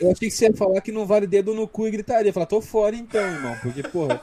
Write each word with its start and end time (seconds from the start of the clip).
Eu 0.00 0.10
achei 0.10 0.28
que 0.28 0.34
você 0.34 0.46
ia 0.46 0.56
falar 0.56 0.80
que 0.80 0.90
não 0.90 1.06
vale 1.06 1.24
dedo 1.24 1.54
no 1.54 1.68
cu 1.68 1.86
e 1.86 1.90
gritaria. 1.92 2.32
Falar, 2.32 2.46
tô 2.46 2.60
fora 2.60 2.96
então, 2.96 3.22
irmão. 3.22 3.56
Porque, 3.62 3.80
porra. 3.80 4.20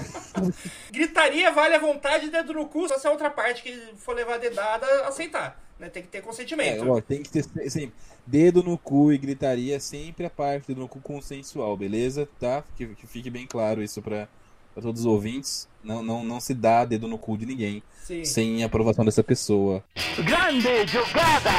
gritaria 0.90 1.52
vale 1.52 1.74
a 1.74 1.78
vontade, 1.78 2.30
dedo 2.30 2.54
no 2.54 2.66
cu, 2.66 2.88
só 2.88 2.98
se 2.98 3.06
a 3.06 3.10
outra 3.10 3.28
parte 3.28 3.62
que 3.62 3.78
for 3.96 4.16
levar 4.16 4.36
a 4.36 4.38
dedada 4.38 4.86
aceitar. 5.06 5.62
Né? 5.78 5.90
Tem 5.90 6.02
que 6.02 6.08
ter 6.08 6.22
consentimento. 6.22 6.84
É, 6.86 6.88
ó, 6.88 7.02
tem 7.02 7.22
que 7.22 7.28
ter 7.28 7.42
sempre. 7.68 7.92
Dedo 8.26 8.62
no 8.62 8.78
cu 8.78 9.12
e 9.12 9.18
gritaria 9.18 9.78
sempre 9.78 10.24
a 10.24 10.30
parte 10.30 10.72
do 10.72 10.80
no 10.80 10.88
cu 10.88 11.00
consensual, 11.00 11.76
beleza? 11.76 12.26
Tá? 12.40 12.64
Que, 12.74 12.86
que 12.86 13.06
fique 13.06 13.28
bem 13.28 13.46
claro 13.46 13.82
isso 13.82 14.00
pra, 14.00 14.26
pra 14.72 14.82
todos 14.82 15.02
os 15.02 15.06
ouvintes. 15.06 15.68
Não, 15.84 16.02
não, 16.02 16.24
não 16.24 16.40
se 16.40 16.54
dá 16.54 16.86
dedo 16.86 17.06
no 17.06 17.18
cu 17.18 17.36
de 17.36 17.44
ninguém 17.44 17.82
Sim. 18.04 18.24
sem 18.24 18.64
aprovação 18.64 19.04
dessa 19.04 19.22
pessoa. 19.22 19.84
Grande 20.24 20.86
jogada! 20.86 21.50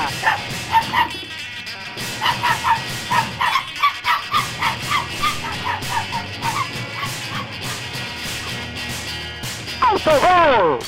Autogol! 9.93 10.79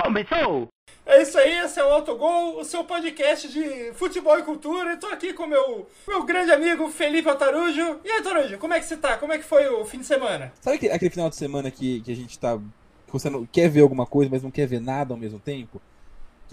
Começou! 0.00 0.68
É 1.04 1.22
isso 1.22 1.36
aí, 1.36 1.58
esse 1.58 1.80
é 1.80 1.84
o 1.84 1.88
Autogol, 1.88 2.60
o 2.60 2.64
seu 2.64 2.84
podcast 2.84 3.48
de 3.48 3.92
futebol 3.94 4.38
e 4.38 4.44
cultura. 4.44 4.94
Estou 4.94 5.10
aqui 5.10 5.32
com 5.32 5.44
meu 5.44 5.88
meu 6.06 6.22
grande 6.24 6.52
amigo 6.52 6.88
Felipe 6.88 7.28
Altarujo. 7.28 7.98
E 8.04 8.10
aí, 8.12 8.18
Altarujo, 8.18 8.58
como 8.58 8.74
é 8.74 8.78
que 8.78 8.86
você 8.86 8.96
tá? 8.96 9.16
Como 9.16 9.32
é 9.32 9.38
que 9.38 9.44
foi 9.44 9.66
o 9.66 9.84
fim 9.84 9.98
de 9.98 10.06
semana? 10.06 10.52
Sabe 10.60 10.88
aquele 10.88 11.10
final 11.10 11.28
de 11.28 11.34
semana 11.34 11.68
que, 11.68 12.00
que 12.00 12.12
a 12.12 12.16
gente 12.16 12.38
tá. 12.38 12.56
Que 12.58 13.12
você 13.12 13.28
não 13.28 13.44
quer 13.44 13.68
ver 13.68 13.80
alguma 13.80 14.06
coisa, 14.06 14.30
mas 14.30 14.44
não 14.44 14.52
quer 14.52 14.68
ver 14.68 14.80
nada 14.80 15.12
ao 15.12 15.18
mesmo 15.18 15.40
tempo? 15.40 15.82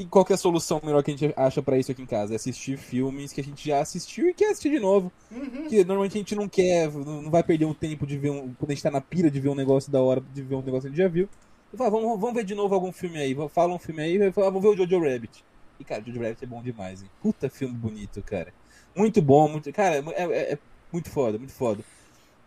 Que, 0.01 0.07
qual 0.07 0.25
que 0.25 0.33
é 0.33 0.35
a 0.35 0.37
solução 0.37 0.81
melhor 0.83 1.03
que 1.03 1.11
a 1.11 1.15
gente 1.15 1.33
acha 1.37 1.61
para 1.61 1.77
isso 1.77 1.91
aqui 1.91 2.01
em 2.01 2.05
casa? 2.05 2.33
É 2.33 2.35
assistir 2.35 2.77
filmes 2.77 3.31
que 3.31 3.41
a 3.41 3.43
gente 3.43 3.67
já 3.67 3.79
assistiu 3.79 4.27
e 4.27 4.33
quer 4.33 4.49
assistir 4.49 4.71
de 4.71 4.79
novo. 4.79 5.11
Uhum. 5.31 5.67
Que 5.67 5.83
normalmente 5.83 6.15
a 6.15 6.17
gente 6.17 6.35
não 6.35 6.49
quer, 6.49 6.91
não 6.91 7.29
vai 7.29 7.43
perder 7.43 7.65
um 7.65 7.73
tempo 7.73 8.07
de 8.07 8.17
ver 8.17 8.31
um. 8.31 8.53
Quando 8.53 8.71
a 8.71 8.73
gente 8.73 8.83
tá 8.83 8.89
na 8.89 9.01
pira 9.01 9.29
de 9.29 9.39
ver 9.39 9.49
um 9.49 9.55
negócio 9.55 9.91
da 9.91 10.01
hora, 10.01 10.21
de 10.33 10.41
ver 10.41 10.55
um 10.55 10.61
negócio 10.61 10.81
que 10.81 10.87
a 10.87 10.89
gente 10.89 10.97
já 10.97 11.07
viu. 11.07 11.29
Eu 11.71 11.77
falo, 11.77 11.91
vamos, 11.91 12.19
vamos 12.19 12.35
ver 12.35 12.43
de 12.43 12.55
novo 12.55 12.73
algum 12.73 12.91
filme 12.91 13.17
aí. 13.19 13.35
Fala 13.49 13.73
um 13.73 13.79
filme 13.79 14.01
aí, 14.01 14.15
eu 14.15 14.33
falo, 14.33 14.47
ah, 14.47 14.49
vamos 14.49 14.63
ver 14.63 14.69
o 14.69 14.77
Jojo 14.77 15.03
Rabbit. 15.03 15.43
E, 15.79 15.83
cara, 15.83 16.03
Jojo 16.03 16.19
Rabbit 16.19 16.43
é 16.43 16.47
bom 16.47 16.61
demais, 16.61 17.03
hein? 17.03 17.09
Puta 17.21 17.49
filme 17.49 17.75
bonito, 17.75 18.21
cara. 18.23 18.53
Muito 18.95 19.21
bom, 19.21 19.47
muito. 19.47 19.71
Cara, 19.71 20.03
é, 20.15 20.23
é, 20.23 20.53
é 20.53 20.59
muito 20.91 21.09
foda, 21.09 21.37
muito 21.37 21.53
foda. 21.53 21.83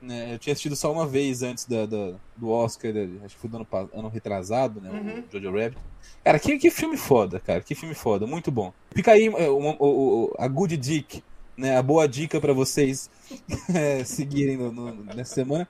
É, 0.08 0.34
eu 0.34 0.38
tinha 0.38 0.52
assistido 0.52 0.76
só 0.76 0.92
uma 0.92 1.06
vez 1.06 1.42
antes 1.42 1.64
da, 1.64 1.86
da 1.86 2.14
do 2.36 2.50
Oscar, 2.50 2.92
acho 3.24 3.34
que 3.34 3.40
foi 3.40 3.50
do 3.50 3.56
ano, 3.56 3.66
ano 3.94 4.08
retrasado, 4.08 4.80
né? 4.80 4.90
Uhum. 4.90 5.24
O 5.28 5.32
Jojo 5.32 5.56
Rabbit. 5.56 5.78
Cara, 6.22 6.38
que, 6.38 6.58
que 6.58 6.70
filme 6.70 6.96
foda, 6.96 7.40
cara. 7.40 7.60
Que 7.60 7.74
filme 7.74 7.94
foda, 7.94 8.26
muito 8.26 8.50
bom. 8.50 8.72
Fica 8.94 9.12
aí 9.12 9.28
é, 9.28 9.46
a 10.38 10.48
Good 10.48 10.76
Dick, 10.76 11.22
né? 11.56 11.76
A 11.76 11.82
boa 11.82 12.06
dica 12.06 12.40
para 12.40 12.52
vocês 12.52 13.10
é, 13.74 14.04
seguirem 14.04 14.56
no, 14.56 14.72
no, 14.72 15.04
nessa 15.04 15.34
semana. 15.34 15.68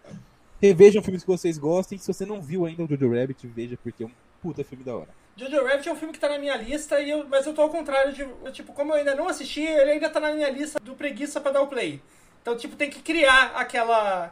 Revejam 0.61 1.03
filmes 1.03 1.23
que 1.23 1.31
vocês 1.31 1.59
gostem. 1.59 1.99
Se 1.99 2.07
você 2.07 2.25
não 2.25 2.41
viu 2.41 2.65
ainda 2.67 2.83
o 2.83 2.89
Jojo 2.89 3.13
Rabbit, 3.13 3.47
veja, 3.47 3.79
porque 3.83 4.03
é 4.03 4.07
um 4.07 4.13
puta 4.43 4.65
filme 4.65 4.85
da 4.85 4.97
hora. 4.97 5.09
Jojo 5.37 5.65
Rabbit 5.65 5.89
é 5.89 5.93
um 5.93 5.97
filme 5.97 6.13
que 6.13 6.21
tá 6.21 6.29
na 6.29 6.39
minha 6.39 6.57
lista, 6.57 7.01
e 7.01 7.11
eu, 7.11 7.27
mas 7.29 7.45
eu 7.47 7.53
tô 7.53 7.63
ao 7.63 7.71
contrário 7.71 8.13
de. 8.13 8.25
Tipo, 8.53 8.73
como 8.73 8.93
eu 8.93 8.97
ainda 8.97 9.15
não 9.15 9.29
assisti, 9.29 9.63
ele 9.63 9.93
ainda 9.93 10.09
tá 10.09 10.21
na 10.21 10.33
minha 10.33 10.49
lista 10.49 10.79
do 10.81 10.95
preguiça 10.95 11.41
pra 11.41 11.51
dar 11.51 11.63
o 11.63 11.67
play. 11.67 12.01
Então, 12.45 12.55
tipo, 12.59 12.77
tem 12.77 12.91
que 12.91 13.01
criar 13.01 13.53
aquela. 13.57 14.31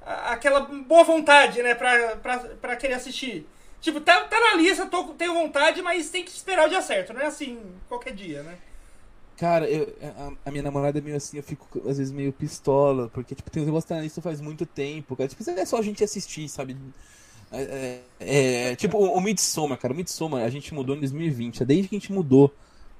aquela 0.00 0.60
boa 0.60 1.04
vontade, 1.04 1.62
né, 1.62 1.74
pra, 1.74 2.16
pra, 2.16 2.38
pra 2.38 2.76
querer 2.76 2.94
assistir. 2.94 3.46
Tipo, 3.82 4.00
tá, 4.00 4.22
tá 4.22 4.40
na 4.40 4.54
lista, 4.54 4.86
tô, 4.86 5.04
tenho 5.08 5.34
vontade, 5.34 5.82
mas 5.82 6.08
tem 6.08 6.24
que 6.24 6.30
esperar 6.30 6.66
o 6.66 6.70
dia 6.70 6.80
certo, 6.80 7.12
não 7.12 7.20
é 7.20 7.26
assim 7.26 7.60
qualquer 7.86 8.14
dia, 8.14 8.42
né? 8.42 8.56
Cara, 9.36 9.68
eu, 9.68 9.94
a, 10.16 10.48
a, 10.48 10.50
minha 10.50 10.62
namorada 10.62 10.98
é 10.98 11.02
meio 11.02 11.18
assim, 11.18 11.36
eu 11.36 11.42
fico 11.42 11.86
às 11.86 11.98
vezes 11.98 12.10
meio 12.10 12.32
pistola, 12.32 13.10
porque 13.12 13.34
tipo, 13.34 13.50
tem 13.50 13.62
uns 13.62 13.66
negócios 13.66 13.84
que 13.84 13.90
tá 13.90 13.96
na 13.96 14.00
lista 14.00 14.22
faz 14.22 14.40
muito 14.40 14.64
tempo, 14.64 15.14
cara. 15.14 15.28
Tipo, 15.28 15.50
é 15.50 15.66
só 15.66 15.76
a 15.76 15.82
gente 15.82 16.02
assistir, 16.02 16.48
sabe? 16.48 16.78
É, 17.52 18.00
é, 18.20 18.70
é 18.70 18.76
tipo, 18.76 18.96
o, 18.96 19.18
o 19.18 19.20
Midsommar, 19.20 19.76
cara, 19.76 19.92
o 19.92 19.96
Midsommar 19.96 20.44
a 20.44 20.48
gente 20.48 20.72
mudou 20.72 20.96
em 20.96 21.00
2020, 21.00 21.62
é 21.62 21.66
desde 21.66 21.88
que 21.88 21.96
a 21.96 21.98
gente 21.98 22.10
mudou, 22.10 22.54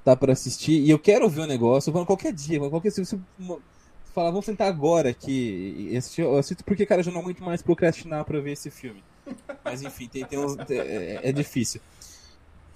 tá, 0.04 0.14
pra 0.14 0.34
assistir, 0.34 0.82
e 0.82 0.90
eu 0.90 0.98
quero 0.98 1.30
ver 1.30 1.40
o 1.40 1.46
negócio, 1.46 1.88
eu 1.88 1.94
vou 1.94 2.04
qualquer 2.04 2.34
dia, 2.34 2.60
qualquer 2.68 2.90
se 2.90 3.00
falar, 4.14 4.30
vamos 4.30 4.46
sentar 4.46 4.68
agora 4.68 5.10
aqui. 5.10 6.00
Eu 6.16 6.38
assisto 6.38 6.64
porque, 6.64 6.86
cara, 6.86 7.00
eu 7.00 7.04
já 7.04 7.10
não 7.10 7.20
aguento 7.20 7.42
mais 7.42 7.60
procrastinar 7.62 8.24
pra 8.24 8.40
ver 8.40 8.52
esse 8.52 8.70
filme. 8.70 9.02
Mas 9.64 9.82
enfim, 9.82 10.06
tem, 10.06 10.24
tem 10.24 10.38
uns, 10.38 10.56
é, 10.70 11.20
é, 11.22 11.32
difícil. 11.32 11.80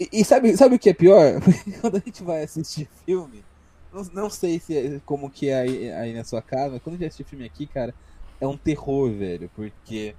E, 0.00 0.08
e, 0.12 0.24
sabe, 0.24 0.56
sabe 0.56 0.74
o 0.74 0.78
que 0.78 0.90
é 0.90 0.94
pior? 0.94 1.40
quando 1.80 1.96
a 1.96 2.00
gente 2.00 2.22
vai 2.22 2.42
assistir 2.42 2.88
filme, 3.06 3.44
não, 3.92 4.02
não 4.12 4.30
sei 4.30 4.58
se 4.58 4.76
é, 4.76 5.00
como 5.04 5.30
que 5.30 5.48
é 5.48 5.60
aí, 5.60 5.92
aí 5.92 6.14
na 6.14 6.24
sua 6.24 6.42
casa, 6.42 6.72
mas 6.72 6.82
quando 6.82 6.96
a 6.96 6.98
gente 6.98 7.08
assiste 7.08 7.28
filme 7.28 7.44
aqui, 7.44 7.66
cara, 7.66 7.94
é 8.40 8.46
um 8.46 8.56
terror, 8.56 9.10
velho. 9.10 9.50
Porque 9.54 10.14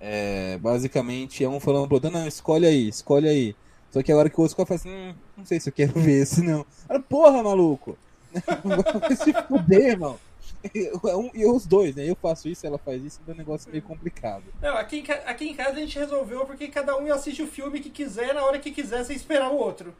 é, 0.00 0.58
basicamente 0.58 1.44
é 1.44 1.48
um 1.48 1.60
falando 1.60 1.86
pro 1.86 1.96
outro, 1.96 2.10
não, 2.10 2.26
escolhe 2.26 2.66
aí, 2.66 2.88
escolhe 2.88 3.28
aí. 3.28 3.56
Só 3.90 4.02
que 4.02 4.10
agora 4.10 4.30
que 4.30 4.38
o 4.38 4.42
outro 4.42 4.56
fala 4.64 4.76
assim, 4.76 4.90
hum, 4.90 5.14
não 5.36 5.44
sei 5.44 5.60
se 5.60 5.68
eu 5.68 5.72
quero 5.72 5.92
ver 6.00 6.22
esse 6.22 6.42
não. 6.42 6.64
Porra, 7.08 7.42
maluco! 7.42 7.98
Vai 9.00 9.16
se 9.16 9.32
fuder, 9.46 9.90
irmão. 9.90 10.18
E 11.34 11.46
os 11.46 11.66
dois, 11.66 11.94
né? 11.96 12.08
Eu 12.08 12.16
faço 12.16 12.48
isso, 12.48 12.66
ela 12.66 12.78
faz 12.78 13.02
isso, 13.02 13.20
então 13.22 13.32
é 13.32 13.34
um 13.34 13.38
negócio 13.38 13.70
meio 13.70 13.82
complicado. 13.82 14.44
Não, 14.60 14.76
aqui 14.76 14.98
em, 14.98 15.10
aqui 15.26 15.48
em 15.48 15.54
casa 15.54 15.72
a 15.72 15.80
gente 15.80 15.98
resolveu 15.98 16.46
porque 16.46 16.68
cada 16.68 16.96
um 16.96 17.12
assiste 17.12 17.42
o 17.42 17.46
filme 17.46 17.80
que 17.80 17.90
quiser 17.90 18.34
na 18.34 18.44
hora 18.44 18.58
que 18.58 18.70
quiser 18.70 19.04
sem 19.04 19.16
esperar 19.16 19.50
o 19.50 19.56
outro. 19.56 19.94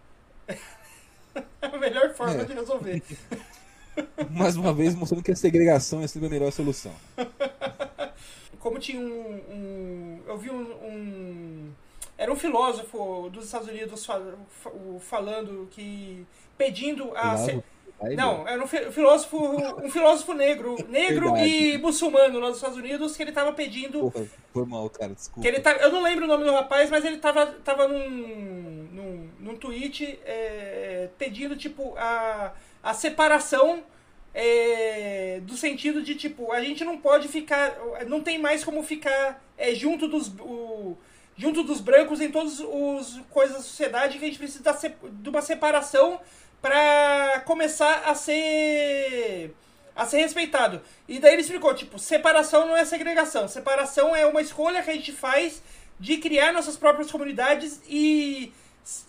É 1.62 1.66
a 1.66 1.78
melhor 1.78 2.12
forma 2.12 2.42
é. 2.42 2.44
de 2.44 2.52
resolver. 2.52 3.02
Mais 4.30 4.54
uma 4.54 4.72
vez 4.72 4.94
mostrando 4.94 5.22
que 5.22 5.32
a 5.32 5.36
segregação 5.36 6.02
é 6.02 6.06
sempre 6.06 6.26
a 6.26 6.30
melhor 6.30 6.52
solução. 6.52 6.92
Como 8.58 8.78
tinha 8.78 9.00
um. 9.00 9.40
um 9.50 10.20
eu 10.26 10.38
vi 10.38 10.50
um, 10.50 10.60
um, 10.60 11.70
Era 12.16 12.32
um 12.32 12.36
filósofo 12.36 13.30
dos 13.30 13.46
Estados 13.46 13.68
Unidos 13.68 14.06
falando 15.00 15.68
que. 15.70 16.26
pedindo 16.56 17.16
a. 17.16 17.36
Aí 18.02 18.16
não, 18.16 18.46
era 18.48 18.62
um 18.62 18.66
filósofo, 18.66 19.38
um 19.82 19.90
filósofo 19.90 20.32
negro, 20.34 20.76
negro 20.88 21.36
e 21.36 21.78
muçulmano 21.78 22.40
lá 22.40 22.48
nos 22.48 22.56
Estados 22.56 22.76
Unidos, 22.76 23.16
que 23.16 23.22
ele 23.22 23.32
tava 23.32 23.52
pedindo. 23.52 24.10
Porra, 24.10 24.26
foi 24.52 24.66
mal, 24.66 24.90
cara, 24.90 25.14
desculpa. 25.14 25.40
Que 25.40 25.48
ele 25.48 25.60
tá, 25.60 25.72
eu 25.72 25.92
não 25.92 26.02
lembro 26.02 26.24
o 26.24 26.28
nome 26.28 26.44
do 26.44 26.52
rapaz, 26.52 26.90
mas 26.90 27.04
ele 27.04 27.18
tava, 27.18 27.46
tava 27.64 27.86
num, 27.86 28.08
num, 28.10 29.30
num 29.38 29.56
tweet 29.56 30.18
é, 30.24 31.08
pedindo, 31.16 31.56
tipo, 31.56 31.94
a, 31.96 32.52
a 32.82 32.92
separação 32.92 33.84
é, 34.34 35.40
do 35.42 35.56
sentido 35.56 36.02
de, 36.02 36.14
tipo, 36.16 36.50
a 36.52 36.60
gente 36.60 36.84
não 36.84 36.98
pode 36.98 37.28
ficar. 37.28 37.76
Não 38.06 38.20
tem 38.20 38.38
mais 38.38 38.64
como 38.64 38.82
ficar 38.82 39.42
é, 39.56 39.74
junto 39.74 40.08
dos. 40.08 40.28
O, 40.40 40.96
junto 41.36 41.62
dos 41.62 41.80
brancos 41.80 42.20
em 42.20 42.30
todas 42.30 42.60
as 42.60 43.20
coisas 43.30 43.56
da 43.56 43.62
sociedade 43.62 44.18
que 44.18 44.24
a 44.24 44.28
gente 44.28 44.38
precisa 44.38 44.72
de 45.12 45.28
uma 45.28 45.40
separação 45.40 46.20
para 46.62 47.42
começar 47.44 48.04
a 48.06 48.14
ser 48.14 49.52
a 49.94 50.06
ser 50.06 50.18
respeitado. 50.18 50.80
E 51.06 51.18
daí 51.18 51.34
ele 51.34 51.42
explicou, 51.42 51.74
tipo, 51.74 51.98
separação 51.98 52.66
não 52.66 52.74
é 52.74 52.84
segregação, 52.84 53.46
separação 53.46 54.16
é 54.16 54.24
uma 54.24 54.40
escolha 54.40 54.82
que 54.82 54.90
a 54.90 54.94
gente 54.94 55.12
faz 55.12 55.62
de 56.00 56.16
criar 56.16 56.52
nossas 56.52 56.76
próprias 56.76 57.10
comunidades 57.10 57.80
e, 57.86 58.52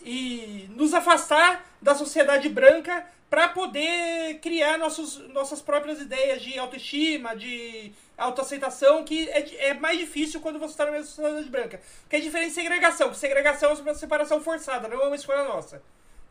e 0.04 0.70
nos 0.76 0.94
afastar 0.94 1.66
da 1.82 1.96
sociedade 1.96 2.50
branca 2.50 3.06
para 3.30 3.48
poder 3.48 4.40
criar 4.42 4.78
nossos, 4.78 5.18
nossas 5.30 5.62
próprias 5.62 6.02
ideias 6.02 6.42
de 6.42 6.60
autoestima, 6.60 7.36
de 7.36 7.92
autoaceitação, 8.18 9.04
que 9.04 9.28
é, 9.30 9.70
é 9.70 9.74
mais 9.74 9.98
difícil 9.98 10.40
quando 10.40 10.60
você 10.60 10.74
está 10.74 10.86
na 10.86 10.92
mesma 10.92 11.08
sociedade 11.08 11.50
branca. 11.50 11.82
Que 12.10 12.18
é 12.18 12.20
diferente 12.20 12.50
de 12.50 12.56
segregação, 12.56 13.14
segregação 13.14 13.72
é 13.72 13.74
uma 13.74 13.96
separação 13.96 14.42
forçada, 14.42 14.88
não 14.88 15.02
é 15.02 15.08
uma 15.08 15.16
escolha 15.16 15.46
nossa. 15.46 15.82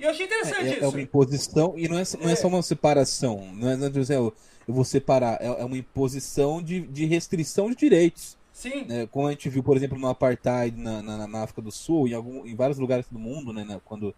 E 0.02 0.04
eu 0.04 0.10
achei 0.10 0.26
interessante 0.26 0.66
é, 0.66 0.70
isso. 0.72 0.84
É 0.84 0.88
uma 0.88 1.00
imposição, 1.00 1.74
e 1.76 1.88
não 1.88 1.96
é, 1.96 2.02
não 2.20 2.28
é. 2.28 2.32
é 2.32 2.36
só 2.36 2.48
uma 2.48 2.60
separação. 2.60 3.54
Não 3.54 3.70
é, 3.70 3.76
não 3.76 3.86
é 3.86 3.88
dizer, 3.88 4.16
eu, 4.16 4.34
eu 4.66 4.74
vou 4.74 4.84
separar. 4.84 5.40
É, 5.40 5.46
é 5.46 5.64
uma 5.64 5.76
imposição 5.76 6.60
de, 6.60 6.80
de 6.80 7.06
restrição 7.06 7.70
de 7.70 7.76
direitos. 7.76 8.36
Sim. 8.52 8.84
Né? 8.84 9.06
Como 9.06 9.28
a 9.28 9.30
gente 9.30 9.48
viu, 9.48 9.62
por 9.62 9.76
exemplo, 9.76 9.96
no 9.96 10.08
Apartheid 10.08 10.76
na, 10.76 11.00
na, 11.00 11.26
na 11.28 11.42
África 11.44 11.62
do 11.62 11.70
Sul, 11.70 12.08
em, 12.08 12.14
algum, 12.14 12.44
em 12.44 12.56
vários 12.56 12.80
lugares 12.80 13.06
do 13.08 13.18
mundo, 13.18 13.52
né? 13.52 13.80
quando 13.84 14.12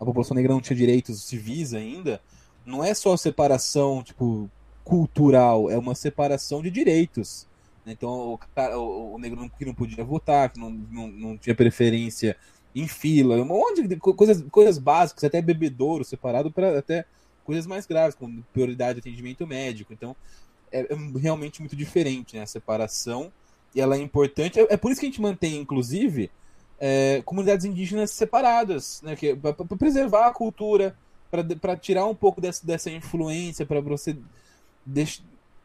a 0.00 0.04
população 0.06 0.34
negra 0.34 0.54
não 0.54 0.60
tinha 0.60 0.76
direitos 0.76 1.22
civis 1.24 1.74
ainda, 1.74 2.18
não 2.64 2.82
é 2.82 2.94
só 2.94 3.14
separação, 3.14 4.02
tipo, 4.02 4.50
cultural, 4.82 5.70
é 5.70 5.76
uma 5.76 5.94
separação 5.94 6.62
de 6.62 6.70
direitos. 6.70 7.46
Então, 7.86 8.10
o, 8.10 8.40
o, 8.56 9.14
o 9.14 9.18
negro 9.18 9.38
não, 9.38 9.50
que 9.50 9.66
não 9.66 9.74
podia 9.74 10.02
votar, 10.02 10.50
que 10.50 10.58
não, 10.58 10.70
não, 10.70 11.08
não 11.08 11.36
tinha 11.36 11.54
preferência 11.54 12.36
em 12.80 12.86
fila, 12.86 13.36
um 13.36 13.44
monte 13.44 13.86
de 13.86 13.96
coisas, 13.96 14.44
coisas 14.50 14.78
básicas, 14.78 15.24
até 15.24 15.40
bebedouro 15.40 16.04
separado 16.04 16.50
para 16.50 16.78
até 16.78 17.06
coisas 17.42 17.66
mais 17.66 17.86
graves, 17.86 18.14
como 18.14 18.44
prioridade 18.52 19.00
de 19.00 19.08
atendimento 19.08 19.46
médico. 19.46 19.92
Então, 19.92 20.14
é, 20.70 20.80
é, 20.80 21.18
realmente 21.18 21.60
muito 21.60 21.74
diferente 21.74 22.36
né, 22.36 22.42
a 22.42 22.46
separação, 22.46 23.32
e 23.74 23.80
ela 23.80 23.96
é 23.96 24.00
importante. 24.00 24.60
É, 24.60 24.66
é 24.74 24.76
por 24.76 24.92
isso 24.92 25.00
que 25.00 25.06
a 25.06 25.08
gente 25.08 25.22
mantém, 25.22 25.56
inclusive, 25.56 26.30
é, 26.78 27.22
comunidades 27.24 27.64
indígenas 27.64 28.10
separadas, 28.10 29.00
né, 29.02 29.16
que, 29.16 29.34
para 29.34 29.54
preservar 29.54 30.26
a 30.26 30.32
cultura, 30.32 30.94
para 31.60 31.76
tirar 31.76 32.04
um 32.06 32.14
pouco 32.14 32.40
dessa, 32.40 32.66
dessa 32.66 32.90
influência, 32.90 33.64
para 33.64 33.80
você 33.80 34.16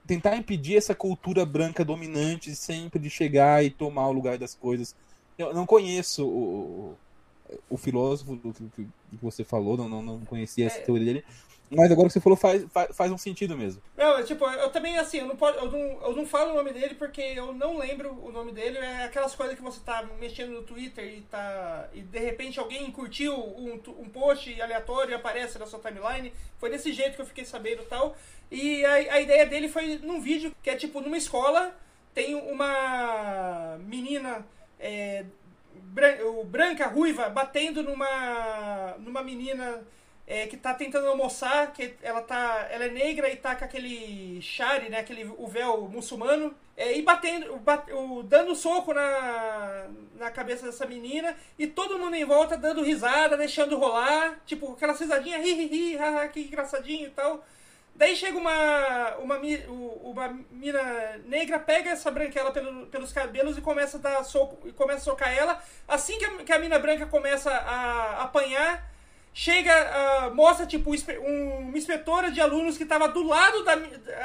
tentar 0.07 0.35
impedir 0.37 0.77
essa 0.77 0.95
cultura 0.95 1.45
branca 1.45 1.85
dominante 1.85 2.55
sempre 2.55 2.99
de 2.99 3.09
chegar 3.09 3.63
e 3.63 3.69
tomar 3.69 4.07
o 4.07 4.11
lugar 4.13 4.37
das 4.37 4.55
coisas. 4.55 4.95
Eu 5.37 5.53
não 5.53 5.65
conheço 5.65 6.25
o, 6.27 6.97
o 7.69 7.77
filósofo 7.77 8.35
do 8.35 8.53
que, 8.75 8.87
você 9.21 9.43
falou, 9.43 9.77
não, 9.77 9.89
não, 9.89 10.01
não 10.01 10.25
conhecia 10.25 10.67
essa 10.67 10.77
é. 10.77 10.81
teoria 10.81 11.05
dele. 11.05 11.25
Mas 11.73 11.89
agora 11.89 12.07
que 12.09 12.13
você 12.13 12.19
falou 12.19 12.37
faz, 12.37 12.65
faz, 12.69 12.95
faz 12.95 13.11
um 13.11 13.17
sentido 13.17 13.57
mesmo. 13.57 13.81
Não, 13.95 14.21
tipo, 14.25 14.45
eu 14.45 14.69
também, 14.71 14.97
assim, 14.97 15.19
eu 15.19 15.27
não, 15.27 15.37
posso, 15.37 15.57
eu, 15.57 15.71
não, 15.71 15.79
eu 15.79 16.15
não 16.17 16.25
falo 16.25 16.51
o 16.51 16.55
nome 16.55 16.73
dele 16.73 16.95
porque 16.95 17.21
eu 17.21 17.53
não 17.53 17.77
lembro 17.77 18.11
o 18.21 18.29
nome 18.29 18.51
dele. 18.51 18.77
É 18.77 19.05
aquelas 19.05 19.33
coisas 19.33 19.55
que 19.55 19.61
você 19.61 19.79
tá 19.79 20.03
mexendo 20.19 20.51
no 20.51 20.63
Twitter 20.63 21.05
e 21.05 21.21
tá. 21.21 21.87
E 21.93 22.01
de 22.01 22.19
repente 22.19 22.59
alguém 22.59 22.91
curtiu 22.91 23.33
um, 23.33 23.79
um 23.99 24.09
post 24.09 24.61
aleatório 24.61 25.11
e 25.11 25.15
aparece 25.15 25.57
na 25.57 25.65
sua 25.65 25.79
timeline. 25.79 26.33
Foi 26.59 26.69
desse 26.69 26.91
jeito 26.91 27.15
que 27.15 27.21
eu 27.21 27.25
fiquei 27.25 27.45
sabendo 27.45 27.83
e 27.83 27.85
tal. 27.85 28.17
E 28.51 28.83
a, 28.83 28.93
a 28.93 29.21
ideia 29.21 29.45
dele 29.45 29.69
foi 29.69 29.97
num 29.99 30.19
vídeo 30.19 30.53
que 30.61 30.69
é 30.69 30.75
tipo 30.75 30.99
numa 30.99 31.17
escola, 31.17 31.73
tem 32.13 32.35
uma 32.35 33.77
menina. 33.87 34.45
É, 34.81 35.23
branca, 36.45 36.87
ruiva, 36.87 37.29
batendo 37.29 37.83
numa, 37.83 38.95
numa 38.99 39.23
menina 39.23 39.81
é, 40.31 40.47
que 40.47 40.55
tá 40.55 40.73
tentando 40.73 41.07
almoçar, 41.07 41.73
que 41.73 41.93
ela 42.01 42.21
tá. 42.21 42.67
Ela 42.71 42.85
é 42.85 42.89
negra 42.89 43.29
e 43.29 43.35
tá 43.35 43.55
com 43.55 43.65
aquele 43.65 44.41
shari, 44.41 44.89
né? 44.89 44.99
Aquele 44.99 45.25
o 45.37 45.47
véu 45.47 45.89
muçulmano. 45.89 46.55
É, 46.77 46.97
e 46.97 47.01
batendo, 47.01 47.57
bat, 47.57 47.91
o, 47.91 48.23
dando 48.23 48.55
soco 48.55 48.93
na, 48.93 49.87
na 50.17 50.31
cabeça 50.31 50.65
dessa 50.65 50.85
menina. 50.85 51.35
E 51.59 51.67
todo 51.67 51.99
mundo 51.99 52.15
em 52.15 52.25
volta 52.25 52.57
dando 52.57 52.81
risada, 52.81 53.35
deixando 53.35 53.77
rolar. 53.77 54.39
Tipo, 54.45 54.71
aquela 54.71 54.93
risadinha, 54.93 55.37
ri, 55.37 55.53
ri, 55.53 55.67
ri, 55.67 55.97
haha, 55.97 56.27
que 56.29 56.39
engraçadinho 56.41 57.07
e 57.07 57.11
tal. 57.11 57.45
Daí 57.95 58.15
chega 58.15 58.37
uma, 58.37 59.15
uma, 59.17 59.39
uma 60.03 60.39
mina 60.49 61.19
negra, 61.25 61.59
pega 61.59 61.91
essa 61.91 62.09
branquela 62.09 62.51
pelo, 62.51 62.87
pelos 62.87 63.13
cabelos 63.13 63.57
e 63.57 63.61
começa 63.61 63.97
a 63.97 63.99
dar 63.99 64.23
soco, 64.23 64.67
e 64.67 64.71
começa 64.71 64.99
a 64.99 65.03
socar 65.03 65.31
ela. 65.31 65.61
Assim 65.87 66.17
que 66.17 66.25
a, 66.25 66.29
que 66.43 66.53
a 66.53 66.59
mina 66.59 66.79
branca 66.79 67.05
começa 67.05 67.51
a 67.51 68.23
apanhar, 68.23 68.89
chega, 69.33 69.71
uh, 70.29 70.35
mostra 70.35 70.65
tipo 70.65 70.91
um, 70.91 71.57
uma 71.59 71.77
inspetora 71.77 72.31
de 72.31 72.41
alunos 72.41 72.77
que 72.77 72.83
estava 72.83 73.07
do 73.07 73.23
lado 73.23 73.63
da, 73.63 73.73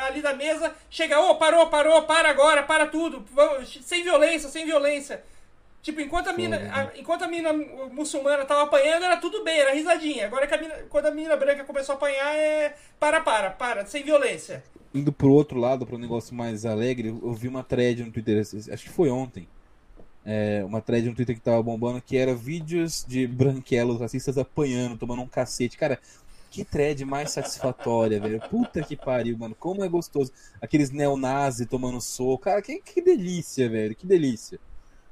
ali 0.07 0.23
da 0.23 0.33
mesa, 0.33 0.75
chega, 0.89 1.21
ô, 1.21 1.31
oh, 1.31 1.35
parou, 1.37 1.69
parou, 1.69 2.03
para 2.03 2.31
agora, 2.31 2.63
para 2.63 2.87
tudo, 2.87 3.25
vamos, 3.31 3.79
sem 3.83 4.03
violência, 4.03 4.49
sem 4.49 4.65
violência. 4.65 5.23
Tipo, 5.87 6.00
enquanto 6.00 6.27
a 6.27 6.33
mina, 6.33 6.56
a, 6.56 6.99
enquanto 6.99 7.23
a 7.23 7.29
mina 7.29 7.53
muçulmana 7.93 8.44
tava 8.44 8.65
apanhando, 8.65 9.05
era 9.05 9.19
tudo 9.19 9.44
bem, 9.44 9.61
era 9.61 9.73
risadinha. 9.73 10.27
Agora 10.27 10.44
que 10.44 10.53
a 10.53 10.61
mina, 10.61 10.75
quando 10.91 11.06
a 11.06 11.12
mina 11.12 11.37
branca 11.37 11.62
começou 11.62 11.93
a 11.93 11.97
apanhar, 11.97 12.35
é 12.35 12.75
para, 12.99 13.21
para, 13.21 13.50
para, 13.50 13.87
sem 13.87 14.03
violência. 14.03 14.65
Indo 14.93 15.12
pro 15.12 15.31
outro 15.31 15.61
lado, 15.61 15.87
para 15.87 15.94
um 15.94 16.00
negócio 16.00 16.35
mais 16.35 16.67
alegre, 16.67 17.11
eu 17.11 17.33
vi 17.35 17.47
uma 17.47 17.62
thread 17.62 18.03
no 18.03 18.11
Twitter, 18.11 18.41
acho 18.41 18.83
que 18.83 18.88
foi 18.88 19.11
ontem, 19.11 19.47
é, 20.25 20.65
uma 20.65 20.81
thread 20.81 21.09
no 21.09 21.15
Twitter 21.15 21.37
que 21.37 21.41
tava 21.41 21.62
bombando, 21.62 22.03
que 22.03 22.17
era 22.17 22.35
vídeos 22.35 23.05
de 23.06 23.25
branquelos 23.25 24.00
racistas 24.00 24.37
apanhando, 24.37 24.99
tomando 24.99 25.23
um 25.23 25.29
cacete. 25.29 25.79
Cara, 25.79 26.00
que 26.50 26.65
thread 26.65 27.05
mais 27.05 27.31
satisfatória, 27.31 28.19
velho. 28.19 28.41
Puta 28.50 28.82
que 28.82 28.97
pariu, 28.97 29.39
mano. 29.39 29.55
Como 29.55 29.85
é 29.85 29.89
gostoso. 29.89 30.32
Aqueles 30.61 30.91
neonazi 30.91 31.65
tomando 31.65 32.00
soco. 32.00 32.39
Cara, 32.39 32.61
que, 32.61 32.81
que 32.81 33.00
delícia, 33.00 33.69
velho. 33.69 33.94
Que 33.94 34.05
delícia. 34.05 34.59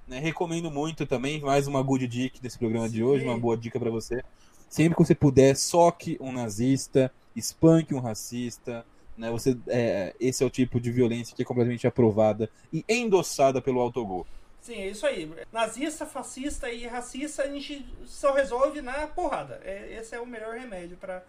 Né, 0.07 0.19
recomendo 0.19 0.71
muito 0.71 1.07
também. 1.07 1.41
Mais 1.41 1.67
uma 1.67 1.83
good 1.83 2.07
dica 2.07 2.39
desse 2.41 2.59
programa 2.59 2.89
Sim. 2.89 2.95
de 2.95 3.05
hoje. 3.05 3.25
Uma 3.25 3.39
boa 3.39 3.57
dica 3.57 3.79
para 3.81 3.91
você. 3.91 4.23
Sempre 4.69 4.97
que 4.97 5.05
você 5.05 5.15
puder, 5.15 5.57
soque 5.57 6.19
um 6.21 6.33
nazista, 6.33 7.11
espanque 7.35 7.95
um 7.95 8.01
racista. 8.01 8.85
Né, 9.17 9.31
você, 9.31 9.57
é, 9.69 10.15
esse 10.21 10.43
é 10.43 10.47
o 10.47 10.51
tipo 10.51 10.81
de 10.81 10.91
violência 10.91 11.35
que 11.35 11.43
é 11.43 11.45
completamente 11.45 11.87
aprovada 11.87 12.51
e 12.73 12.85
endossada 12.89 13.63
pelo 13.63 13.81
autogol. 13.81 14.27
Sim, 14.61 14.75
é 14.75 14.89
isso 14.89 15.07
aí. 15.07 15.31
Nazista, 15.53 16.05
fascista 16.07 16.71
e 16.71 16.87
racista 16.87 17.43
a 17.43 17.49
gente 17.49 17.87
só 18.07 18.33
resolve 18.33 18.81
na 18.83 19.07
porrada. 19.07 19.61
É, 19.65 19.99
esse 20.01 20.15
é 20.15 20.21
o 20.21 20.27
melhor 20.27 20.55
remédio 20.55 20.97
para 20.97 21.23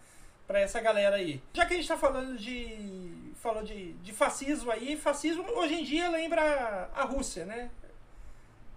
para 0.48 0.60
essa 0.60 0.80
galera 0.80 1.16
aí. 1.16 1.42
Já 1.54 1.66
que 1.66 1.74
a 1.74 1.78
gente 1.78 1.88
tá 1.88 1.98
falando 1.98 2.38
de 2.38 3.34
falou 3.42 3.64
de, 3.64 3.94
de 3.94 4.14
fascismo 4.14 4.72
aí, 4.72 4.96
fascismo 4.96 5.44
hoje 5.56 5.76
em 5.76 5.84
dia 5.84 6.10
lembra 6.10 6.90
a 6.94 7.04
Rússia, 7.04 7.46
né? 7.46 7.70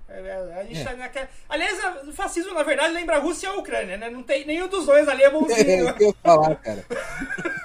É, 0.09 0.21
é, 0.21 0.61
a 0.61 0.65
gente 0.65 0.81
é. 0.81 0.85
tá 0.85 0.97
naquela... 0.97 1.29
Aliás, 1.49 2.07
o 2.09 2.13
fascismo, 2.13 2.55
na 2.55 2.63
verdade, 2.63 2.95
lembra 2.95 3.17
a 3.17 3.21
Rússia 3.21 3.47
e 3.47 3.51
a 3.51 3.57
Ucrânia, 3.57 3.97
né? 3.97 4.09
Não 4.09 4.23
tem 4.23 4.47
nenhum 4.47 4.69
dos 4.69 4.87
dois 4.87 5.07
ali 5.07 5.23
é 5.23 5.31
bonzinho. 5.31 5.89
É, 5.89 5.97
eu 6.01 6.15
falar, 6.23 6.55
cara. 6.57 6.85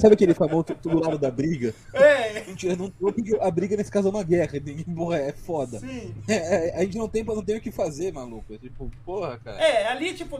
Sabe 0.00 0.14
aquele 0.14 0.34
famoso 0.34 0.66
do 0.82 0.98
lado 0.98 1.18
da 1.18 1.30
briga? 1.30 1.74
É. 1.92 2.42
Mentira, 2.44 2.76
não, 2.76 2.92
a 3.40 3.50
briga 3.50 3.76
nesse 3.76 3.90
caso 3.90 4.08
é 4.08 4.10
uma 4.10 4.22
guerra. 4.22 4.52
Porra, 4.94 5.18
é 5.18 5.32
foda. 5.32 5.78
Sim. 5.78 6.14
É, 6.28 6.34
é, 6.34 6.76
a 6.76 6.80
gente 6.80 6.98
não 6.98 7.08
tem, 7.08 7.24
não 7.24 7.42
tem 7.42 7.56
o 7.56 7.60
que 7.60 7.70
fazer, 7.70 8.12
maluco. 8.12 8.52
É 8.52 8.58
tipo, 8.58 8.90
porra, 9.04 9.38
cara. 9.38 9.60
É, 9.60 9.86
ali, 9.88 10.14
tipo, 10.14 10.38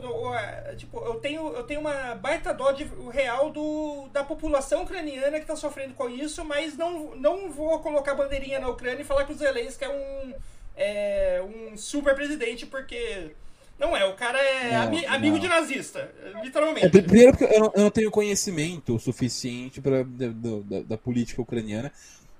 tipo 0.77 0.99
eu, 0.99 1.15
tenho, 1.15 1.47
eu 1.53 1.63
tenho 1.63 1.79
uma 1.79 2.15
baita 2.15 2.53
dó 2.53 2.71
de, 2.71 2.87
real 3.11 3.51
do, 3.51 4.07
da 4.11 4.23
população 4.23 4.83
ucraniana 4.83 5.39
que 5.39 5.45
tá 5.45 5.55
sofrendo 5.55 5.93
com 5.93 6.09
isso, 6.09 6.43
mas 6.45 6.77
não, 6.77 7.15
não 7.15 7.49
vou 7.49 7.79
colocar 7.79 8.15
bandeirinha 8.15 8.59
na 8.59 8.69
Ucrânia 8.69 9.01
e 9.01 9.05
falar 9.05 9.25
que 9.25 9.33
o 9.33 9.37
Zelensky 9.37 9.83
é 9.83 9.89
um 9.89 10.33
é, 10.75 11.41
um 11.43 11.77
super 11.77 12.15
presidente, 12.15 12.65
porque. 12.65 13.31
Não 13.77 13.95
é, 13.95 14.05
o 14.05 14.13
cara 14.13 14.39
é 14.39 14.71
não, 14.71 14.83
ami 14.83 15.05
amigo 15.05 15.35
não. 15.35 15.41
de 15.41 15.49
nazista, 15.49 16.09
literalmente. 16.41 16.85
É, 16.85 16.89
primeiro 16.89 17.33
porque 17.33 17.53
eu 17.53 17.59
não, 17.59 17.71
eu 17.75 17.83
não, 17.83 17.91
tenho 17.91 18.09
conhecimento 18.09 18.97
suficiente 18.97 19.81
pra, 19.81 20.03
da, 20.03 20.27
da, 20.29 20.81
da 20.83 20.97
política 20.97 21.41
ucraniana. 21.41 21.91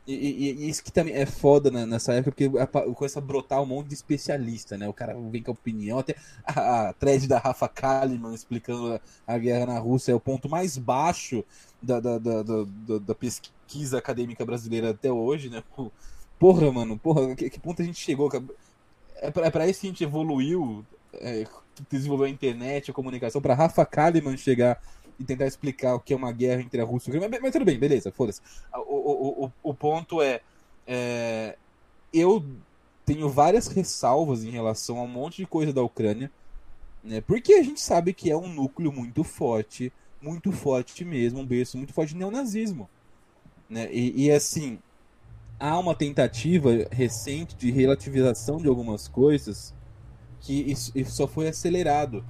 E, 0.07 0.13
e, 0.13 0.51
e, 0.51 0.69
isso 0.69 0.83
que 0.83 0.91
também 0.91 1.15
é 1.15 1.25
foda 1.25 1.71
nessa 1.85 2.13
época, 2.13 2.31
porque 2.31 2.49
começa 2.93 3.19
a 3.19 3.21
brotar 3.21 3.61
um 3.61 3.65
monte 3.65 3.87
de 3.87 3.95
especialista, 3.95 4.77
né? 4.77 4.87
O 4.87 4.93
cara 4.93 5.15
vem 5.31 5.41
com 5.41 5.51
a 5.51 5.53
opinião, 5.53 5.97
até 5.97 6.15
a, 6.45 6.89
a 6.89 6.93
thread 6.93 7.27
da 7.27 7.39
Rafa 7.39 7.67
Kalimann 7.67 8.33
explicando 8.33 8.93
a, 8.93 9.01
a, 9.33 9.37
guerra 9.37 9.65
na 9.65 9.79
Rússia 9.79 10.11
é 10.11 10.15
o 10.15 10.19
ponto 10.19 10.47
mais 10.47 10.77
baixo 10.77 11.43
da, 11.81 11.99
da, 11.99 12.19
da, 12.19 12.43
da, 12.43 12.97
da 12.99 13.15
pesquisa 13.15 13.97
acadêmica 13.97 14.45
brasileira 14.45 14.91
até 14.91 15.11
hoje, 15.11 15.49
né? 15.49 15.63
Porra, 16.45 16.71
mano, 16.71 16.95
porra, 16.95 17.35
que, 17.35 17.49
que 17.49 17.59
ponto 17.59 17.81
a 17.81 17.85
gente 17.85 17.99
chegou? 17.99 18.29
É 19.15 19.31
pra, 19.31 19.47
é 19.47 19.49
pra 19.49 19.67
isso 19.67 19.81
que 19.81 19.87
a 19.87 19.89
gente 19.89 20.03
evoluiu, 20.03 20.85
é, 21.15 21.43
desenvolveu 21.89 22.27
a 22.27 22.29
internet, 22.29 22.91
a 22.91 22.93
comunicação, 22.93 23.41
pra 23.41 23.55
Rafa 23.55 23.83
Kalimann 23.83 24.37
chegar 24.37 24.79
e 25.19 25.23
tentar 25.23 25.47
explicar 25.47 25.95
o 25.95 25.99
que 25.99 26.13
é 26.13 26.15
uma 26.15 26.31
guerra 26.31 26.61
entre 26.61 26.79
a 26.79 26.83
Rússia 26.83 27.09
e 27.09 27.13
a 27.13 27.17
Ucrânia. 27.17 27.29
Mas, 27.31 27.41
mas 27.41 27.51
tudo 27.51 27.65
bem, 27.65 27.79
beleza, 27.79 28.11
foda-se. 28.11 28.41
O, 28.75 28.79
o, 28.79 29.45
o, 29.45 29.51
o 29.63 29.73
ponto 29.73 30.21
é, 30.21 30.41
é. 30.85 31.57
Eu 32.13 32.45
tenho 33.07 33.27
várias 33.27 33.65
ressalvas 33.65 34.43
em 34.43 34.51
relação 34.51 34.99
a 34.99 35.01
um 35.01 35.07
monte 35.07 35.37
de 35.37 35.47
coisa 35.47 35.73
da 35.73 35.81
Ucrânia, 35.81 36.31
né? 37.03 37.21
Porque 37.21 37.55
a 37.55 37.63
gente 37.63 37.81
sabe 37.81 38.13
que 38.13 38.29
é 38.29 38.37
um 38.37 38.53
núcleo 38.53 38.91
muito 38.91 39.23
forte, 39.23 39.91
muito 40.21 40.51
forte 40.51 41.03
mesmo, 41.03 41.39
um 41.39 41.45
berço 41.45 41.75
muito 41.75 41.91
forte 41.91 42.13
de 42.13 42.19
neonazismo. 42.19 42.87
Né? 43.67 43.91
E, 43.91 44.25
e 44.25 44.31
assim, 44.31 44.77
há 45.59 45.77
uma 45.79 45.95
tentativa 45.95 46.87
recente 46.91 47.55
de 47.55 47.71
relativização 47.71 48.57
de 48.57 48.67
algumas 48.67 49.07
coisas 49.07 49.73
que 50.41 50.71
isso, 50.71 50.91
isso 50.95 51.11
só 51.15 51.27
foi 51.27 51.47
acelerado 51.47 52.23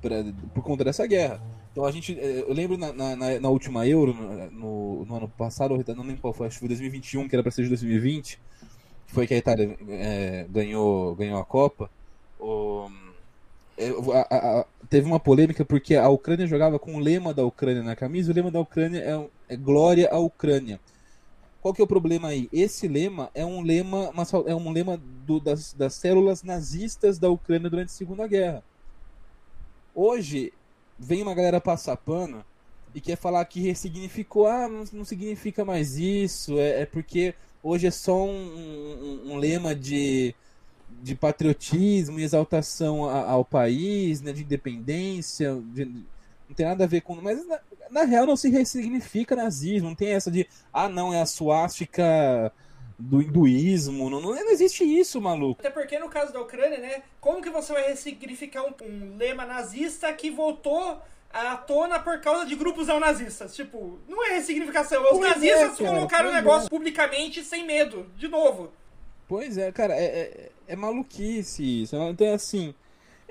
pra, 0.00 0.24
por 0.54 0.62
conta 0.62 0.84
dessa 0.84 1.06
guerra. 1.06 1.42
Então 1.72 1.84
a 1.84 1.90
gente. 1.90 2.18
Eh, 2.18 2.44
eu 2.46 2.54
lembro 2.54 2.78
na, 2.78 2.92
na, 2.92 3.16
na 3.40 3.48
última 3.48 3.86
Euro, 3.86 4.14
no, 4.52 5.04
no, 5.04 5.16
ano 5.16 5.28
passado, 5.28 5.76
não 5.94 6.04
lembro 6.04 6.20
qual 6.20 6.32
foi, 6.32 6.46
acho 6.46 6.56
que 6.56 6.60
foi 6.60 6.68
2021, 6.68 7.28
que 7.28 7.34
era 7.34 7.42
para 7.42 7.50
ser 7.50 7.64
de 7.64 7.68
2020, 7.68 8.40
foi 9.06 9.26
que 9.26 9.34
a 9.34 9.38
Itália 9.38 9.76
é, 9.88 10.46
ganhou, 10.48 11.14
ganhou 11.16 11.38
a 11.40 11.44
Copa. 11.44 11.90
O, 12.38 12.88
é, 13.76 13.90
a, 13.90 14.60
a, 14.60 14.66
teve 14.88 15.06
uma 15.06 15.18
polêmica 15.18 15.64
porque 15.64 15.96
a 15.96 16.08
Ucrânia 16.08 16.46
jogava 16.46 16.78
com 16.78 16.94
o 16.94 17.00
lema 17.00 17.34
da 17.34 17.44
Ucrânia 17.44 17.82
na 17.82 17.96
camisa, 17.96 18.30
o 18.30 18.34
lema 18.34 18.50
da 18.52 18.60
Ucrânia 18.60 19.00
é, 19.00 19.54
é 19.54 19.56
Glória 19.56 20.08
à 20.10 20.18
Ucrânia. 20.18 20.78
Qual 21.64 21.72
que 21.72 21.80
é 21.80 21.84
o 21.84 21.88
problema 21.88 22.28
aí? 22.28 22.46
Esse 22.52 22.86
lema 22.86 23.30
é 23.34 23.42
um 23.42 23.62
lema, 23.62 24.12
é 24.46 24.54
um 24.54 24.70
lema 24.70 25.00
do, 25.24 25.40
das, 25.40 25.72
das 25.72 25.94
células 25.94 26.42
nazistas 26.42 27.18
da 27.18 27.30
Ucrânia 27.30 27.70
durante 27.70 27.88
a 27.88 27.94
Segunda 27.94 28.28
Guerra. 28.28 28.62
Hoje, 29.94 30.52
vem 30.98 31.22
uma 31.22 31.34
galera 31.34 31.62
passar 31.62 31.96
pano 31.96 32.44
e 32.94 33.00
quer 33.00 33.16
falar 33.16 33.42
que 33.46 33.62
ressignificou. 33.62 34.46
Ah, 34.46 34.68
não, 34.68 34.84
não 34.92 35.04
significa 35.06 35.64
mais 35.64 35.96
isso. 35.96 36.58
É, 36.58 36.82
é, 36.82 36.84
porque 36.84 37.34
hoje 37.62 37.86
é 37.86 37.90
só 37.90 38.26
um, 38.26 39.22
um, 39.24 39.32
um 39.32 39.36
lema 39.38 39.74
de, 39.74 40.34
de 41.02 41.14
patriotismo 41.14 42.20
e 42.20 42.24
exaltação 42.24 43.08
ao 43.08 43.42
país, 43.42 44.20
né, 44.20 44.34
de 44.34 44.42
independência. 44.42 45.58
De, 45.72 46.04
não 46.54 46.56
tem 46.56 46.66
nada 46.66 46.84
a 46.84 46.86
ver 46.86 47.00
com. 47.00 47.16
Mas 47.16 47.44
na 47.90 48.04
real 48.04 48.26
não 48.26 48.36
se 48.36 48.48
ressignifica 48.48 49.34
nazismo, 49.34 49.88
não 49.88 49.96
tem 49.96 50.10
essa 50.12 50.30
de, 50.30 50.46
ah 50.72 50.88
não, 50.88 51.12
é 51.12 51.20
a 51.20 51.26
suástica 51.26 52.52
do 52.96 53.20
hinduísmo, 53.20 54.08
não, 54.08 54.20
não, 54.20 54.50
existe 54.50 54.84
isso, 54.84 55.20
maluco. 55.20 55.60
Até 55.60 55.68
porque 55.70 55.98
no 55.98 56.08
caso 56.08 56.32
da 56.32 56.40
Ucrânia, 56.40 56.78
né, 56.78 57.02
como 57.20 57.42
que 57.42 57.50
você 57.50 57.72
vai 57.72 57.88
ressignificar 57.88 58.62
um, 58.62 58.72
um 58.86 59.16
lema 59.16 59.44
nazista 59.44 60.12
que 60.12 60.30
voltou 60.30 61.00
à 61.32 61.56
tona 61.56 61.98
por 61.98 62.20
causa 62.20 62.46
de 62.46 62.54
grupos 62.54 62.86
neonazistas. 62.86 63.52
Tipo, 63.56 63.98
não 64.08 64.24
é 64.24 64.34
ressignificação. 64.36 65.02
Os 65.02 65.10
Pois 65.10 65.24
é, 65.24 65.28
nazistas 65.30 65.78
cara, 65.78 65.90
colocaram 65.90 66.28
o 66.28 66.32
pois 66.32 66.44
negócio 66.44 66.66
é. 66.66 66.70
publicamente 66.70 67.42
sem 67.42 67.66
medo, 67.66 68.06
de 68.16 68.28
novo. 68.28 68.70
Pois 69.26 69.58
é, 69.58 69.72
cara, 69.72 69.94
é, 69.94 70.04
é, 70.04 70.50
é 70.68 70.76
maluquice 70.76 71.82
isso. 71.82 71.96
Então, 71.96 72.32
assim, 72.32 72.72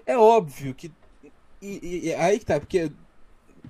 é 0.06 0.18
óbvio 0.18 0.74
que. 0.76 0.92
E- 1.62 2.08
e 2.10 2.14
aí 2.16 2.38
que 2.40 2.46
tá, 2.46 2.60
porque 2.60 2.92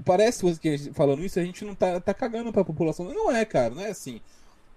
parece 0.05 0.55
que 0.59 0.69
a 0.69 0.93
falando 0.93 1.23
isso, 1.23 1.39
a 1.39 1.43
gente 1.43 1.63
não 1.65 1.75
tá, 1.75 1.99
tá 1.99 2.13
cagando 2.13 2.51
pra 2.51 2.63
população. 2.63 3.05
Não 3.13 3.31
é, 3.31 3.45
cara, 3.45 3.73
não 3.73 3.81
é 3.83 3.89
assim. 3.89 4.21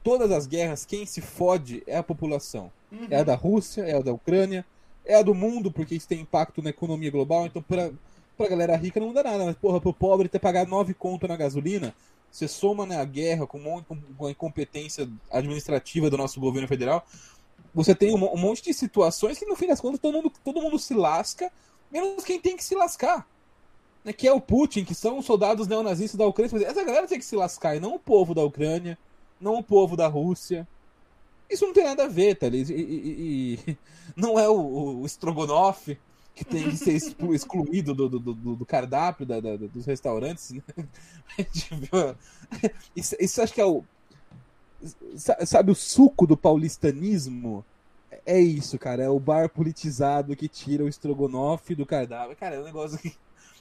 Todas 0.03 0.31
as 0.31 0.47
guerras, 0.47 0.85
quem 0.85 1.05
se 1.05 1.21
fode 1.21 1.83
é 1.87 1.97
a 1.97 2.03
população. 2.03 2.71
Uhum. 2.93 3.07
É 3.11 3.17
a 3.21 3.25
da 3.25 3.35
Rússia, 3.35 3.83
é 3.83 3.97
a 3.97 4.01
da 4.01 4.13
Ucrânia, 4.13 4.65
é 5.05 5.17
a 5.17 5.23
do 5.23 5.35
mundo, 5.35 5.71
porque 5.73 5.95
isso 5.95 6.07
tem 6.09 6.21
impacto 6.21 6.63
na 6.63 6.71
economia 6.71 7.11
global. 7.11 7.47
Então, 7.47 7.61
pra, 7.63 7.91
pra 8.37 8.49
galera 8.49 8.77
rica 8.77 9.01
não 9.01 9.09
muda 9.09 9.23
nada. 9.23 9.45
Mas, 9.45 9.57
porra, 9.57 9.81
pro 9.81 9.93
pobre 9.93 10.29
ter 10.29 10.39
pagado 10.39 10.71
9 10.71 10.95
conto 10.95 11.27
na 11.27 11.37
gasolina, 11.37 11.95
você 12.31 12.47
soma 12.47 12.87
né, 12.87 12.99
a 13.01 13.05
guerra 13.05 13.47
com, 13.47 13.59
um 13.59 13.83
com- 13.83 14.27
a 14.27 14.31
incompetência 14.31 15.09
administrativa 15.31 16.09
do 16.09 16.17
nosso 16.17 16.39
governo 16.39 16.69
federal. 16.69 17.05
Você 17.75 17.95
tem 17.95 18.15
um, 18.15 18.33
um 18.33 18.37
monte 18.39 18.63
de 18.63 18.73
situações 18.73 19.39
que, 19.39 19.45
no 19.47 19.57
fim 19.57 19.67
das 19.67 19.81
contas, 19.81 20.01
todo 20.01 20.15
mundo, 20.15 20.33
todo 20.45 20.63
mundo 20.63 20.79
se 20.79 20.95
lasca, 20.95 21.51
menos 21.91 22.25
quem 22.25 22.41
tem 22.41 22.57
que 22.57 22.65
se 22.65 22.75
lascar. 22.75 23.27
Né, 24.07 24.13
que 24.13 24.29
é 24.29 24.33
o 24.33 24.41
Putin, 24.41 24.85
que 24.85 24.95
são 24.95 25.19
os 25.19 25.27
soldados 25.27 25.67
neonazistas 25.67 26.17
da 26.17 26.27
Ucrânia. 26.27 26.65
Essa 26.67 26.85
galera 26.85 27.09
tem 27.09 27.19
que 27.19 27.25
se 27.25 27.37
lascar, 27.37 27.77
e 27.77 27.81
não 27.81 27.97
o 27.97 27.99
povo 27.99 28.35
da 28.35 28.43
Ucrânia, 28.45 28.97
não 29.41 29.57
o 29.59 29.65
povo 29.65 29.97
da 29.97 30.07
Rússia. 30.07 30.67
Isso 31.51 31.67
não 31.67 31.73
tem 31.75 31.85
nada 31.85 32.05
a 32.05 32.09
ver, 32.09 32.37
tá? 32.37 32.47
E, 32.49 32.63
e- 32.63 33.55
e- 33.69 33.79
não 34.17 34.39
é 34.39 34.49
o, 34.49 35.01
o 35.03 35.07
Strogonoff 35.07 35.99
que 36.37 36.45
tem 36.45 36.71
que 36.71 36.77
ser 36.77 36.93
exclu- 36.95 37.35
excluído 37.37 37.95
do, 37.95 38.09
do, 38.09 38.19
do- 38.21 38.57
do 38.57 38.67
cardápio 38.67 39.27
da- 39.27 39.41
da- 39.41 39.57
dos 39.57 39.87
restaurantes. 39.87 40.53
Né? 40.53 40.63
Viu- 41.73 42.17
Isso, 42.95 43.17
isso 43.19 43.43
acho 43.43 43.53
que 43.53 43.61
é 43.61 43.67
o. 43.67 43.85
sa- 45.17 45.45
Sabe 45.47 45.71
o 45.71 45.75
suco 45.75 46.27
do 46.27 46.37
paulistanismo? 46.37 47.65
É 48.25 48.39
isso, 48.41 48.79
cara. 48.79 49.03
É 49.03 49.09
o 49.09 49.19
bar 49.21 49.49
politizado 49.49 50.37
que 50.37 50.49
tira 50.49 50.85
o 50.85 50.89
estrogonofe 50.89 51.75
do 51.75 51.87
cardápio. 51.87 52.37
Cara, 52.37 52.57
é 52.57 52.61
um 52.61 52.65
negócio 52.65 52.99
que. 52.99 53.15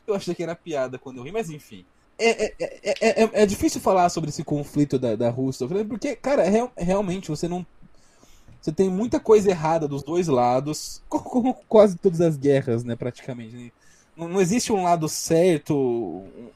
Eu 0.08 0.16
achei 0.16 0.36
que 0.36 0.44
era 0.44 0.56
piada 0.56 0.98
quando 1.00 1.18
eu 1.18 1.24
ri, 1.24 1.32
mas 1.32 1.50
enfim. 1.50 1.86
É, 2.18 2.46
é, 2.46 2.54
é, 2.60 2.94
é, 3.02 3.24
é- 3.24 3.30
é 3.44 3.46
difícil 3.46 3.82
falar 3.82 4.10
sobre 4.10 4.30
esse 4.30 4.44
conflito 4.44 4.98
da, 4.98 5.16
da 5.16 5.30
Rússia, 5.30 5.66
e 5.66 5.84
porque, 5.86 6.16
cara, 6.16 6.44
real- 6.50 6.72
realmente 6.78 7.30
você 7.30 7.48
não. 7.48 7.66
Você 8.62 8.72
tem 8.72 8.90
muita 8.90 9.20
coisa 9.20 9.50
errada 9.50 9.88
dos 9.88 10.04
dois 10.04 10.28
lados, 10.28 11.02
co- 11.10 11.20
como 11.22 11.54
quase 11.68 11.98
todas 11.98 12.22
as 12.22 12.38
guerras, 12.38 12.84
né, 12.84 12.96
praticamente. 12.96 13.56
né? 13.56 13.72
Não, 14.18 14.28
não 14.28 14.42
existe 14.42 14.72
um 14.72 14.84
lado 14.84 15.08
certo. 15.10 15.76
um- 15.78 16.50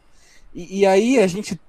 E, 0.53 0.79
e 0.81 0.85
aí 0.85 1.19
a 1.19 1.27
gente 1.27 1.59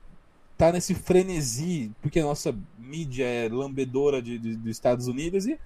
tá 0.59 0.73
nesse 0.73 0.95
frenesi, 0.95 1.93
porque 2.03 2.21
a 2.21 2.25
nossa 2.25 2.55
mídia 2.79 3.25
é 3.27 3.49
lambedora 3.49 4.23
de, 4.23 4.39
de- 4.39 4.57
dos 4.57 4.71
Estados 4.71 5.09
Unidos 5.09 5.47
e, 5.47 5.59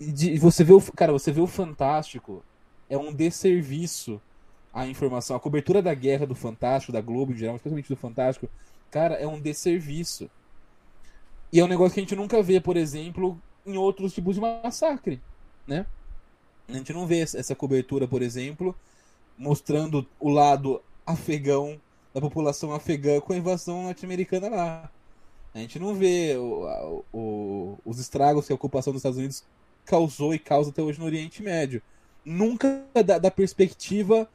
e 0.00 0.12
de- 0.12 0.32
e 0.32 0.38
você 0.38 0.64
vê 0.64 0.72
o. 0.72 0.80
Cara, 0.80 1.12
você 1.12 1.30
vê 1.32 1.40
o 1.40 1.46
Fantástico, 1.46 2.42
é 2.88 2.98
um 2.98 3.12
desserviço 3.12 4.20
a 4.74 4.86
informação. 4.86 5.36
A 5.36 5.40
cobertura 5.40 5.80
da 5.80 5.94
guerra 5.94 6.26
do 6.26 6.34
Fantástico, 6.34 6.92
da 6.92 7.00
Globo 7.00 7.32
em 7.32 7.36
geral, 7.36 7.54
especialmente 7.56 7.88
do 7.88 7.96
Fantástico, 7.96 8.48
cara, 8.90 9.14
é 9.14 9.26
um 9.26 9.40
desserviço. 9.40 10.28
E 11.52 11.60
é 11.60 11.64
um 11.64 11.68
negócio 11.68 11.94
que 11.94 12.00
a 12.00 12.02
gente 12.02 12.16
nunca 12.16 12.42
vê, 12.42 12.60
por 12.60 12.76
exemplo, 12.76 13.40
em 13.64 13.76
outros 13.76 14.12
tipos 14.12 14.34
de 14.34 14.40
massacre, 14.40 15.22
né? 15.66 15.86
A 16.68 16.72
gente 16.72 16.92
não 16.92 17.06
vê 17.06 17.20
essa 17.20 17.54
cobertura, 17.54 18.08
por 18.08 18.20
exemplo, 18.20 18.74
mostrando 19.38 20.06
o 20.18 20.28
lado 20.28 20.82
afegão 21.06 21.80
da 22.12 22.20
população 22.20 22.72
afegã 22.72 23.20
com 23.20 23.32
a 23.32 23.36
invasão 23.36 23.84
norte-americana 23.84 24.48
lá. 24.48 24.90
A 25.54 25.58
gente 25.58 25.78
não 25.78 25.94
vê 25.94 26.36
o- 26.36 27.04
o- 27.12 27.78
os 27.84 28.00
estragos 28.00 28.46
que 28.46 28.52
a 28.52 28.56
ocupação 28.56 28.92
dos 28.92 29.00
Estados 29.00 29.18
Unidos 29.18 29.44
causou 29.84 30.34
e 30.34 30.38
causa 30.38 30.70
até 30.70 30.82
hoje 30.82 30.98
no 30.98 31.04
Oriente 31.04 31.42
Médio. 31.42 31.80
Nunca 32.24 32.82
da, 32.94 33.18
da 33.18 33.30
perspectiva 33.30 34.28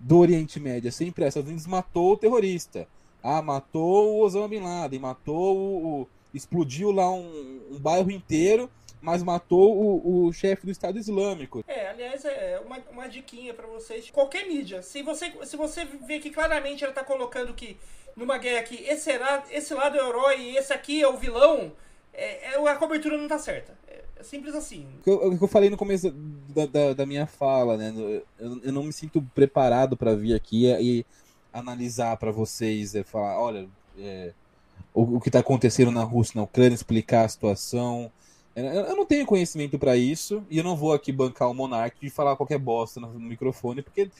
do 0.00 0.18
Oriente 0.18 0.58
Médio. 0.58 0.88
É 0.88 0.90
sempre. 0.90 1.22
Os 1.24 1.28
Estados 1.28 1.48
Unidos 1.48 1.66
matou 1.66 2.12
o 2.12 2.16
terrorista. 2.16 2.88
Ah, 3.22 3.42
matou 3.42 4.14
o 4.14 4.20
Osama 4.22 4.48
Bin 4.48 4.60
Laden, 4.60 4.98
matou 4.98 5.56
o. 5.56 6.00
o- 6.02 6.08
explodiu 6.32 6.92
lá 6.92 7.10
um, 7.10 7.60
um 7.72 7.78
bairro 7.80 8.08
inteiro, 8.10 8.70
mas 9.02 9.20
matou 9.22 9.76
o, 9.76 10.26
o 10.26 10.32
chefe 10.32 10.64
do 10.64 10.70
Estado 10.70 10.96
Islâmico. 10.96 11.64
É, 11.66 11.88
aliás, 11.88 12.24
é 12.24 12.62
uma, 12.64 12.78
uma 12.92 13.08
diquinha 13.08 13.52
pra 13.52 13.66
vocês. 13.66 14.08
Qualquer 14.10 14.46
mídia, 14.46 14.80
se 14.80 15.02
você, 15.02 15.32
se 15.44 15.56
você 15.56 15.84
vê 15.84 16.20
que 16.20 16.30
claramente 16.30 16.84
ela 16.84 16.92
tá 16.92 17.02
colocando 17.02 17.52
que 17.52 17.76
numa 18.16 18.38
guerra 18.38 18.62
que 18.62 18.76
esse, 18.84 19.10
esse 19.50 19.74
lado 19.74 19.98
é 19.98 20.02
o 20.04 20.08
herói 20.08 20.40
e 20.40 20.56
esse 20.56 20.72
aqui 20.72 21.02
é 21.02 21.08
o 21.08 21.16
vilão, 21.16 21.72
é, 22.14 22.54
é- 22.54 22.68
a 22.68 22.76
cobertura 22.76 23.16
não 23.18 23.26
tá 23.26 23.38
certa. 23.38 23.76
É, 24.20 24.22
é 24.22 24.24
simples 24.24 24.54
assim. 24.54 24.86
O 25.00 25.02
que 25.02 25.10
eu, 25.10 25.32
eu 25.40 25.48
falei 25.48 25.70
no 25.70 25.76
começo 25.76 26.10
da, 26.54 26.66
da, 26.66 26.94
da 26.94 27.06
minha 27.06 27.26
fala, 27.26 27.76
né? 27.76 27.92
Eu, 28.38 28.60
eu 28.62 28.72
não 28.72 28.82
me 28.84 28.92
sinto 28.92 29.22
preparado 29.34 29.96
para 29.96 30.14
vir 30.14 30.34
aqui 30.34 30.66
e 30.66 31.04
analisar 31.52 32.16
para 32.16 32.30
vocês, 32.30 32.94
é, 32.94 33.02
falar, 33.02 33.40
olha, 33.40 33.68
é, 33.98 34.32
o, 34.94 35.16
o 35.16 35.20
que 35.20 35.28
está 35.28 35.40
acontecendo 35.40 35.90
na 35.90 36.02
Rússia, 36.04 36.34
na 36.36 36.42
Ucrânia, 36.44 36.74
explicar 36.74 37.24
a 37.24 37.28
situação. 37.28 38.10
Eu, 38.54 38.64
eu 38.64 38.96
não 38.96 39.06
tenho 39.06 39.26
conhecimento 39.26 39.78
para 39.78 39.96
isso 39.96 40.44
e 40.50 40.58
eu 40.58 40.64
não 40.64 40.76
vou 40.76 40.92
aqui 40.92 41.12
bancar 41.12 41.50
o 41.50 41.54
Monark 41.54 41.96
e 42.04 42.10
falar 42.10 42.36
qualquer 42.36 42.58
bosta 42.58 43.00
no, 43.00 43.12
no 43.12 43.20
microfone, 43.20 43.82
porque 43.82 44.10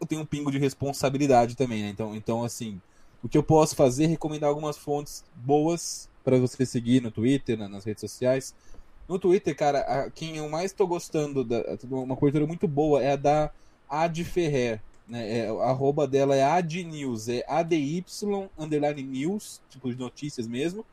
eu 0.00 0.06
tenho 0.06 0.22
um 0.22 0.26
pingo 0.26 0.50
de 0.50 0.58
responsabilidade 0.58 1.56
também, 1.56 1.82
né? 1.82 1.88
Então, 1.90 2.14
então 2.14 2.44
assim, 2.44 2.80
o 3.22 3.28
que 3.28 3.38
eu 3.38 3.42
posso 3.42 3.76
fazer 3.76 4.04
é 4.04 4.06
recomendar 4.08 4.48
algumas 4.48 4.76
fontes 4.78 5.24
boas 5.34 6.08
para 6.24 6.38
você 6.38 6.64
seguir 6.66 7.02
no 7.02 7.10
Twitter, 7.10 7.58
na- 7.58 7.68
nas 7.68 7.84
redes 7.84 8.00
sociais. 8.00 8.54
No 9.10 9.18
Twitter, 9.18 9.56
cara, 9.56 9.80
a- 9.80 10.08
quem 10.10 10.36
eu 10.36 10.48
mais 10.48 10.72
tô 10.72 10.86
gostando, 10.86 11.42
da, 11.42 11.64
uma 11.90 12.14
cobertura 12.14 12.46
muito 12.46 12.68
boa, 12.68 13.02
é 13.02 13.10
a 13.10 13.16
da 13.16 13.50
Ad 13.88 14.22
Ferrer. 14.22 14.80
Né? 15.08 15.38
É, 15.40 15.48
a 15.48 15.64
arroba 15.64 16.06
dela 16.06 16.36
é 16.36 16.44
AdNews, 16.44 17.28
é 17.28 17.44
ADY 17.48 18.04
underline 18.56 19.02
news, 19.02 19.60
tipo 19.68 19.90
de 19.90 19.98
notícias 19.98 20.46
mesmo. 20.46 20.86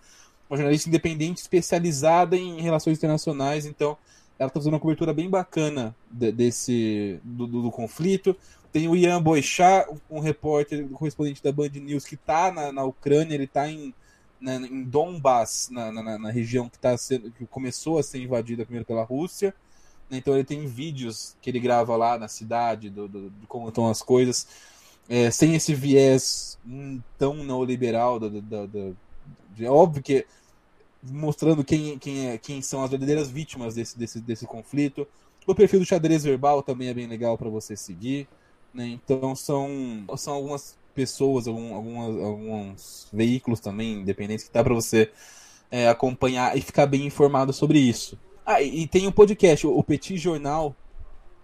Uma 0.49 0.57
jornalista 0.57 0.89
independente 0.89 1.37
especializada 1.41 2.35
em 2.35 2.59
relações 2.59 2.97
internacionais, 2.97 3.67
então 3.67 3.95
ela 4.39 4.49
tá 4.49 4.59
fazendo 4.59 4.73
uma 4.73 4.79
cobertura 4.79 5.13
bem 5.13 5.29
bacana 5.29 5.95
de- 6.09 6.31
desse 6.31 7.19
do, 7.23 7.45
do- 7.45 7.61
do 7.61 7.71
conflito. 7.71 8.35
Tem 8.73 8.87
o 8.87 8.95
Ian 8.95 9.21
Boechat, 9.21 9.87
um 10.09 10.19
repórter, 10.19 10.87
correspondente 10.89 11.43
da 11.43 11.51
Band 11.51 11.69
News, 11.75 12.03
que 12.03 12.17
tá 12.17 12.51
na, 12.51 12.71
na 12.71 12.83
Ucrânia, 12.83 13.35
ele 13.35 13.45
tá 13.45 13.69
em, 13.69 13.93
em 14.41 14.83
Donbass, 14.83 15.69
na, 15.71 15.91
na, 15.91 16.17
na 16.19 16.31
região 16.31 16.69
que, 16.69 16.77
tá 16.79 16.97
sendo, 16.97 17.31
que 17.31 17.45
começou 17.47 17.97
a 17.99 18.03
ser 18.03 18.21
invadida 18.21 18.63
primeiro 18.65 18.85
pela 18.85 19.03
Rússia. 19.03 19.53
Então 20.11 20.35
ele 20.35 20.43
tem 20.45 20.65
vídeos 20.67 21.35
que 21.41 21.49
ele 21.49 21.59
grava 21.59 21.95
lá 21.97 22.17
na 22.17 22.27
cidade, 22.27 22.89
do, 22.89 23.07
do- 23.07 23.29
de 23.29 23.47
como 23.47 23.67
estão 23.69 23.89
as 23.89 24.01
coisas, 24.01 24.47
é, 25.09 25.31
sem 25.31 25.55
esse 25.55 25.73
viés 25.75 26.57
hum, 26.65 27.01
tão 27.17 27.35
neoliberal. 27.43 28.19
Da, 28.19 28.29
da, 28.29 28.65
da- 28.65 28.91
de, 29.55 29.65
é 29.65 29.69
óbvio 29.71 30.03
que 30.03 30.25
mostrando 31.03 31.63
quem, 31.63 31.97
quem, 31.99 32.27
é, 32.29 32.37
quem 32.37 32.61
são 32.61 32.83
as 32.83 32.89
verdadeiras 32.89 33.29
vítimas 33.29 33.75
desse, 33.75 33.97
desse, 33.97 34.19
desse 34.21 34.45
conflito. 34.45 35.07
O 35.45 35.55
perfil 35.55 35.79
do 35.79 35.85
xadrez 35.85 36.23
verbal 36.23 36.61
também 36.63 36.89
é 36.89 36.93
bem 36.93 37.07
legal 37.07 37.37
para 37.37 37.49
você 37.49 37.75
seguir. 37.75 38.27
Né? 38.73 38.87
Então 38.87 39.35
são, 39.35 39.69
são 40.17 40.33
algumas 40.33 40.77
pessoas, 40.97 41.47
algum, 41.47 41.75
algumas, 41.75 42.23
alguns 42.23 43.07
veículos 43.13 43.59
também 43.59 44.01
independentes 44.01 44.45
que 44.45 44.51
dá 44.51 44.63
para 44.63 44.73
você 44.73 45.11
é, 45.69 45.87
acompanhar 45.87 46.57
e 46.57 46.61
ficar 46.61 46.87
bem 46.87 47.05
informado 47.05 47.53
sobre 47.53 47.77
isso. 47.77 48.17
Ah, 48.43 48.63
e, 48.63 48.87
tem 48.87 49.05
um 49.05 49.11
podcast, 49.11 49.67
o, 49.67 49.77
o 49.77 49.83
Petit 49.83 50.17
Jornal, 50.17 50.75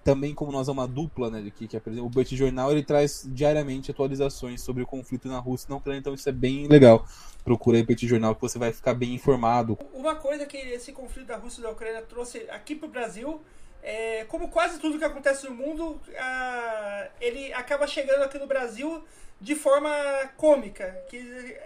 também 0.03 0.33
como 0.33 0.51
nós 0.51 0.67
é 0.67 0.72
uma 0.72 0.88
dupla, 0.88 1.29
né, 1.29 1.51
que, 1.55 1.67
que 1.67 1.77
o 1.77 2.10
Petit 2.10 2.36
Jornal 2.36 2.72
ele 2.72 2.81
traz 2.81 3.27
diariamente 3.27 3.91
atualizações 3.91 4.60
sobre 4.60 4.81
o 4.81 4.88
conflito 4.88 5.27
na 5.27 5.38
Rússia 5.38 5.67
e 5.67 5.69
na 5.69 5.77
Ucrânia, 5.77 6.00
então 6.00 6.15
isso 6.15 6.27
é 6.27 6.31
bem 6.31 6.65
legal. 6.65 7.05
Procura 7.43 7.77
aí 7.77 7.83
o 7.83 7.86
Petit 7.86 8.07
Jornal 8.07 8.33
que 8.33 8.41
você 8.41 8.57
vai 8.57 8.74
ficar 8.74 8.95
bem 8.95 9.13
informado. 9.13 9.77
Uma 9.93 10.15
coisa 10.15 10.48
que 10.48 10.57
esse 10.57 10.91
conflito 10.91 11.27
da 11.27 11.38
Rússia 11.38 11.60
e 11.60 11.63
da 11.63 11.69
Ucrânia 11.69 12.01
trouxe 12.01 12.39
aqui 12.50 12.74
pro 12.74 12.88
Brasil 12.88 13.39
é, 13.83 14.24
como 14.29 14.48
quase 14.48 14.79
tudo 14.79 14.98
que 14.98 15.03
acontece 15.03 15.45
no 15.45 15.53
mundo, 15.53 16.00
ah, 16.17 17.10
ele 17.19 17.53
acaba 17.53 17.86
chegando 17.86 18.24
aqui 18.24 18.39
no 18.39 18.48
Brasil 18.48 19.03
de 19.43 19.55
forma 19.55 19.89
cômica. 20.38 20.95
Que, 21.09 21.57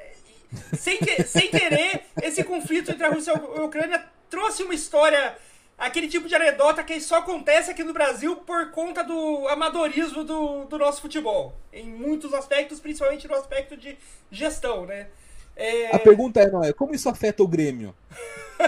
sem, 0.77 0.97
que- 0.97 1.23
sem 1.23 1.49
querer, 1.49 2.01
esse 2.23 2.43
conflito 2.43 2.91
entre 2.91 3.05
a 3.05 3.09
Rússia 3.09 3.31
e 3.31 3.59
a 3.59 3.63
Ucrânia 3.63 4.03
trouxe 4.29 4.63
uma 4.63 4.73
história, 4.73 5.37
aquele 5.77 6.07
tipo 6.07 6.27
de 6.27 6.33
anedota 6.35 6.83
que 6.83 6.99
só 6.99 7.17
acontece 7.17 7.69
aqui 7.69 7.83
no 7.83 7.93
Brasil 7.93 8.35
por 8.37 8.71
conta 8.71 9.03
do 9.03 9.47
amadorismo 9.47 10.23
do, 10.23 10.65
do 10.65 10.77
nosso 10.79 11.01
futebol. 11.01 11.53
Em 11.71 11.85
muitos 11.85 12.33
aspectos, 12.33 12.79
principalmente 12.79 13.27
no 13.27 13.35
aspecto 13.35 13.77
de 13.77 13.95
gestão, 14.31 14.85
né? 14.85 15.07
É, 15.55 15.95
A 15.95 15.99
pergunta 15.99 16.39
é, 16.41 16.49
não 16.49 16.63
é, 16.63 16.73
como 16.73 16.95
isso 16.95 17.09
afeta 17.09 17.43
o 17.43 17.47
Grêmio? 17.47 17.95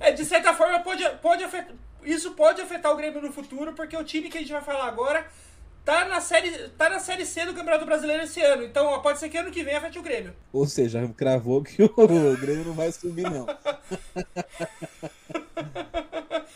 É, 0.00 0.12
de 0.12 0.24
certa 0.24 0.54
forma, 0.54 0.78
pode, 0.80 1.02
pode, 1.20 1.42
afetar, 1.42 1.74
isso 2.06 2.30
pode 2.32 2.60
afetar 2.60 2.92
o 2.92 2.96
Grêmio 2.96 3.20
no 3.20 3.32
futuro, 3.32 3.72
porque 3.72 3.96
o 3.96 4.04
time 4.04 4.28
que 4.28 4.38
a 4.38 4.40
gente 4.40 4.52
vai 4.52 4.62
falar 4.62 4.86
agora 4.86 5.26
tá 5.84 6.04
na 6.04 6.20
série, 6.20 6.50
tá 6.70 6.88
na 6.88 6.98
série 6.98 7.24
C 7.24 7.44
do 7.46 7.54
Campeonato 7.54 7.84
Brasileiro 7.84 8.22
esse 8.24 8.40
ano. 8.40 8.64
Então, 8.64 8.86
ó, 8.86 8.98
pode 8.98 9.18
ser 9.18 9.28
que 9.28 9.36
ano 9.36 9.50
que 9.50 9.62
vem 9.62 9.74
afete 9.76 9.98
o 9.98 10.02
Grêmio. 10.02 10.34
Ou 10.52 10.66
seja, 10.66 11.06
cravou 11.16 11.62
que 11.62 11.82
o 11.82 12.36
Grêmio 12.38 12.64
não 12.64 12.74
vai 12.74 12.90
subir, 12.92 13.28
não. 13.30 13.46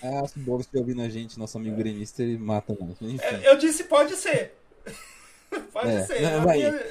ah, 0.02 0.26
se 0.26 0.38
o 0.38 0.42
Bob 0.42 0.60
estiver 0.60 0.80
ouvindo 0.80 1.02
a 1.02 1.08
gente, 1.08 1.38
nosso 1.38 1.58
amigo 1.58 1.76
gremista, 1.76 2.22
ele 2.22 2.38
mata 2.38 2.76
nós. 2.78 2.96
É, 3.20 3.48
eu 3.48 3.56
disse 3.56 3.84
pode 3.84 4.16
ser. 4.16 4.54
pode 5.72 5.90
é, 5.90 6.06
ser. 6.06 6.22
Não, 6.22 6.42
minha, 6.42 6.72
né? 6.72 6.82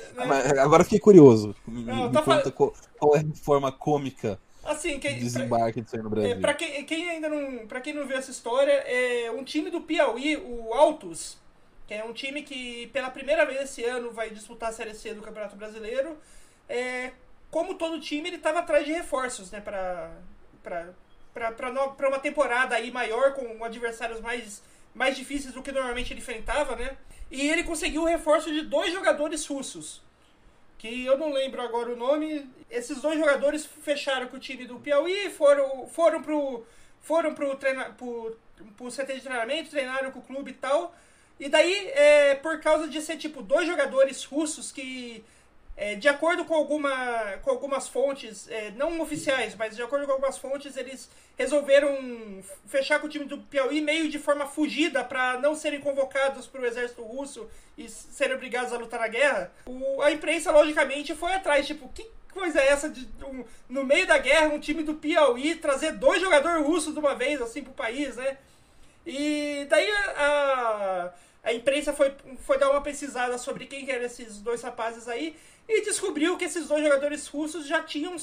Agora 0.60 0.84
fiquei 0.84 1.00
curioso. 1.00 1.56
Me, 1.68 1.84
não, 1.84 2.10
me 2.10 2.22
conta 2.22 2.51
qual, 2.51 2.74
qual 2.98 3.16
é 3.16 3.20
a 3.20 3.44
forma 3.44 3.72
cômica 3.72 4.39
Assim, 4.70 5.00
quem, 5.00 5.18
desembarque 5.18 5.82
disso 5.82 5.96
aí 5.96 6.04
no 6.04 6.10
Brasil. 6.12 6.32
É, 6.32 6.36
pra 6.36 6.54
quem, 6.54 6.86
quem, 6.86 7.10
ainda 7.10 7.28
não. 7.28 7.66
para 7.66 7.82
quem 7.82 7.92
não 7.92 8.06
viu 8.06 8.16
essa 8.16 8.30
história, 8.30 8.72
é 8.72 9.32
um 9.32 9.44
time 9.44 9.72
do 9.72 9.82
Piauí, 9.82 10.38
o 10.38 10.72
Altos, 10.76 11.40
que 11.88 11.94
é 11.96 12.04
um 12.04 12.14
time 12.14 12.44
que 12.44 12.86
pela 12.94 13.10
primeira 13.10 13.48
vez 13.48 13.62
esse 13.62 13.84
ano 13.84 14.12
vai 14.12 14.30
disputar 14.30 14.70
a 14.70 14.72
Série 14.72 14.94
C 14.94 15.12
do 15.16 15.24
Campeonato 15.24 15.56
Brasileiro. 15.56 16.16
É, 16.68 17.12
como 17.50 17.74
todo 17.74 18.00
time, 18.00 18.30
ele 18.30 18.36
estava 18.36 18.60
atrás 18.60 18.86
de 18.86 18.92
reforços, 18.92 19.50
né, 19.50 19.60
para 19.60 20.12
para 21.34 22.08
uma 22.08 22.20
temporada 22.20 22.76
aí 22.76 22.92
maior 22.92 23.34
com 23.34 23.64
adversários 23.64 24.20
mais 24.22 24.62
mais 24.94 25.16
difíceis 25.16 25.54
do 25.54 25.64
que 25.64 25.72
normalmente 25.72 26.14
ele 26.14 26.20
enfrentava, 26.20 26.76
né? 26.76 26.96
E 27.32 27.50
ele 27.50 27.64
conseguiu 27.64 28.04
o 28.04 28.06
reforço 28.06 28.52
de 28.52 28.62
dois 28.62 28.92
jogadores 28.94 29.46
russos 29.48 30.04
que 30.79 31.05
eu 31.05 31.17
não 31.17 31.31
lembro 31.31 31.62
agora 31.62 31.91
o 31.91 31.95
nome. 31.95 32.50
Esses 32.71 33.01
dois 33.01 33.19
jogadores 33.19 33.65
fecharam 33.65 34.27
com 34.27 34.38
o 34.38 34.39
time 34.39 34.65
do 34.65 34.79
Piauí, 34.79 35.29
foram, 35.29 35.86
foram 35.88 36.24
pro. 36.24 36.65
Foram 37.01 37.33
pro, 37.33 37.55
treina, 37.55 37.86
pro, 37.91 38.38
pro 38.75 38.91
CT 38.91 39.13
de 39.15 39.21
treinamento, 39.21 39.69
treinaram 39.69 40.12
com 40.12 40.19
o 40.19 40.24
clube 40.24 40.51
e 40.51 40.53
tal. 40.53 40.95
E 41.39 41.48
daí, 41.48 41.89
é, 41.93 42.36
por 42.36 42.59
causa 42.59 42.88
de 42.88 43.01
ser 43.01 43.17
tipo 43.17 43.41
dois 43.41 43.67
jogadores 43.67 44.24
russos 44.25 44.71
que 44.71 45.24
é, 45.79 45.95
de 45.95 46.09
acordo 46.09 46.43
com, 46.43 46.53
alguma, 46.53 47.38
com 47.41 47.51
algumas 47.51 47.88
fontes, 47.88 48.50
é, 48.50 48.69
não 48.71 49.00
oficiais, 49.00 49.55
mas 49.55 49.77
de 49.77 49.81
acordo 49.81 50.05
com 50.05 50.12
algumas 50.12 50.38
fontes, 50.38 50.75
eles 50.75 51.09
resolveram 51.38 52.43
fechar 52.67 53.00
com 53.00 53.07
o 53.07 53.09
time 53.09 53.24
do 53.24 53.38
Piauí 53.38 53.79
meio 53.79 54.09
de 54.09 54.19
forma 54.19 54.45
fugida 54.45 55.05
para 55.05 55.39
não 55.39 55.55
serem 55.55 55.79
convocados 55.79 56.48
para 56.48 56.59
o 56.59 56.65
exército 56.65 57.01
russo 57.01 57.50
e 57.77 57.88
serem 57.88 58.36
obrigados 58.36 58.74
a 58.74 58.77
lutar 58.77 59.00
na 59.00 59.07
guerra. 59.07 59.53
O, 59.65 60.01
a 60.01 60.12
imprensa, 60.12 60.51
logicamente, 60.51 61.15
foi 61.15 61.31
atrás, 61.31 61.65
tipo, 61.65 61.88
que 61.95 62.05
coisa 62.33 62.59
é 62.59 62.67
essa 62.67 62.89
de 62.89 63.07
um, 63.24 63.45
no 63.69 63.86
meio 63.86 64.05
da 64.05 64.17
guerra 64.17 64.53
um 64.53 64.59
time 64.59 64.83
do 64.83 64.95
Piauí 64.95 65.55
trazer 65.55 65.93
dois 65.93 66.21
jogadores 66.21 66.62
russos 66.62 66.93
de 66.93 67.00
uma 67.00 67.15
vez 67.15 67.41
assim 67.41 67.63
pro 67.63 67.71
país, 67.71 68.17
né? 68.17 68.38
E 69.07 69.65
daí 69.69 69.89
a, 70.17 71.13
a 71.41 71.53
imprensa 71.53 71.93
foi, 71.93 72.13
foi 72.45 72.57
dar 72.57 72.69
uma 72.69 72.81
pesquisada 72.81 73.38
sobre 73.38 73.65
quem 73.65 73.89
eram 73.89 74.03
esses 74.03 74.41
dois 74.41 74.62
rapazes 74.62 75.07
aí 75.07 75.38
e 75.70 75.82
descobriu 75.82 76.36
que 76.36 76.46
esses 76.46 76.68
dois 76.68 76.84
jogadores 76.84 77.28
russos 77.28 77.68
já 77.68 77.84
tinham, 77.84 78.16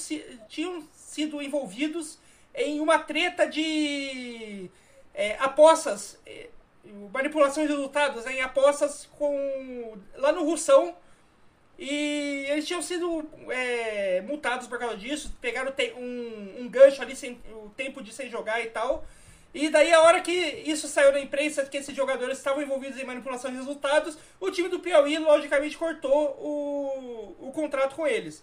tinham 0.48 0.82
sido 0.92 1.40
envolvidos 1.40 2.18
em 2.52 2.80
uma 2.80 2.98
treta 2.98 3.46
de 3.46 4.68
é, 5.14 5.36
apostas, 5.38 6.18
é, 6.26 6.48
manipulação 7.12 7.64
de 7.64 7.72
resultados, 7.72 8.26
em 8.26 8.40
apostas 8.40 9.08
com 9.16 9.96
lá 10.16 10.32
no 10.32 10.44
Russão. 10.44 10.96
E 11.78 12.46
eles 12.48 12.66
tinham 12.66 12.82
sido 12.82 13.24
é, 13.48 14.22
multados 14.22 14.66
por 14.66 14.78
causa 14.78 14.96
disso, 14.96 15.32
pegaram 15.40 15.72
um, 15.96 16.62
um 16.62 16.68
gancho 16.68 17.00
ali, 17.00 17.14
sem, 17.14 17.40
o 17.52 17.70
tempo 17.76 18.02
de 18.02 18.12
sem 18.12 18.28
jogar 18.28 18.60
e 18.60 18.70
tal. 18.70 19.06
E 19.54 19.70
daí, 19.70 19.92
a 19.92 20.02
hora 20.02 20.20
que 20.20 20.32
isso 20.32 20.86
saiu 20.86 21.12
na 21.12 21.20
imprensa, 21.20 21.64
que 21.64 21.78
esses 21.78 21.94
jogadores 21.94 22.38
estavam 22.38 22.62
envolvidos 22.62 22.98
em 22.98 23.04
manipulação 23.04 23.50
de 23.50 23.56
resultados, 23.56 24.18
o 24.38 24.50
time 24.50 24.68
do 24.68 24.80
Piauí, 24.80 25.18
logicamente, 25.18 25.78
cortou 25.78 26.36
o, 26.38 27.48
o 27.48 27.52
contrato 27.52 27.96
com 27.96 28.06
eles. 28.06 28.42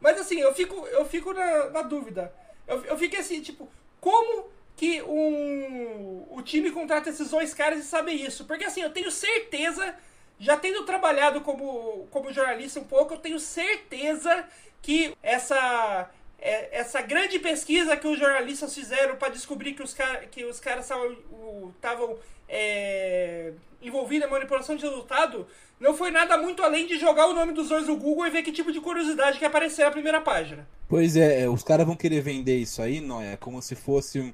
Mas 0.00 0.20
assim, 0.20 0.38
eu 0.38 0.54
fico, 0.54 0.86
eu 0.86 1.04
fico 1.04 1.32
na, 1.32 1.70
na 1.70 1.82
dúvida. 1.82 2.32
Eu, 2.66 2.84
eu 2.84 2.98
fiquei 2.98 3.20
assim, 3.20 3.40
tipo, 3.40 3.68
como 4.00 4.48
que 4.76 5.02
um, 5.02 6.26
o 6.30 6.42
time 6.42 6.70
contrata 6.70 7.08
esses 7.08 7.30
dois 7.30 7.54
caras 7.54 7.80
e 7.80 7.82
sabe 7.82 8.12
isso? 8.12 8.44
Porque 8.44 8.64
assim, 8.64 8.82
eu 8.82 8.90
tenho 8.90 9.10
certeza, 9.10 9.96
já 10.38 10.56
tendo 10.56 10.84
trabalhado 10.84 11.40
como, 11.40 12.06
como 12.10 12.32
jornalista 12.32 12.78
um 12.78 12.84
pouco, 12.84 13.14
eu 13.14 13.18
tenho 13.18 13.40
certeza 13.40 14.46
que 14.82 15.16
essa 15.22 16.10
é, 16.38 16.78
essa 16.78 17.00
grande 17.00 17.38
pesquisa 17.38 17.96
que 17.96 18.06
os 18.06 18.18
jornalistas 18.18 18.74
fizeram 18.74 19.16
para 19.16 19.30
descobrir 19.30 19.72
que 19.72 19.82
os, 19.82 19.94
car 19.94 20.28
que 20.30 20.44
os 20.44 20.60
caras 20.60 20.84
estavam 20.84 22.18
é, 22.48 23.52
envolvidos 23.82 24.28
em 24.28 24.30
manipulação 24.30 24.76
de 24.76 24.84
resultado 24.84 25.46
não 25.78 25.94
foi 25.94 26.10
nada 26.10 26.38
muito 26.38 26.62
além 26.62 26.86
de 26.86 26.98
jogar 26.98 27.26
o 27.26 27.34
nome 27.34 27.52
dos 27.52 27.68
dois 27.68 27.86
no 27.86 27.96
Google 27.96 28.26
e 28.26 28.30
ver 28.30 28.42
que 28.42 28.52
tipo 28.52 28.72
de 28.72 28.80
curiosidade 28.80 29.38
que 29.38 29.44
aparecer 29.44 29.84
na 29.84 29.90
primeira 29.90 30.20
página. 30.20 30.66
Pois 30.88 31.16
é, 31.16 31.42
é 31.42 31.48
os 31.48 31.62
caras 31.62 31.86
vão 31.86 31.96
querer 31.96 32.20
vender 32.20 32.56
isso 32.56 32.80
aí, 32.80 33.00
não 33.00 33.20
é? 33.20 33.36
Como 33.36 33.60
se 33.60 33.74
fosse 33.74 34.20
um. 34.20 34.32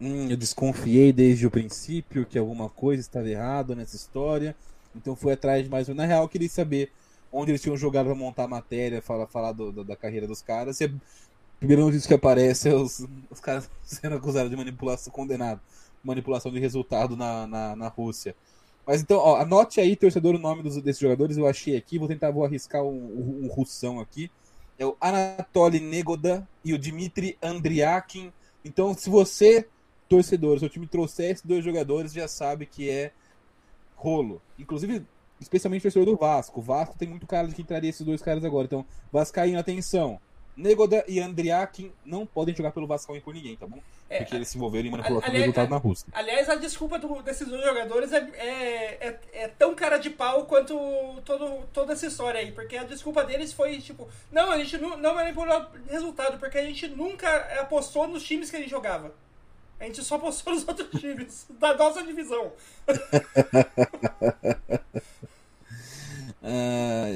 Hum, 0.00 0.30
eu 0.30 0.36
desconfiei 0.36 1.12
desde 1.12 1.46
o 1.46 1.50
princípio 1.50 2.24
que 2.24 2.38
alguma 2.38 2.70
coisa 2.70 3.02
estava 3.02 3.28
errada 3.28 3.74
nessa 3.74 3.96
história, 3.96 4.56
então 4.96 5.14
fui 5.14 5.32
atrás 5.32 5.62
de 5.62 5.68
mais 5.68 5.90
um. 5.90 5.94
Na 5.94 6.06
real, 6.06 6.22
eu 6.22 6.28
queria 6.28 6.48
saber 6.48 6.90
onde 7.30 7.50
eles 7.50 7.60
tinham 7.60 7.76
jogado 7.76 8.06
para 8.06 8.14
montar 8.14 8.44
a 8.44 8.48
matéria, 8.48 9.02
falar, 9.02 9.26
falar 9.26 9.52
do, 9.52 9.70
do, 9.70 9.84
da 9.84 9.94
carreira 9.94 10.26
dos 10.26 10.42
caras. 10.42 10.78
Primeiro 11.60 11.84
notícia 11.84 12.08
que 12.08 12.14
aparece 12.14 12.70
é 12.70 12.74
os, 12.74 13.06
os 13.30 13.38
caras 13.38 13.70
sendo 13.84 14.16
acusados 14.16 14.50
de 14.50 14.56
manipulação, 14.56 15.12
condenado, 15.12 15.60
manipulação 16.02 16.50
de 16.50 16.58
resultado 16.58 17.16
na, 17.16 17.46
na, 17.46 17.76
na 17.76 17.88
Rússia. 17.88 18.34
Mas 18.86 19.02
então, 19.02 19.18
ó, 19.18 19.36
anote 19.36 19.78
aí, 19.78 19.94
torcedor, 19.94 20.34
o 20.34 20.38
nome 20.38 20.62
dos, 20.62 20.80
desses 20.82 21.00
jogadores, 21.00 21.36
eu 21.36 21.46
achei 21.46 21.76
aqui, 21.76 21.98
vou 21.98 22.08
tentar, 22.08 22.30
vou 22.30 22.44
arriscar 22.44 22.82
um, 22.82 22.88
um, 22.88 23.44
um 23.44 23.46
russão 23.46 24.00
aqui. 24.00 24.30
É 24.78 24.86
o 24.86 24.96
Anatoly 24.98 25.78
Negoda 25.78 26.48
e 26.64 26.72
o 26.72 26.78
Dmitry 26.78 27.36
Andriakin. 27.42 28.32
Então, 28.64 28.94
se 28.94 29.10
você, 29.10 29.68
torcedor, 30.08 30.58
seu 30.58 30.70
time 30.70 30.86
trouxer 30.86 31.30
esses 31.30 31.44
dois 31.44 31.62
jogadores, 31.62 32.12
já 32.12 32.26
sabe 32.26 32.64
que 32.64 32.88
é 32.88 33.12
rolo. 33.94 34.40
Inclusive, 34.58 35.04
especialmente 35.38 35.80
o 35.80 35.82
torcedor 35.82 36.06
do 36.06 36.16
Vasco. 36.16 36.60
O 36.60 36.62
Vasco 36.62 36.96
tem 36.98 37.06
muito 37.06 37.26
cara 37.26 37.46
de 37.46 37.54
que 37.54 37.60
entraria 37.60 37.90
esses 37.90 38.04
dois 38.04 38.22
caras 38.22 38.42
agora. 38.42 38.64
Então, 38.64 38.86
Vascaíno, 39.12 39.58
atenção. 39.58 40.18
Negoda 40.56 41.04
e 41.08 41.20
Andriakin 41.20 41.92
não 42.04 42.26
podem 42.26 42.54
jogar 42.54 42.72
pelo 42.72 42.86
Vasco 42.86 43.16
e 43.16 43.20
por 43.20 43.32
ninguém, 43.32 43.56
tá 43.56 43.66
bom? 43.66 43.80
É, 44.10 44.18
Porque 44.18 44.34
eles 44.34 44.48
se 44.48 44.56
envolveram 44.56 44.88
em 44.88 44.90
manipulação 44.90 45.30
de 45.30 45.38
resultado 45.38 45.70
na 45.70 45.76
Rússia. 45.76 46.08
Aliás, 46.12 46.48
a 46.48 46.56
desculpa 46.56 46.98
do, 46.98 47.22
desses 47.22 47.46
dois 47.46 47.64
jogadores 47.64 48.12
é, 48.12 48.18
é, 48.34 48.98
é, 49.00 49.20
é, 49.32 49.48
tão 49.48 49.72
cara 49.72 49.98
de 49.98 50.10
pau 50.10 50.46
quanto 50.46 50.74
todo, 51.24 51.62
toda 51.72 51.92
essa 51.92 52.06
história 52.06 52.40
aí. 52.40 52.50
Porque 52.50 52.76
a 52.76 52.82
desculpa 52.82 53.22
deles 53.22 53.52
foi 53.52 53.78
tipo: 53.78 54.08
não, 54.32 54.50
a 54.50 54.58
gente 54.58 54.76
não, 54.78 54.96
não 54.96 55.14
manipulou 55.14 55.64
resultado, 55.88 56.40
porque 56.40 56.58
a 56.58 56.64
gente 56.64 56.88
nunca 56.88 57.28
apostou 57.60 58.08
nos 58.08 58.24
times 58.24 58.50
que 58.50 58.56
a 58.56 58.58
gente 58.58 58.70
jogava. 58.70 59.14
A 59.78 59.84
gente 59.84 60.02
só 60.02 60.16
apostou 60.16 60.54
nos 60.58 60.66
outros 60.66 61.00
times 61.00 61.46
da 61.50 61.76
nossa 61.76 62.02
divisão. 62.02 62.50
ah, 66.42 67.06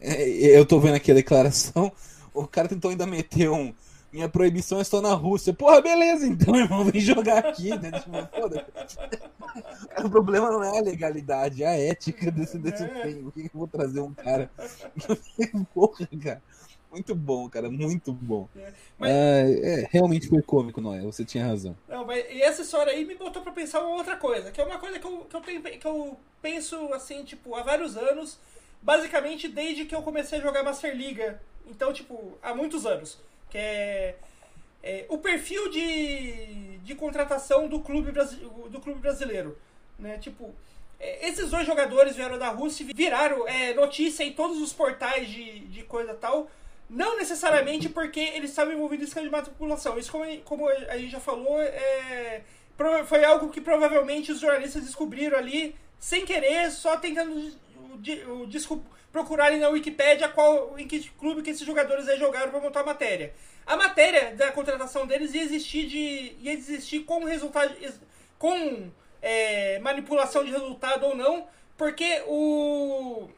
eu 0.00 0.64
tô 0.64 0.78
vendo 0.78 0.94
aqui 0.94 1.10
a 1.10 1.14
declaração. 1.14 1.90
O 2.34 2.46
cara 2.46 2.68
tentou 2.68 2.90
ainda 2.90 3.06
meter 3.06 3.50
um. 3.50 3.74
Minha 4.12 4.28
proibição 4.28 4.78
é 4.78 4.84
só 4.84 5.00
na 5.00 5.14
Rússia. 5.14 5.54
Porra, 5.54 5.80
beleza, 5.80 6.26
então, 6.26 6.54
irmão, 6.56 6.84
vem 6.84 7.00
jogar 7.00 7.38
aqui, 7.38 7.70
né? 7.70 7.90
Tipo, 7.92 8.12
o 10.06 10.10
problema 10.10 10.50
não 10.50 10.62
é 10.62 10.78
a 10.78 10.82
legalidade, 10.82 11.64
é 11.64 11.66
a 11.66 11.78
ética 11.78 12.30
desse, 12.30 12.58
desse 12.58 12.84
é. 12.84 12.88
filme. 12.88 13.22
Por 13.22 13.32
que 13.32 13.40
eu 13.44 13.50
vou 13.54 13.66
trazer 13.66 14.00
um 14.00 14.12
cara? 14.12 14.50
Porra, 15.72 16.06
cara. 16.22 16.42
Muito 16.90 17.14
bom, 17.14 17.48
cara, 17.48 17.70
muito 17.70 18.12
bom. 18.12 18.46
É, 18.54 18.72
mas... 18.98 19.10
é, 19.10 19.80
é 19.80 19.88
realmente 19.90 20.28
foi 20.28 20.42
cômico, 20.42 20.78
Noé, 20.78 21.00
você 21.00 21.24
tinha 21.24 21.46
razão. 21.46 21.74
Não, 21.88 22.04
mas 22.04 22.22
e 22.30 22.42
essa 22.42 22.60
história 22.60 22.92
aí 22.92 23.06
me 23.06 23.14
botou 23.14 23.40
pra 23.40 23.50
pensar 23.50 23.80
uma 23.80 23.96
outra 23.96 24.14
coisa, 24.14 24.50
que 24.50 24.60
é 24.60 24.64
uma 24.64 24.78
coisa 24.78 24.98
que 24.98 25.06
eu, 25.06 25.20
que 25.20 25.34
eu, 25.34 25.40
tenho, 25.40 25.62
que 25.62 25.86
eu 25.86 26.18
penso, 26.42 26.92
assim, 26.92 27.24
tipo, 27.24 27.54
há 27.54 27.62
vários 27.62 27.96
anos, 27.96 28.38
basicamente 28.82 29.48
desde 29.48 29.86
que 29.86 29.94
eu 29.94 30.02
comecei 30.02 30.38
a 30.38 30.42
jogar 30.42 30.62
Master 30.62 30.94
Liga 30.94 31.40
então, 31.68 31.92
tipo, 31.92 32.38
há 32.42 32.54
muitos 32.54 32.86
anos. 32.86 33.18
Que 33.50 33.58
é, 33.58 34.14
é 34.82 35.06
o 35.08 35.18
perfil 35.18 35.70
de, 35.70 36.78
de 36.78 36.94
contratação 36.94 37.68
do 37.68 37.80
clube, 37.80 38.12
do 38.12 38.80
clube 38.80 39.00
brasileiro. 39.00 39.56
Né? 39.98 40.18
Tipo, 40.18 40.54
é, 40.98 41.28
esses 41.28 41.50
dois 41.50 41.66
jogadores 41.66 42.16
vieram 42.16 42.38
da 42.38 42.48
Rússia 42.48 42.84
e 42.84 42.92
viraram 42.94 43.46
é, 43.46 43.74
notícia 43.74 44.24
em 44.24 44.32
todos 44.32 44.60
os 44.60 44.72
portais 44.72 45.28
de, 45.28 45.60
de 45.60 45.82
coisa 45.82 46.14
tal. 46.14 46.50
Não 46.88 47.16
necessariamente 47.16 47.88
porque 47.88 48.20
eles 48.20 48.50
estavam 48.50 48.74
envolvidos 48.74 49.06
em 49.06 49.08
esquema 49.08 49.26
de 49.26 49.32
manipulação. 49.32 49.98
Isso, 49.98 50.12
como, 50.12 50.24
como 50.42 50.68
a 50.68 50.98
gente 50.98 51.10
já 51.10 51.20
falou, 51.20 51.60
é, 51.60 52.42
foi 53.06 53.24
algo 53.24 53.48
que 53.48 53.60
provavelmente 53.60 54.30
os 54.32 54.40
jornalistas 54.40 54.84
descobriram 54.84 55.38
ali 55.38 55.74
sem 55.98 56.26
querer, 56.26 56.70
só 56.70 56.96
tentando 56.96 57.32
o, 57.34 58.42
o, 58.42 58.46
desculpa 58.46 58.84
procurarem 59.12 59.60
na 59.60 59.68
Wikipedia 59.68 60.28
qual, 60.28 60.78
em 60.78 60.88
que 60.88 61.08
clube 61.10 61.42
que 61.42 61.50
esses 61.50 61.66
jogadores 61.66 62.08
aí 62.08 62.18
jogaram 62.18 62.50
para 62.50 62.60
montar 62.60 62.80
a 62.80 62.84
matéria. 62.84 63.34
A 63.66 63.76
matéria 63.76 64.34
da 64.34 64.50
contratação 64.50 65.06
deles 65.06 65.34
ia 65.34 65.42
existir, 65.42 65.86
de, 65.86 66.34
ia 66.40 66.52
existir 66.52 67.00
com, 67.00 67.22
resultado, 67.24 67.76
com 68.38 68.90
é, 69.20 69.78
manipulação 69.80 70.42
de 70.42 70.50
resultado 70.50 71.04
ou 71.06 71.14
não, 71.14 71.46
porque 71.76 72.22
o, 72.26 73.28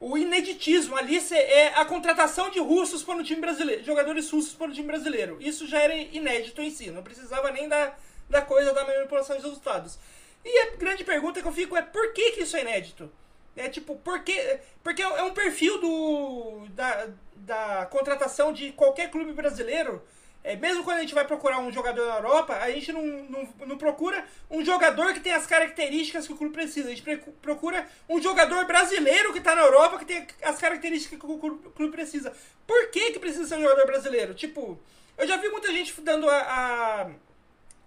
o 0.00 0.18
ineditismo 0.18 0.96
ali 0.96 1.18
é 1.32 1.68
a 1.68 1.84
contratação 1.84 2.50
de 2.50 2.58
russos 2.58 3.02
para 3.02 3.16
o 3.16 3.24
time 3.24 3.40
brasileiro, 3.40 3.84
jogadores 3.84 4.28
russos 4.30 4.54
para 4.54 4.70
o 4.70 4.74
time 4.74 4.88
brasileiro. 4.88 5.38
Isso 5.40 5.66
já 5.66 5.80
era 5.80 5.96
inédito 5.96 6.60
em 6.60 6.70
si, 6.70 6.90
não 6.90 7.02
precisava 7.02 7.50
nem 7.52 7.68
da, 7.68 7.94
da 8.28 8.42
coisa 8.42 8.74
da 8.74 8.84
manipulação 8.84 9.36
de 9.36 9.42
resultados. 9.42 9.98
E 10.44 10.58
a 10.62 10.76
grande 10.76 11.04
pergunta 11.04 11.40
que 11.40 11.48
eu 11.48 11.52
fico 11.52 11.76
é 11.76 11.82
por 11.82 12.12
que, 12.12 12.32
que 12.32 12.42
isso 12.42 12.56
é 12.56 12.60
inédito? 12.60 13.10
É 13.56 13.68
tipo, 13.68 13.96
porque, 13.96 14.60
porque 14.82 15.00
é 15.02 15.22
um 15.22 15.32
perfil 15.32 15.80
do, 15.80 16.66
da, 16.70 17.08
da 17.36 17.86
contratação 17.86 18.52
de 18.52 18.72
qualquer 18.72 19.10
clube 19.10 19.32
brasileiro. 19.32 20.02
É, 20.44 20.54
mesmo 20.54 20.84
quando 20.84 20.98
a 20.98 21.00
gente 21.00 21.14
vai 21.14 21.26
procurar 21.26 21.58
um 21.58 21.72
jogador 21.72 22.06
na 22.06 22.16
Europa, 22.16 22.54
a 22.54 22.70
gente 22.70 22.92
não, 22.92 23.04
não, 23.04 23.48
não 23.66 23.78
procura 23.78 24.24
um 24.48 24.64
jogador 24.64 25.12
que 25.12 25.18
tem 25.18 25.32
as 25.32 25.44
características 25.44 26.24
que 26.24 26.32
o 26.32 26.36
clube 26.36 26.54
precisa. 26.54 26.88
A 26.88 26.94
gente 26.94 27.16
procura 27.42 27.84
um 28.08 28.22
jogador 28.22 28.64
brasileiro 28.64 29.32
que 29.32 29.38
está 29.38 29.56
na 29.56 29.62
Europa 29.62 29.98
que 29.98 30.04
tem 30.04 30.24
as 30.42 30.56
características 30.58 31.18
que 31.18 31.26
o 31.26 31.38
clube 31.38 31.90
precisa. 31.90 32.32
Por 32.64 32.90
que, 32.90 33.10
que 33.10 33.18
precisa 33.18 33.44
ser 33.44 33.56
um 33.56 33.62
jogador 33.62 33.86
brasileiro? 33.86 34.34
Tipo, 34.34 34.78
eu 35.18 35.26
já 35.26 35.36
vi 35.36 35.48
muita 35.48 35.72
gente 35.72 36.00
dando 36.00 36.30
a, 36.30 36.38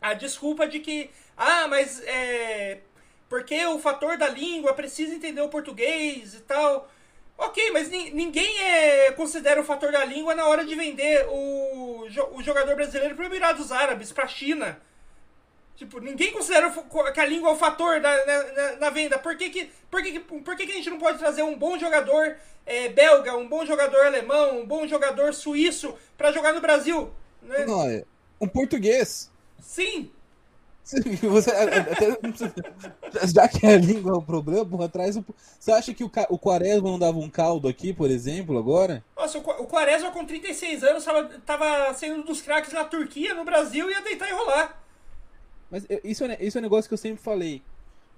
a, 0.02 0.10
a 0.10 0.14
desculpa 0.14 0.68
de 0.68 0.82
que, 0.82 1.10
ah, 1.38 1.66
mas 1.70 2.02
é, 2.02 2.80
porque 3.30 3.64
o 3.68 3.80
fator 3.80 4.18
da 4.18 4.28
língua 4.28 4.74
precisa 4.74 5.14
entender 5.14 5.42
o 5.42 5.50
português 5.50 6.34
e 6.34 6.40
tal. 6.42 6.90
Ok, 7.38 7.72
mas 7.72 7.90
ninguém 7.90 8.60
é, 8.60 9.12
considera 9.14 9.62
o 9.62 9.64
fator 9.64 9.94
da 9.94 10.04
língua 10.04 10.36
na 10.36 10.46
hora 10.46 10.66
de 10.66 10.76
vender 10.76 11.26
o, 11.30 12.06
o 12.34 12.44
jogador 12.44 12.76
brasileiro 12.76 13.16
para 13.16 13.24
os 13.24 13.30
Emirados 13.30 13.72
Árabes, 13.72 14.12
para 14.12 14.26
a 14.26 14.28
China. 14.28 14.82
Tipo, 15.78 16.02
ninguém 16.02 16.34
considera 16.34 16.70
que 17.14 17.20
a 17.22 17.26
língua 17.26 17.52
é 17.52 17.54
o 17.54 17.58
fator 17.58 18.02
da, 18.02 18.26
na, 18.26 18.76
na, 18.76 18.90
venda. 18.90 19.18
Por 19.18 19.38
que, 19.38 19.50
que, 19.50 19.72
por, 19.90 20.04
que, 20.04 20.20
por 20.20 20.58
que, 20.58 20.66
que 20.66 20.74
a 20.74 20.76
gente 20.76 20.90
não 20.90 21.00
pode 21.00 21.18
trazer 21.18 21.42
um 21.42 21.58
bom 21.58 21.80
jogador 21.80 22.36
é, 22.66 22.90
belga, 22.90 23.38
um 23.38 23.48
bom 23.48 23.66
jogador 23.66 24.06
alemão, 24.06 24.60
um 24.60 24.66
bom 24.66 24.86
jogador 24.86 25.34
suíço 25.34 25.96
para 26.18 26.34
jogar 26.34 26.52
no 26.52 26.60
Brasil? 26.60 27.14
Né? 27.42 27.66
Não, 27.66 27.90
é 27.90 28.04
um 28.42 28.48
português. 28.50 29.32
Sim, 29.62 30.12
Você, 31.22 31.52
até, 31.52 33.28
já 33.28 33.48
que 33.48 33.66
a 33.66 33.78
língua 33.78 34.14
é 34.14 34.18
o 34.18 34.22
problema, 34.22 34.66
porra, 34.66 34.86
atrás. 34.86 35.20
Você 35.60 35.72
acha 35.72 35.94
que 35.94 36.04
o, 36.04 36.12
o 36.30 36.40
Quaresma 36.40 36.90
não 36.90 36.98
dava 36.98 37.18
um 37.20 37.30
caldo 37.30 37.68
aqui, 37.68 37.94
por 37.94 38.10
exemplo, 38.10 38.58
agora? 38.58 39.04
Nossa, 39.16 39.38
o 39.38 39.68
Quaresma 39.68 40.12
com 40.12 40.26
36 40.26 40.84
anos 40.84 41.04
tava, 41.04 41.24
tava 41.46 41.94
sendo 41.94 42.22
um 42.22 42.26
dos 42.26 42.42
craques 42.42 42.74
na 42.74 42.84
Turquia, 42.84 43.36
no 43.36 43.46
Brasil, 43.46 43.90
e 43.90 43.94
ia 43.94 44.02
deitar 44.02 44.30
e 44.30 44.34
rolar. 44.34 44.82
Mas 45.70 45.86
isso 46.04 46.24
é, 46.26 46.38
isso 46.42 46.58
é 46.58 46.60
um 46.60 46.64
negócio 46.64 46.88
que 46.88 46.94
eu 46.94 46.98
sempre 46.98 47.22
falei. 47.22 47.62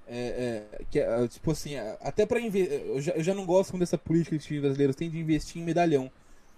É, 0.07 0.65
é, 0.79 0.83
que 0.89 0.99
é, 0.99 1.27
tipo 1.27 1.51
assim, 1.51 1.75
até 2.01 2.25
pra 2.25 2.39
investir. 2.39 2.81
Eu, 2.85 3.01
eu, 3.15 3.23
já 3.23 3.33
não 3.33 3.45
gosto 3.45 3.71
muito 3.71 3.81
dessa 3.81 3.97
política 3.97 4.31
que 4.31 4.37
os 4.37 4.45
times 4.45 4.61
brasileiros 4.61 4.95
têm 4.95 5.09
de 5.09 5.19
investir 5.19 5.61
em 5.61 5.65
medalhão. 5.65 6.09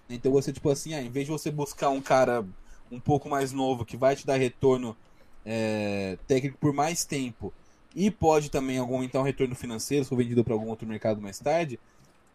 Então 0.08 0.30
você, 0.30 0.52
tipo 0.52 0.70
assim, 0.70 0.94
ah, 0.94 1.02
em 1.02 1.10
vez 1.10 1.26
de 1.26 1.32
você 1.32 1.50
buscar 1.50 1.88
um 1.88 2.00
cara 2.00 2.44
um 2.90 3.00
pouco 3.00 3.28
mais 3.28 3.52
novo 3.52 3.84
que 3.84 3.96
vai 3.96 4.14
te 4.14 4.26
dar 4.26 4.36
retorno 4.36 4.96
é, 5.44 6.16
técnico 6.26 6.58
por 6.58 6.72
mais 6.72 7.04
tempo 7.04 7.52
e 7.94 8.10
pode 8.10 8.50
também 8.50 8.78
aumentar 8.78 9.20
um 9.20 9.24
retorno 9.24 9.54
financeiro 9.54 10.04
se 10.04 10.08
for 10.08 10.16
vendido 10.16 10.42
para 10.42 10.54
algum 10.54 10.68
outro 10.68 10.86
mercado 10.86 11.20
mais 11.20 11.38
tarde. 11.38 11.78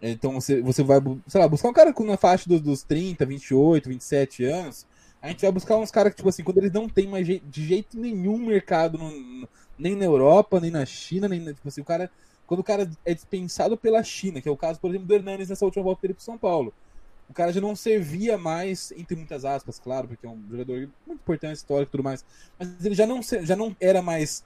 Então 0.02 0.34
você, 0.40 0.62
você 0.62 0.82
vai, 0.82 1.00
sei 1.28 1.42
lá, 1.42 1.48
buscar 1.48 1.70
um 1.70 1.74
cara 1.74 1.94
na 2.06 2.18
faixa 2.18 2.48
dos, 2.48 2.62
dos 2.62 2.84
30, 2.84 3.26
28, 3.26 3.90
27 3.90 4.46
anos. 4.46 4.88
A 5.22 5.28
gente 5.28 5.42
vai 5.42 5.52
buscar 5.52 5.76
uns 5.76 5.92
caras 5.92 6.12
que, 6.12 6.18
tipo 6.18 6.30
assim, 6.30 6.44
quando 6.44 6.60
eles 6.60 6.72
não 6.72 6.88
têm 6.88 7.08
mais 7.08 7.28
je 7.28 7.40
de 7.40 7.68
jeito 7.68 8.00
nenhum 8.00 8.38
mercado, 8.38 8.98
no, 8.98 9.48
nem 9.78 9.96
na 9.96 10.06
Europa, 10.06 10.62
nem 10.62 10.72
na 10.72 10.86
China, 10.86 11.28
nem 11.28 11.44
tipo 11.44 11.68
assim, 11.68 11.82
o 11.82 11.86
cara. 11.86 12.10
Quando 12.48 12.62
o 12.62 12.64
cara 12.64 12.90
é 13.06 13.14
dispensado 13.14 13.78
pela 13.78 14.02
China, 14.02 14.42
que 14.42 14.50
é 14.50 14.52
o 14.52 14.58
caso, 14.58 14.80
por 14.80 14.90
exemplo, 14.90 15.06
do 15.06 15.14
Hernanes 15.14 15.50
nessa 15.50 15.66
última 15.66 15.84
volta 15.84 16.02
dele 16.02 16.16
pro 16.16 16.24
São 16.24 16.38
Paulo 16.38 16.74
o 17.30 17.34
cara 17.34 17.54
já 17.54 17.62
não 17.62 17.76
servia 17.76 18.38
mais, 18.38 18.92
entre 18.98 19.16
muitas 19.16 19.46
aspas, 19.46 19.80
claro, 19.80 20.08
porque 20.08 20.26
é 20.26 20.30
um 20.30 20.42
jogador 20.50 20.90
muito 21.06 21.22
importante, 21.22 21.58
histórico 21.58 21.90
e 21.90 21.92
tudo 21.92 22.04
mais, 22.04 22.26
mas 22.58 22.84
ele 22.84 22.96
já 22.96 23.06
não, 23.06 23.22
já 23.22 23.56
não 23.56 23.76
era 23.80 24.02
mais 24.02 24.44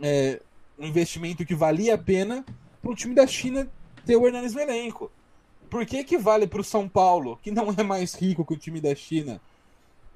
é, 0.00 0.40
um 0.78 0.86
investimento 0.86 1.44
que 1.44 1.54
valia 1.54 1.94
a 1.94 1.98
pena 1.98 2.44
para 2.80 2.90
o 2.90 2.96
time 2.96 3.14
da 3.14 3.26
China 3.26 3.70
ter 4.06 4.16
o 4.16 4.26
Hernanes 4.26 4.54
no 4.54 4.60
elenco. 4.60 5.12
Por 5.68 5.84
que, 5.84 6.02
que 6.04 6.18
vale 6.18 6.46
para 6.46 6.60
o 6.60 6.64
São 6.64 6.88
Paulo, 6.88 7.38
que 7.42 7.50
não 7.50 7.70
é 7.76 7.82
mais 7.82 8.14
rico 8.14 8.44
que 8.44 8.54
o 8.54 8.58
time 8.58 8.80
da 8.80 8.94
China, 8.94 9.40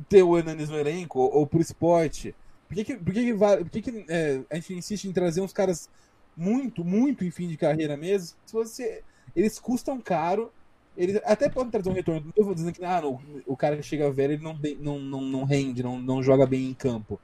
ter 0.09 0.23
o 0.23 0.37
Hernanes 0.37 0.71
no 0.71 0.79
elenco, 0.79 1.19
ou, 1.19 1.35
ou 1.35 1.47
para 1.47 1.59
o 1.59 1.63
esporte? 1.63 2.35
Por 2.67 2.75
que, 2.75 2.85
que, 2.85 2.97
por 2.97 3.13
que, 3.13 3.25
que, 3.25 3.33
vale, 3.35 3.65
por 3.65 3.71
que, 3.71 3.83
que 3.83 4.07
é, 4.09 4.41
a 4.51 4.55
gente 4.57 4.75
insiste 4.75 5.05
em 5.05 5.13
trazer 5.13 5.43
uns 5.43 5.53
caras 5.53 5.89
muito, 6.37 6.83
muito 6.85 7.25
em 7.25 7.31
fim 7.31 7.47
de 7.47 7.57
carreira 7.59 7.97
mesmo? 7.97 8.37
Se 8.47 8.53
você, 8.53 9.03
eles 9.35 9.59
custam 9.59 10.01
caro 10.01 10.51
ele 10.97 11.21
até 11.25 11.49
pode 11.49 11.71
trazer 11.71 11.91
um 11.91 11.93
retorno. 11.93 12.23
Não 12.23 12.31
estou 12.31 12.55
dizendo 12.55 12.73
que 12.73 12.85
ah, 12.85 13.01
não, 13.01 13.21
o 13.47 13.57
cara 13.57 13.77
que 13.77 13.83
chega 13.83 14.11
velho 14.11 14.35
ele 14.35 14.43
não, 14.43 14.59
não, 14.81 14.99
não, 14.99 15.21
não 15.21 15.45
rende, 15.45 15.83
não, 15.83 15.99
não 16.01 16.23
joga 16.23 16.47
bem 16.47 16.69
em 16.69 16.75
campo. 16.75 17.21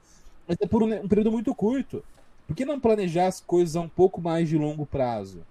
Mas 0.47 0.57
é 0.61 0.67
por 0.67 0.83
um, 0.83 0.93
um, 0.93 1.07
período 1.07 1.31
muito 1.31 1.53
curto. 1.55 2.03
Por 2.47 2.55
que 2.55 2.65
não 2.65 2.79
planejar 2.79 3.27
as 3.27 3.39
coisas 3.39 3.75
a 3.75 3.81
um 3.81 3.89
pouco 3.89 4.21
mais 4.21 4.47
de 4.49 4.57
longo 4.57 4.85
prazo? 4.85 5.41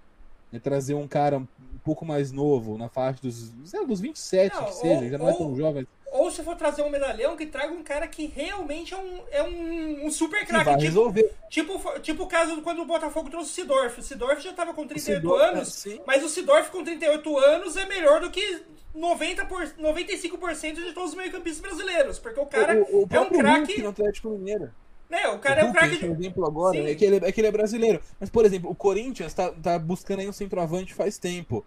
É 0.51 0.59
trazer 0.59 0.93
um 0.93 1.07
cara 1.07 1.39
um 1.39 1.47
pouco 1.83 2.05
mais 2.05 2.31
novo, 2.31 2.77
na 2.77 2.87
faixa 2.87 3.19
dos, 3.21 3.51
sei 3.65 3.85
dos 3.85 3.99
27, 3.99 4.55
não, 4.55 4.65
que 4.65 4.75
seja, 4.75 5.03
ou, 5.03 5.09
já 5.09 5.17
não 5.17 5.29
é 5.29 5.33
tão 5.33 5.55
jovem. 5.55 5.87
Ou 6.13 6.29
se 6.29 6.43
for 6.43 6.55
trazer 6.55 6.83
um 6.83 6.91
medalhão, 6.91 7.35
que 7.35 7.47
traga 7.47 7.73
um 7.73 7.81
cara 7.81 8.07
que 8.07 8.27
realmente 8.27 8.93
é 8.93 8.97
um, 8.97 9.21
é 9.31 9.41
um, 9.41 10.05
um 10.05 10.11
super 10.11 10.45
craque. 10.45 10.69
Tipo, 10.69 10.81
resolver. 10.81 11.33
Tipo, 11.49 11.99
tipo 12.01 12.23
o 12.23 12.27
caso 12.27 12.61
quando 12.61 12.83
o 12.83 12.85
Botafogo 12.85 13.31
trouxe 13.31 13.49
o 13.49 13.53
Sidorf. 13.53 13.99
O 13.99 14.03
Sidorf 14.03 14.39
já 14.39 14.53
tava 14.53 14.75
com 14.75 14.85
38 14.85 15.19
Sidorf, 15.19 15.43
anos, 15.43 15.87
é, 15.87 15.99
mas 16.05 16.23
o 16.23 16.29
Sidorf 16.29 16.69
com 16.69 16.83
38 16.83 17.37
anos 17.39 17.75
é 17.75 17.87
melhor 17.87 18.21
do 18.21 18.29
que 18.29 18.61
90 18.93 19.45
por, 19.45 19.65
95% 19.65 20.75
de 20.75 20.93
todos 20.93 21.09
os 21.09 21.15
meio-campistas 21.15 21.61
brasileiros. 21.61 22.19
Porque 22.19 22.39
o 22.39 22.45
cara 22.45 22.77
o, 22.77 23.05
o, 23.05 23.07
é 23.09 23.19
um 23.19 23.29
craque. 23.29 23.81
no 23.81 23.89
Atlético 23.89 24.29
Mineiro. 24.29 24.71
É, 25.09 25.27
o 25.29 25.39
cara 25.39 25.63
o 25.63 25.65
é 25.65 25.69
um 25.71 25.73
craque. 25.73 25.97
De... 25.97 26.05
exemplo 26.05 26.45
agora 26.45 26.77
é 26.77 26.93
que, 26.93 27.05
ele, 27.05 27.25
é 27.25 27.31
que 27.31 27.41
ele 27.41 27.47
é 27.47 27.51
brasileiro. 27.51 27.99
Mas, 28.19 28.29
por 28.29 28.45
exemplo, 28.45 28.69
o 28.69 28.75
Corinthians 28.75 29.33
tá, 29.33 29.51
tá 29.51 29.79
buscando 29.79 30.19
aí 30.19 30.29
um 30.29 30.33
centroavante 30.33 30.93
faz 30.93 31.17
tempo. 31.17 31.65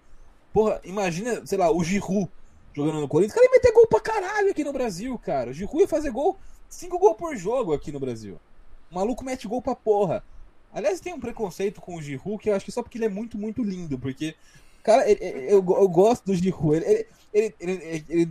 Porra, 0.52 0.80
imagina, 0.84 1.44
sei 1.44 1.58
lá, 1.58 1.68
o 1.68 1.82
Giroud 1.82 2.30
jogando 2.76 3.00
no 3.00 3.08
Corinthians. 3.08 3.32
O 3.32 3.36
cara 3.36 3.46
ia 3.46 3.52
meter 3.52 3.72
gol 3.72 3.86
pra 3.86 4.00
caralho 4.00 4.50
aqui 4.50 4.62
no 4.62 4.72
Brasil, 4.72 5.18
cara. 5.18 5.50
O 5.50 5.54
Giroud 5.54 5.80
ia 5.80 5.88
fazer 5.88 6.10
gol, 6.10 6.36
5 6.68 6.98
gols 6.98 7.16
por 7.16 7.34
jogo 7.34 7.72
aqui 7.72 7.90
no 7.90 7.98
Brasil. 7.98 8.38
O 8.90 8.94
maluco 8.94 9.24
mete 9.24 9.48
gol 9.48 9.62
pra 9.62 9.74
porra. 9.74 10.22
Aliás, 10.72 11.00
tem 11.00 11.14
um 11.14 11.20
preconceito 11.20 11.80
com 11.80 11.96
o 11.96 12.02
Giroud 12.02 12.38
que 12.38 12.50
eu 12.50 12.54
acho 12.54 12.64
que 12.64 12.72
só 12.72 12.82
porque 12.82 12.98
ele 12.98 13.06
é 13.06 13.08
muito, 13.08 13.38
muito 13.38 13.62
lindo. 13.62 13.98
Porque, 13.98 14.34
cara, 14.82 15.10
ele, 15.10 15.24
ele, 15.24 15.46
eu, 15.46 15.56
eu, 15.56 15.88
gosto 15.88 16.24
do 16.26 16.34
ele, 16.34 17.06
ele, 17.32 18.04
ele, 18.08 18.30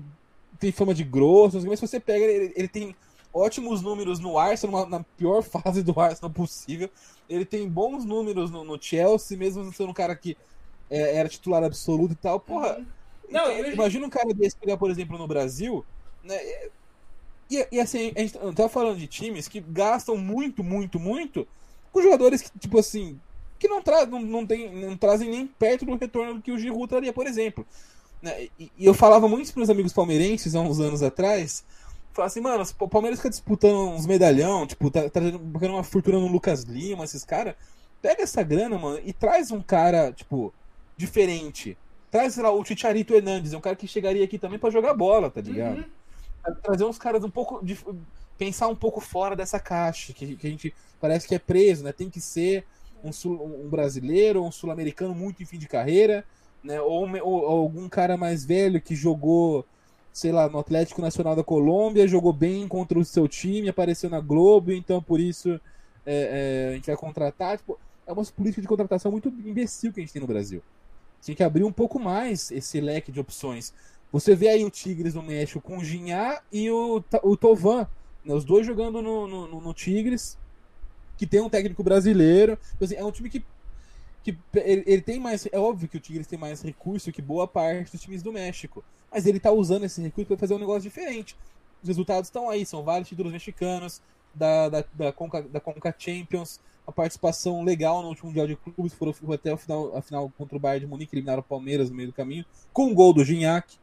tem 0.60 0.72
fama 0.72 0.94
de 0.94 1.04
grosso, 1.04 1.60
mas 1.66 1.80
se 1.80 1.88
você 1.88 2.00
pega, 2.00 2.24
ele, 2.24 2.54
ele 2.56 2.68
tem 2.68 2.96
ótimos 3.34 3.82
números 3.82 4.20
no 4.20 4.38
Arsenal, 4.38 4.88
na 4.88 5.04
pior 5.18 5.42
fase 5.44 5.82
do 5.82 6.00
Arsenal 6.00 6.30
possível. 6.30 6.90
Ele 7.28 7.46
tem 7.46 7.68
bons 7.68 8.06
números 8.06 8.52
no, 8.52 8.64
no 8.64 8.80
Chelsea, 8.80 9.36
mesmo 9.36 9.74
sendo 9.74 9.90
um 9.90 9.94
cara 9.94 10.16
que 10.16 10.38
é, 10.88 11.18
era 11.18 11.28
titular 11.28 11.64
absoluto 11.64 12.14
e 12.14 12.16
tal. 12.16 12.40
Porra, 12.40 12.78
uhum. 12.78 12.86
Não, 13.30 13.52
eu... 13.52 13.74
Imagina 13.74 14.06
um 14.06 14.10
cara 14.10 14.34
desse 14.34 14.56
pegar, 14.56 14.78
por 14.78 14.90
exemplo, 14.90 15.18
no 15.18 15.28
Brasil, 15.28 15.86
né? 16.24 16.38
E, 17.50 17.68
e 17.72 17.80
assim, 17.80 18.12
a 18.16 18.20
gente 18.20 18.38
tá 18.56 18.68
falando 18.68 18.98
de 18.98 19.08
times 19.08 19.48
que 19.48 19.60
gastam 19.60 20.18
muito, 20.18 20.64
muito, 20.64 21.00
muito 21.00 21.48
com 21.92 22.02
jogadores 22.02 22.42
que, 22.42 22.60
tipo 22.60 22.80
assim, 22.80 23.20
que 23.58 23.68
não, 23.68 23.82
tra 23.82 24.06
não, 24.06 24.20
não, 24.20 24.46
tem, 24.46 24.74
não 24.74 24.98
trazem 24.98 25.30
nem 25.30 25.48
perto 25.48 25.86
do 25.86 25.96
retorno 25.96 26.42
que 26.42 26.52
o 26.52 26.58
Giroud 26.58 26.88
traria, 26.88 27.14
por 27.14 27.28
exemplo. 27.28 27.66
Né? 28.22 28.50
E, 28.60 28.72
e, 28.78 28.86
eu 28.86 28.94
falava 28.94 29.28
muito 29.28 29.52
para 29.52 29.60
meus 29.60 29.70
amigos 29.70 29.94
palmeirenses 29.94 30.56
há 30.56 30.62
uns 30.62 30.80
anos 30.80 31.02
atrás, 31.04 31.64
falava 32.12 32.28
assim, 32.28 32.42
mano, 32.42 32.64
o 32.80 32.90
Palmeiras 32.90 33.20
fica 33.20 33.30
disputando 33.30 33.90
uns 33.90 34.06
medalhão, 34.06 34.66
tipo, 34.66 34.90
tá 34.90 35.10
trazendo 35.10 35.40
tá 35.40 35.68
uma 35.68 35.84
fortuna 35.84 36.20
no 36.20 36.28
Lucas 36.28 36.64
Lima, 36.64 37.04
esses 37.04 37.24
caras. 37.24 37.56
Pega 38.02 38.24
essa 38.24 38.44
grana, 38.44 38.78
mano, 38.78 39.00
e 39.04 39.14
traz 39.14 39.52
um 39.52 39.62
cara, 39.62 40.12
tipo, 40.12 40.54
diferente. 40.98 41.78
Traz, 42.16 42.34
sei 42.34 42.44
lá, 42.44 42.50
o 42.50 42.64
Ticharito 42.64 43.14
Hernandes, 43.14 43.52
é 43.52 43.58
um 43.58 43.62
cara 43.62 43.76
que 43.76 43.86
chegaria 43.86 44.24
aqui 44.24 44.40
também 44.40 44.58
para 44.58 44.70
jogar 44.70 44.94
bola, 44.94 45.30
tá 45.30 45.42
ligado? 45.42 45.80
Uhum. 45.80 46.56
Trazer 46.64 46.86
uns 46.86 46.98
caras 46.98 47.22
um 47.26 47.30
pouco. 47.30 47.60
De, 47.62 47.78
pensar 48.38 48.70
um 48.70 48.76
pouco 48.76 49.02
fora 49.02 49.36
dessa 49.36 49.60
caixa, 49.60 50.14
que, 50.14 50.38
que 50.38 50.48
a 50.48 50.50
gente 50.50 50.74
parece 51.00 51.28
que 51.28 51.36
é 51.36 51.40
preso, 51.40 51.84
né? 51.84 51.92
Tem 51.92 52.10
que 52.10 52.22
ser 52.22 52.66
um, 53.04 53.12
sul, 53.12 53.62
um 53.66 53.68
brasileiro, 53.68 54.44
um 54.44 54.52
sul-americano 54.52 55.14
muito 55.14 55.44
em 55.44 55.46
fim 55.46 55.58
de 55.58 55.68
carreira, 55.68 56.24
né? 56.64 56.80
Ou, 56.80 57.06
ou, 57.06 57.26
ou, 57.26 57.46
algum 57.46 57.90
cara 57.90 58.16
mais 58.16 58.46
velho 58.46 58.82
que 58.82 58.96
jogou, 58.96 59.66
sei 60.14 60.32
lá, 60.32 60.48
no 60.48 60.60
Atlético 60.60 61.02
Nacional 61.02 61.36
da 61.36 61.44
Colômbia, 61.44 62.08
jogou 62.08 62.32
bem 62.32 62.66
contra 62.66 62.98
o 62.98 63.04
seu 63.04 63.28
time, 63.28 63.68
apareceu 63.68 64.10
na 64.10 64.22
Globo, 64.22 64.72
então 64.72 65.04
por 65.04 65.20
isso 65.20 65.60
é, 66.06 66.68
é, 66.68 66.70
a 66.70 66.76
gente 66.76 66.88
vai 66.88 66.96
contratar. 66.96 67.58
Tipo, 67.58 67.78
é 68.08 68.14
uma 68.14 68.24
política 68.24 68.62
de 68.62 68.68
contratação 68.70 69.12
muito 69.12 69.28
imbecil 69.28 69.92
que 69.92 70.00
a 70.00 70.04
gente 70.04 70.14
tem 70.14 70.22
no 70.22 70.28
Brasil. 70.28 70.64
Tinha 71.26 71.36
que 71.36 71.44
abrir 71.44 71.64
um 71.64 71.72
pouco 71.72 72.00
mais 72.00 72.52
esse 72.52 72.80
leque 72.80 73.12
de 73.12 73.20
opções. 73.20 73.74
Você 74.12 74.36
vê 74.36 74.50
aí 74.50 74.64
o 74.64 74.70
Tigres 74.70 75.16
no 75.16 75.24
México 75.24 75.60
com 75.60 75.80
o 75.80 75.84
Ginhá 75.84 76.40
e 76.52 76.70
o, 76.70 77.04
o 77.24 77.36
Tovan, 77.36 77.88
né, 78.24 78.32
os 78.32 78.46
dois 78.46 78.64
jogando 78.64 79.02
no, 79.02 79.28
no, 79.28 79.60
no 79.60 79.74
Tigres. 79.74 80.38
que 81.18 81.26
tem 81.26 81.42
um 81.42 81.50
técnico 81.50 81.84
brasileiro. 81.84 82.60
Então, 82.76 82.86
assim, 82.86 82.94
é 82.94 83.04
um 83.04 83.12
time 83.12 83.28
que. 83.32 83.44
que 84.22 84.38
ele, 84.54 84.84
ele, 84.86 85.02
tem 85.02 85.20
mais. 85.20 85.48
É 85.52 85.58
óbvio 85.58 85.90
que 85.90 85.98
o 85.98 86.00
Tigres 86.00 86.28
tem 86.28 86.38
mais 86.38 86.62
recurso 86.62 87.12
que 87.12 87.24
boa 87.24 87.48
parte 87.48 87.92
dos 87.92 88.02
times 88.02 88.22
do 88.22 88.32
México. 88.32 88.84
Mas 89.12 89.26
ele 89.26 89.40
tá 89.40 89.52
usando 89.52 89.86
esse 89.86 90.00
recurso 90.04 90.28
para 90.28 90.38
fazer 90.38 90.54
um 90.54 90.60
negócio 90.60 90.84
diferente. 90.84 91.36
Os 91.82 91.88
resultados 91.88 92.28
estão 92.28 92.52
aí, 92.52 92.68
são 92.68 92.84
vários 92.84 93.10
títulos 93.10 93.34
mexicanos, 93.34 94.00
da, 94.32 94.70
da, 94.70 94.84
da, 94.94 95.12
Conca, 95.12 95.42
da 95.42 95.60
Conca 95.60 95.96
Champions, 95.98 96.60
a 96.88 96.92
participação 96.92 97.64
legal 97.64 98.02
no 98.02 98.10
último 98.10 98.30
Mundial 98.30 98.48
de 98.48 98.56
Clubes, 98.56 98.94
foram 98.94 99.14
até 99.34 99.54
o 99.54 99.58
final, 99.58 99.96
a 99.96 100.02
final 100.02 100.32
contra 100.38 100.56
o 100.56 100.60
Bayern 100.60 100.86
de 100.86 100.92
Munique, 100.92 101.16
eliminaram 101.16 101.40
o 101.40 101.44
Palmeiras 101.44 101.90
no 101.90 101.96
meio 101.96 102.10
do 102.10 102.14
caminho, 102.14 102.46
com 102.72 102.92
o 102.92 102.94
gol 102.94 103.14
do 103.14 103.24
Gignac. 103.24 103.78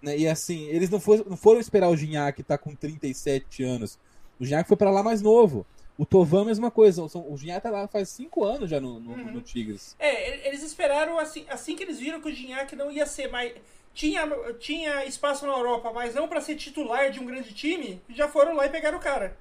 Né? 0.00 0.18
E 0.18 0.28
assim, 0.28 0.66
eles 0.66 0.90
não, 0.90 1.00
for, 1.00 1.24
não 1.28 1.36
foram 1.36 1.60
esperar 1.60 1.88
o 1.88 1.96
Gignac 1.96 2.40
estar 2.40 2.58
tá 2.58 2.62
com 2.62 2.74
37 2.74 3.62
anos. 3.64 3.98
O 4.38 4.44
Gignac 4.44 4.68
foi 4.68 4.76
para 4.76 4.90
lá 4.90 5.02
mais 5.02 5.20
novo. 5.20 5.66
O 5.96 6.04
Tovan, 6.04 6.44
mesma 6.44 6.70
coisa. 6.70 7.02
O 7.02 7.36
Gignac 7.36 7.62
tá 7.62 7.70
lá 7.70 7.88
faz 7.88 8.08
5 8.10 8.44
anos 8.44 8.70
já 8.70 8.80
no, 8.80 9.00
no, 9.00 9.12
uhum. 9.12 9.32
no, 9.32 9.40
Tigres. 9.40 9.96
É, 9.98 10.48
eles 10.48 10.62
esperaram 10.62 11.18
assim, 11.18 11.46
assim 11.48 11.76
que 11.76 11.82
eles 11.82 11.98
viram 11.98 12.20
que 12.20 12.28
o 12.28 12.34
Gignac 12.34 12.74
não 12.76 12.90
ia 12.90 13.06
ser 13.06 13.28
mais. 13.28 13.52
Tinha, 13.94 14.28
tinha 14.58 15.04
espaço 15.04 15.46
na 15.46 15.52
Europa, 15.52 15.92
mas 15.92 16.16
não 16.16 16.26
para 16.26 16.40
ser 16.40 16.56
titular 16.56 17.12
de 17.12 17.20
um 17.20 17.26
grande 17.26 17.54
time, 17.54 18.02
já 18.08 18.28
foram 18.28 18.54
lá 18.54 18.66
e 18.66 18.70
pegaram 18.70 18.98
o 18.98 19.00
cara. 19.00 19.36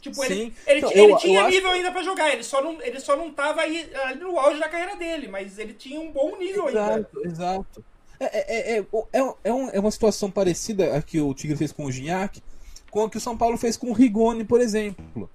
Tipo, 0.00 0.16
Sim. 0.16 0.24
ele, 0.24 0.54
ele, 0.66 0.78
então, 0.78 0.90
ele 0.92 1.12
eu, 1.12 1.16
tinha 1.16 1.40
eu 1.40 1.48
nível 1.48 1.68
acho... 1.68 1.76
ainda 1.76 1.90
para 1.90 2.02
jogar, 2.02 2.32
ele 2.32 2.42
só, 2.42 2.62
não, 2.62 2.80
ele 2.82 3.00
só 3.00 3.16
não 3.16 3.30
tava 3.32 3.62
aí, 3.62 3.90
ali 4.04 4.20
no 4.20 4.38
auge 4.38 4.60
da 4.60 4.68
carreira 4.68 4.96
dele, 4.96 5.26
mas 5.26 5.58
ele 5.58 5.72
tinha 5.72 6.00
um 6.00 6.12
bom 6.12 6.36
nível 6.36 6.68
exato, 6.68 7.18
ainda. 7.18 7.28
Exato, 7.28 7.84
é, 8.18 8.24
é, 8.24 8.76
é, 8.76 8.78
é, 8.78 9.34
é, 9.44 9.52
um, 9.52 9.68
é 9.70 9.80
uma 9.80 9.90
situação 9.90 10.30
parecida 10.30 10.96
a 10.96 11.02
que 11.02 11.20
o 11.20 11.34
Tigre 11.34 11.56
fez 11.56 11.72
com 11.72 11.84
o 11.84 11.92
Gignac, 11.92 12.42
com 12.90 13.04
a 13.04 13.10
que 13.10 13.18
o 13.18 13.20
São 13.20 13.36
Paulo 13.36 13.58
fez 13.58 13.76
com 13.76 13.90
o 13.90 13.92
Rigoni, 13.92 14.44
por 14.44 14.60
exemplo. 14.60 15.28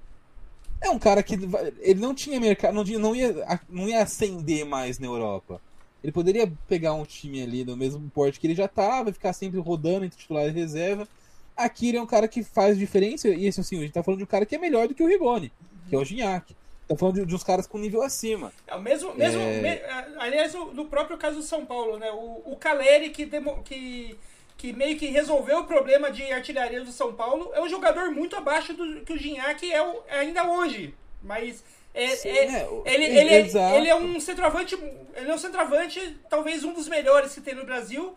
É 0.82 0.90
um 0.90 0.98
cara 0.98 1.22
que 1.22 1.36
ele 1.80 2.00
não 2.00 2.16
tinha 2.16 2.40
mercado, 2.40 2.74
não, 2.74 2.84
não, 2.84 3.16
ia, 3.16 3.62
não 3.70 3.88
ia 3.88 4.02
ascender 4.02 4.66
mais 4.66 4.98
na 4.98 5.06
Europa. 5.06 5.62
Ele 6.04 6.12
poderia 6.12 6.52
pegar 6.68 6.94
um 6.94 7.06
time 7.06 7.44
ali 7.44 7.64
do 7.64 7.78
mesmo 7.78 8.10
porte 8.10 8.40
que 8.40 8.48
ele 8.48 8.56
já 8.56 8.66
estava, 8.66 9.14
ficar 9.14 9.34
sempre 9.34 9.60
rodando 9.60 10.06
entre 10.06 10.18
titular 10.18 10.48
e 10.48 10.52
reserva. 10.52 11.08
Aqui 11.56 11.90
ele 11.90 11.98
é 11.98 12.02
um 12.02 12.08
cara 12.08 12.28
que 12.28 12.44
faz 12.44 12.78
diferença, 12.78 13.28
e 13.28 13.48
assim, 13.48 13.78
a 13.78 13.82
gente 13.82 13.94
tá 13.94 14.04
falando 14.04 14.20
de 14.20 14.24
um 14.24 14.28
cara 14.28 14.46
que 14.46 14.56
é 14.56 14.58
melhor 14.58 14.88
do 14.88 14.96
que 14.96 15.04
o 15.04 15.08
Rigoni, 15.08 15.52
que 15.90 15.96
é 15.96 15.98
o 15.98 16.04
Gignac. 16.04 16.56
Tá 16.88 16.98
falando 16.98 17.16
de, 17.16 17.26
de, 17.26 17.36
uns 17.36 17.44
caras 17.44 17.68
com 17.68 17.78
nível 17.78 18.02
acima. 18.02 18.52
É 18.68 18.76
o 18.76 18.82
mesmo, 18.82 19.14
mesmo 19.14 19.42
é... 19.42 19.62
me, 19.62 19.82
aliás, 20.20 20.54
no 20.54 20.86
próprio 20.86 21.18
caso 21.18 21.38
do 21.38 21.44
São 21.44 21.66
Paulo, 21.66 21.98
né? 21.98 22.12
O, 22.12 22.42
o 22.46 22.58
Caleri 22.58 23.12
que, 23.12 23.26
demo, 23.26 23.64
que, 23.64 24.18
que 24.58 24.74
meio 24.74 24.98
que 24.98 25.06
resolveu 25.06 25.60
o 25.60 25.64
problema 25.66 26.12
de 26.12 26.24
artilharia 26.32 26.84
do 26.84 26.92
São 26.92 27.14
Paulo 27.14 27.52
é 27.54 27.62
um 27.62 27.70
jogador 27.70 28.12
muito 28.12 28.36
abaixo 28.36 28.74
do 28.74 29.02
que 29.02 29.14
o 29.14 29.18
Gignac 29.18 29.72
é 29.72 29.82
o, 29.82 30.02
ainda 30.10 30.44
hoje. 30.50 30.94
Mas 31.24 31.64
é, 31.94 32.16
Sim, 32.16 32.30
é, 32.30 32.34
é, 32.34 32.68
ele, 32.86 33.06
ele, 33.06 33.58
é, 33.58 33.78
ele 33.78 33.90
é 33.90 33.96
um 33.96 34.20
centroavante, 34.20 34.76
ele 35.16 35.30
é 35.30 35.34
um 35.34 35.38
centroavante, 35.38 36.18
talvez 36.30 36.64
um 36.64 36.74
dos 36.74 36.88
melhores 36.88 37.34
que 37.34 37.42
tem 37.42 37.54
no 37.54 37.66
Brasil, 37.66 38.16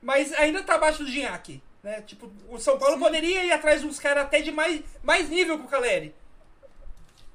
mas 0.00 0.32
ainda 0.34 0.62
tá 0.62 0.74
abaixo 0.74 1.04
do 1.04 1.10
Gignac. 1.10 1.60
Né? 1.82 2.00
Tipo, 2.02 2.30
o 2.48 2.58
São 2.58 2.78
Paulo 2.78 2.98
poderia 2.98 3.44
ir 3.44 3.52
atrás 3.52 3.80
de 3.80 3.86
uns 3.86 3.98
caras 3.98 4.24
até 4.24 4.40
de 4.40 4.52
mais, 4.52 4.82
mais 5.02 5.28
nível 5.28 5.58
que 5.58 5.64
o 5.64 5.68
Caleri. 5.68 6.14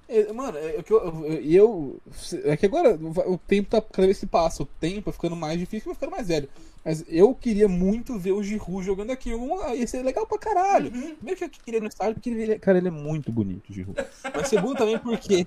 É, 0.09 0.31
mano, 0.31 0.57
é, 0.57 0.77
é 0.77 0.83
que 0.83 0.93
eu, 0.93 1.25
eu, 1.43 2.01
É 2.45 2.55
que 2.55 2.65
agora 2.65 2.95
o 2.95 3.37
tempo 3.37 3.69
tá. 3.69 3.81
Cada 3.81 4.07
vez 4.07 4.17
que 4.17 4.25
passa, 4.25 4.63
o 4.63 4.65
tempo 4.65 5.09
é 5.09 5.13
ficando 5.13 5.35
mais 5.35 5.59
difícil 5.59 5.91
e 5.91 5.95
ficando 5.95 6.11
mais 6.11 6.29
velho. 6.29 6.47
Mas 6.83 7.03
eu 7.09 7.35
queria 7.35 7.67
muito 7.67 8.17
ver 8.17 8.31
o 8.31 8.41
Giroud 8.41 8.85
jogando 8.85 9.11
aqui. 9.11 9.31
Ia 9.31 9.87
ser 9.87 10.01
legal 10.03 10.25
pra 10.25 10.37
caralho. 10.37 10.93
Uhum. 10.93 11.15
Primeiro 11.15 11.37
que 11.37 11.43
eu 11.43 11.49
queria 11.49 11.81
no 11.81 11.87
estádio, 11.87 12.13
porque 12.13 12.29
ele, 12.29 12.57
cara, 12.57 12.77
ele 12.77 12.87
é 12.87 12.91
muito 12.91 13.29
bonito, 13.29 13.69
o 13.69 13.73
Giroud. 13.73 13.99
Mas 14.33 14.47
segundo 14.47 14.77
também 14.77 14.97
porque. 14.97 15.45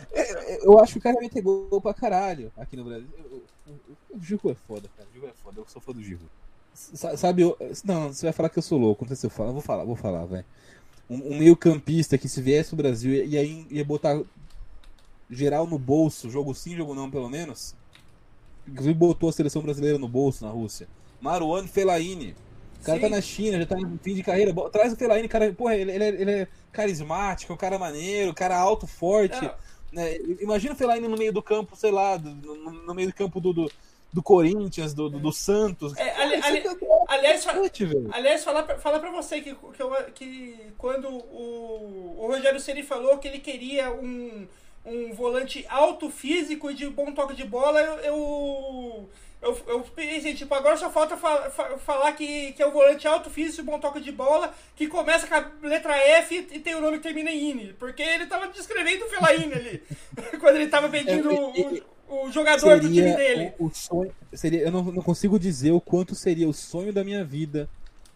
eu 0.64 0.80
acho 0.80 0.94
que 0.94 0.98
o 0.98 1.02
cara 1.02 1.16
vai 1.16 1.28
ter 1.28 1.42
gol 1.42 1.78
pra 1.82 1.92
caralho 1.92 2.50
aqui 2.56 2.76
no 2.76 2.84
Brasil. 2.84 3.08
O 4.08 4.18
Giroud 4.18 4.52
é 4.52 4.66
foda, 4.66 4.88
cara. 4.96 5.06
O 5.10 5.12
Giroud 5.12 5.34
é 5.38 5.42
foda. 5.42 5.60
Eu 5.60 5.66
sou 5.68 5.82
fã 5.82 5.92
do 5.92 6.02
Giroud. 6.02 6.30
Sabe, 7.16 7.42
eu, 7.42 7.56
não, 7.84 8.12
você 8.12 8.26
vai 8.26 8.32
falar 8.32 8.48
que 8.48 8.58
eu 8.58 8.62
sou 8.62 8.78
louco. 8.78 9.04
Não 9.04 9.08
sei 9.08 9.16
se 9.16 9.26
eu 9.26 9.30
falo. 9.30 9.50
Eu 9.50 9.54
vou 9.54 9.62
falar, 9.62 9.84
vou 9.84 9.96
falar, 9.96 10.24
velho 10.26 10.44
um, 11.08 11.34
um 11.34 11.38
meio 11.38 11.56
campista 11.56 12.18
que 12.18 12.28
se 12.28 12.42
viesse 12.42 12.74
o 12.74 12.76
Brasil 12.76 13.12
e 13.24 13.36
aí 13.36 13.66
ia 13.70 13.84
botar 13.84 14.20
geral 15.30 15.66
no 15.66 15.78
bolso, 15.78 16.30
jogo 16.30 16.54
sim, 16.54 16.76
jogo 16.76 16.94
não, 16.94 17.10
pelo 17.10 17.28
menos. 17.28 17.74
Inclusive 18.66 18.94
botou 18.94 19.30
a 19.30 19.32
seleção 19.32 19.62
brasileira 19.62 19.98
no 19.98 20.08
bolso 20.08 20.44
na 20.44 20.50
Rússia. 20.50 20.86
Maruano 21.20 21.66
Fellaini. 21.66 22.36
O 22.80 22.84
cara 22.84 23.00
tá 23.00 23.06
sim. 23.06 23.10
tá 23.10 23.16
na 23.16 23.22
China, 23.22 23.58
já 23.58 23.66
tá 23.66 23.76
no 23.76 23.98
fim 23.98 24.14
de 24.14 24.22
carreira. 24.22 24.54
Traz 24.70 24.92
o 24.92 24.96
Fellaini, 24.96 25.26
cara, 25.26 25.52
porra, 25.52 25.74
ele, 25.74 25.90
ele, 25.90 26.04
é, 26.04 26.08
ele 26.08 26.30
é 26.30 26.48
carismático, 26.70 27.52
um 27.52 27.56
cara 27.56 27.78
maneiro, 27.78 28.30
um 28.30 28.34
cara 28.34 28.56
alto, 28.56 28.86
forte. 28.86 29.50
Né? 29.90 30.18
Imagina 30.40 30.74
o 30.74 30.76
Fellaini 30.76 31.08
no 31.08 31.16
meio 31.16 31.32
do 31.32 31.42
campo, 31.42 31.74
sei 31.74 31.90
lá, 31.90 32.18
no, 32.18 32.70
no 32.70 32.94
meio 32.94 33.08
do 33.08 33.14
campo 33.14 33.40
do, 33.40 33.52
do 33.52 33.70
do 34.12 34.22
Corinthians, 34.22 34.94
do, 34.94 35.08
do, 35.08 35.18
do 35.18 35.32
Santos. 35.32 35.96
É, 35.96 36.22
ali, 36.22 36.34
ali, 36.42 36.60
é 37.08 37.14
aliás, 37.14 37.46
aliás, 38.12 38.44
falar 38.44 38.62
pra, 38.64 38.78
falar 38.78 39.00
pra 39.00 39.10
você 39.10 39.40
que, 39.40 39.54
que, 39.54 39.82
eu, 39.82 39.90
que 40.14 40.72
quando 40.76 41.08
o, 41.08 42.16
o 42.18 42.26
Rogério 42.26 42.60
Ceni 42.60 42.82
falou 42.82 43.16
que 43.16 43.26
ele 43.26 43.38
queria 43.38 43.90
um, 43.90 44.46
um 44.84 45.12
volante 45.14 45.64
alto 45.68 46.10
físico 46.10 46.70
e 46.70 46.74
de 46.74 46.86
bom 46.88 47.12
toque 47.12 47.34
de 47.34 47.44
bola, 47.44 47.80
eu, 47.80 47.98
eu, 48.00 49.10
eu, 49.40 49.60
eu 49.68 49.80
pensei, 49.80 50.34
tipo, 50.34 50.54
agora 50.54 50.76
só 50.76 50.90
falta 50.90 51.16
fa, 51.16 51.50
fa, 51.50 51.78
falar 51.78 52.12
que, 52.12 52.52
que 52.52 52.62
é 52.62 52.66
um 52.66 52.72
volante 52.72 53.08
alto 53.08 53.30
físico 53.30 53.62
e 53.62 53.64
bom 53.64 53.78
toque 53.78 54.00
de 54.00 54.12
bola, 54.12 54.52
que 54.76 54.86
começa 54.86 55.26
com 55.26 55.34
a 55.34 55.50
letra 55.62 55.96
F 55.96 56.46
e 56.50 56.58
tem 56.58 56.74
o 56.74 56.80
nome 56.80 56.98
que 56.98 57.04
termina 57.04 57.30
em 57.30 57.50
INE. 57.50 57.72
Porque 57.74 58.02
ele 58.02 58.26
tava 58.26 58.48
descrevendo 58.48 59.06
o 59.06 59.08
Felaine 59.08 59.54
ali, 59.54 59.82
quando 60.40 60.56
ele 60.56 60.68
tava 60.68 60.88
pedindo 60.88 61.30
é, 61.30 61.82
o 62.08 62.30
jogador 62.30 62.80
do 62.80 62.88
time 62.88 63.14
dele. 63.14 63.52
O, 63.58 63.66
o 63.66 63.74
sonho, 63.74 64.14
seria, 64.32 64.62
eu 64.62 64.72
não, 64.72 64.82
não, 64.82 65.02
consigo 65.02 65.38
dizer 65.38 65.72
o 65.72 65.80
quanto 65.80 66.14
seria 66.14 66.48
o 66.48 66.52
sonho 66.52 66.92
da 66.92 67.04
minha 67.04 67.24
vida 67.24 67.68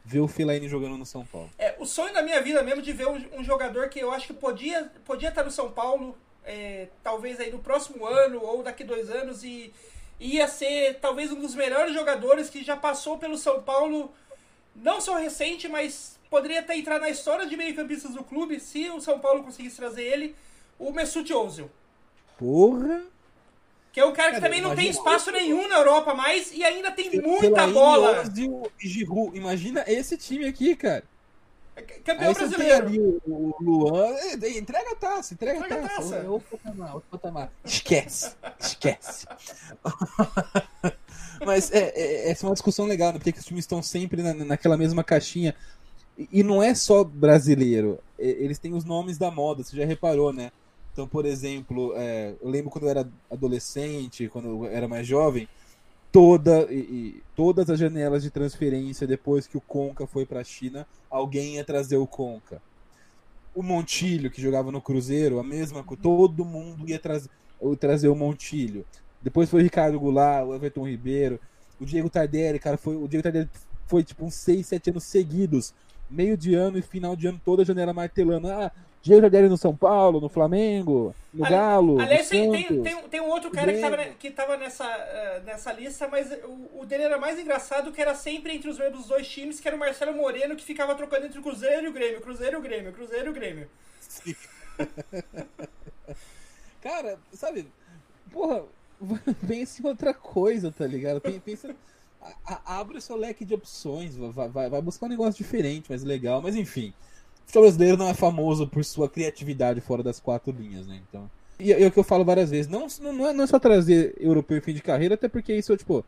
ver 0.04 0.20
o 0.20 0.28
Fellaini 0.28 0.68
jogando 0.68 0.96
no 0.96 1.06
São 1.06 1.24
Paulo. 1.24 1.50
É, 1.58 1.74
o 1.78 1.86
sonho 1.86 2.12
da 2.12 2.22
minha 2.22 2.40
vida 2.40 2.62
mesmo 2.62 2.82
de 2.82 2.92
ver 2.92 3.06
um, 3.06 3.20
um 3.38 3.44
jogador 3.44 3.88
que 3.88 4.00
eu 4.00 4.10
acho 4.10 4.26
que 4.26 4.32
podia, 4.32 4.90
podia 5.04 5.28
estar 5.28 5.44
no 5.44 5.50
São 5.50 5.70
Paulo, 5.70 6.16
é, 6.44 6.88
talvez 7.02 7.38
aí 7.38 7.52
no 7.52 7.58
próximo 7.58 8.04
ano 8.06 8.42
ou 8.42 8.62
daqui 8.62 8.82
dois 8.82 9.10
anos 9.10 9.44
e 9.44 9.72
ia 10.18 10.46
ser 10.48 10.98
talvez 11.00 11.30
um 11.32 11.40
dos 11.40 11.54
melhores 11.54 11.92
jogadores 11.92 12.48
que 12.48 12.62
já 12.62 12.76
passou 12.76 13.18
pelo 13.18 13.36
São 13.36 13.62
Paulo, 13.62 14.12
não 14.74 15.00
só 15.00 15.16
recente, 15.16 15.68
mas 15.68 16.18
poderia 16.30 16.60
até 16.60 16.76
entrar 16.76 16.98
na 16.98 17.10
história 17.10 17.46
de 17.46 17.56
meio-campistas 17.56 18.14
do 18.14 18.24
clube 18.24 18.58
se 18.58 18.88
o 18.90 19.00
São 19.00 19.18
Paulo 19.18 19.42
conseguisse 19.42 19.76
trazer 19.76 20.02
ele, 20.02 20.34
o 20.78 20.92
Mesut 20.92 21.30
Ozil. 21.32 21.70
Porra! 22.38 23.02
Que 23.92 24.00
é 24.00 24.06
um 24.06 24.12
cara 24.12 24.32
que 24.32 24.40
também 24.40 24.62
não 24.62 24.74
tem 24.74 24.88
espaço 24.88 25.30
nenhum 25.30 25.68
na 25.68 25.76
Europa 25.76 26.14
mais 26.14 26.50
e 26.50 26.64
ainda 26.64 26.90
tem 26.90 27.20
muita 27.20 27.66
bola. 27.66 28.24
Giroud. 28.78 29.36
Imagina 29.36 29.84
esse 29.86 30.16
time 30.16 30.46
aqui, 30.46 30.74
cara. 30.74 31.04
É 31.76 31.82
campeão 31.82 32.28
Aí 32.28 32.34
brasileiro. 32.34 32.86
Ali 32.86 32.98
o, 32.98 33.20
o 33.26 33.54
Luan. 33.60 34.14
É, 34.14 34.58
entrega 34.58 34.92
a 34.92 34.96
taça, 34.96 35.34
entrega, 35.34 35.58
entrega 35.58 35.86
a 35.86 35.88
taça. 35.88 36.16
taça. 36.16 36.30
Outro 36.30 36.58
patamar, 36.58 36.94
outro 36.94 37.08
patamar. 37.10 37.52
Esquece, 37.64 38.34
esquece. 38.58 39.26
Mas 41.44 41.70
é, 41.72 41.92
é, 41.94 42.30
essa 42.30 42.46
é 42.46 42.48
uma 42.48 42.54
discussão 42.54 42.86
legal, 42.86 43.12
né? 43.12 43.18
Porque 43.18 43.38
os 43.38 43.44
times 43.44 43.64
estão 43.64 43.82
sempre 43.82 44.22
na, 44.22 44.32
naquela 44.32 44.76
mesma 44.76 45.04
caixinha. 45.04 45.54
E 46.30 46.42
não 46.42 46.62
é 46.62 46.74
só 46.74 47.02
brasileiro. 47.02 47.98
Eles 48.18 48.58
têm 48.58 48.74
os 48.74 48.84
nomes 48.84 49.18
da 49.18 49.30
moda, 49.30 49.64
você 49.64 49.76
já 49.76 49.84
reparou, 49.84 50.32
né? 50.32 50.52
Então, 50.92 51.08
por 51.08 51.24
exemplo, 51.24 51.94
é, 51.96 52.34
eu 52.40 52.48
lembro 52.48 52.70
quando 52.70 52.84
eu 52.84 52.90
era 52.90 53.08
adolescente, 53.30 54.28
quando 54.28 54.48
eu 54.48 54.66
era 54.66 54.86
mais 54.86 55.06
jovem, 55.06 55.48
toda, 56.12 56.70
e, 56.70 56.76
e, 56.76 57.22
todas 57.34 57.70
as 57.70 57.78
janelas 57.78 58.22
de 58.22 58.30
transferência 58.30 59.06
depois 59.06 59.46
que 59.46 59.56
o 59.56 59.60
Conca 59.60 60.06
foi 60.06 60.26
para 60.26 60.40
a 60.40 60.44
China, 60.44 60.86
alguém 61.08 61.54
ia 61.54 61.64
trazer 61.64 61.96
o 61.96 62.06
Conca. 62.06 62.60
O 63.54 63.62
Montilho, 63.62 64.30
que 64.30 64.40
jogava 64.40 64.70
no 64.70 64.82
Cruzeiro, 64.82 65.38
a 65.38 65.42
mesma 65.42 65.82
coisa, 65.82 66.02
todo 66.02 66.44
mundo 66.44 66.86
ia 66.88 66.98
trazer, 66.98 67.30
trazer 67.80 68.08
o 68.08 68.14
Montilho. 68.14 68.84
Depois 69.22 69.48
foi 69.48 69.60
o 69.60 69.62
Ricardo 69.62 69.98
Goulart, 69.98 70.46
o 70.46 70.54
Everton 70.54 70.86
Ribeiro, 70.86 71.40
o 71.80 71.86
Diego 71.86 72.10
Tardelli, 72.10 72.58
cara, 72.58 72.76
foi, 72.76 72.96
o 72.96 73.08
Diego 73.08 73.22
Tardelli 73.22 73.48
foi 73.86 74.04
tipo 74.04 74.24
uns 74.24 74.34
6, 74.34 74.66
7 74.66 74.90
anos 74.90 75.04
seguidos, 75.04 75.74
meio 76.10 76.36
de 76.36 76.54
ano 76.54 76.78
e 76.78 76.82
final 76.82 77.16
de 77.16 77.26
ano, 77.26 77.40
toda 77.42 77.62
a 77.62 77.64
janela 77.64 77.92
martelando. 77.94 78.48
Ah, 78.48 78.70
Diego 79.02 79.20
Tardelli 79.20 79.48
no 79.48 79.56
São 79.56 79.74
Paulo, 79.74 80.20
no 80.20 80.28
Flamengo, 80.28 81.12
no 81.34 81.44
Galo. 81.44 82.00
Aliás, 82.00 82.28
tem, 82.28 82.50
tem, 82.52 82.82
tem, 82.82 83.02
tem, 83.08 83.20
um 83.20 83.30
outro 83.30 83.50
cara 83.50 83.72
que 83.72 83.80
tava, 83.80 83.96
que 83.96 84.30
tava 84.30 84.56
nessa, 84.56 84.86
uh, 84.86 85.44
nessa 85.44 85.72
lista, 85.72 86.06
mas 86.06 86.30
o, 86.44 86.80
o, 86.80 86.86
dele 86.86 87.02
era 87.02 87.18
mais 87.18 87.36
engraçado, 87.36 87.90
que 87.90 88.00
era 88.00 88.14
sempre 88.14 88.54
entre 88.54 88.70
os 88.70 88.78
membros 88.78 89.00
dos 89.00 89.08
dois 89.08 89.28
times, 89.28 89.58
que 89.58 89.66
era 89.66 89.76
o 89.76 89.80
Marcelo 89.80 90.14
Moreno, 90.14 90.54
que 90.54 90.64
ficava 90.64 90.94
trocando 90.94 91.26
entre 91.26 91.40
o 91.40 91.42
Cruzeiro 91.42 91.86
e 91.86 91.88
o 91.88 91.92
Grêmio, 91.92 92.20
Cruzeiro 92.20 92.56
e 92.56 92.58
o 92.58 92.62
Grêmio, 92.62 92.92
Cruzeiro 92.92 93.26
e 93.26 93.30
o 93.30 93.32
Grêmio. 93.32 93.68
cara, 96.80 97.18
sabe, 97.32 97.66
porra, 98.30 98.62
pense 99.48 99.82
em 99.82 99.86
outra 99.86 100.14
coisa, 100.14 100.70
tá 100.70 100.86
ligado? 100.86 101.20
Pensa. 101.20 101.74
abre 102.64 102.98
o 102.98 103.00
seu 103.00 103.16
leque 103.16 103.44
de 103.44 103.54
opções, 103.54 104.14
vai, 104.14 104.48
vai, 104.48 104.70
vai 104.70 104.80
buscar 104.80 105.06
um 105.06 105.10
negócio 105.10 105.42
diferente, 105.42 105.90
mais 105.90 106.04
legal, 106.04 106.40
mas 106.40 106.54
enfim. 106.54 106.94
O 107.42 107.46
futebol 107.46 107.62
brasileiro 107.64 107.96
não 107.96 108.08
é 108.08 108.14
famoso 108.14 108.66
por 108.66 108.84
sua 108.84 109.08
criatividade 109.08 109.80
fora 109.80 110.02
das 110.02 110.20
quatro 110.20 110.52
linhas, 110.52 110.86
né? 110.86 111.00
Então. 111.08 111.30
E 111.58 111.72
é 111.72 111.86
o 111.86 111.92
que 111.92 111.98
eu 111.98 112.04
falo 112.04 112.24
várias 112.24 112.50
vezes, 112.50 112.66
não, 112.66 112.86
não, 113.00 113.28
é, 113.28 113.32
não 113.32 113.44
é 113.44 113.46
só 113.46 113.58
trazer 113.58 114.14
europeu 114.18 114.58
em 114.58 114.60
fim 114.60 114.74
de 114.74 114.82
carreira, 114.82 115.14
até 115.14 115.28
porque 115.28 115.54
isso, 115.54 115.76
tipo, 115.76 116.04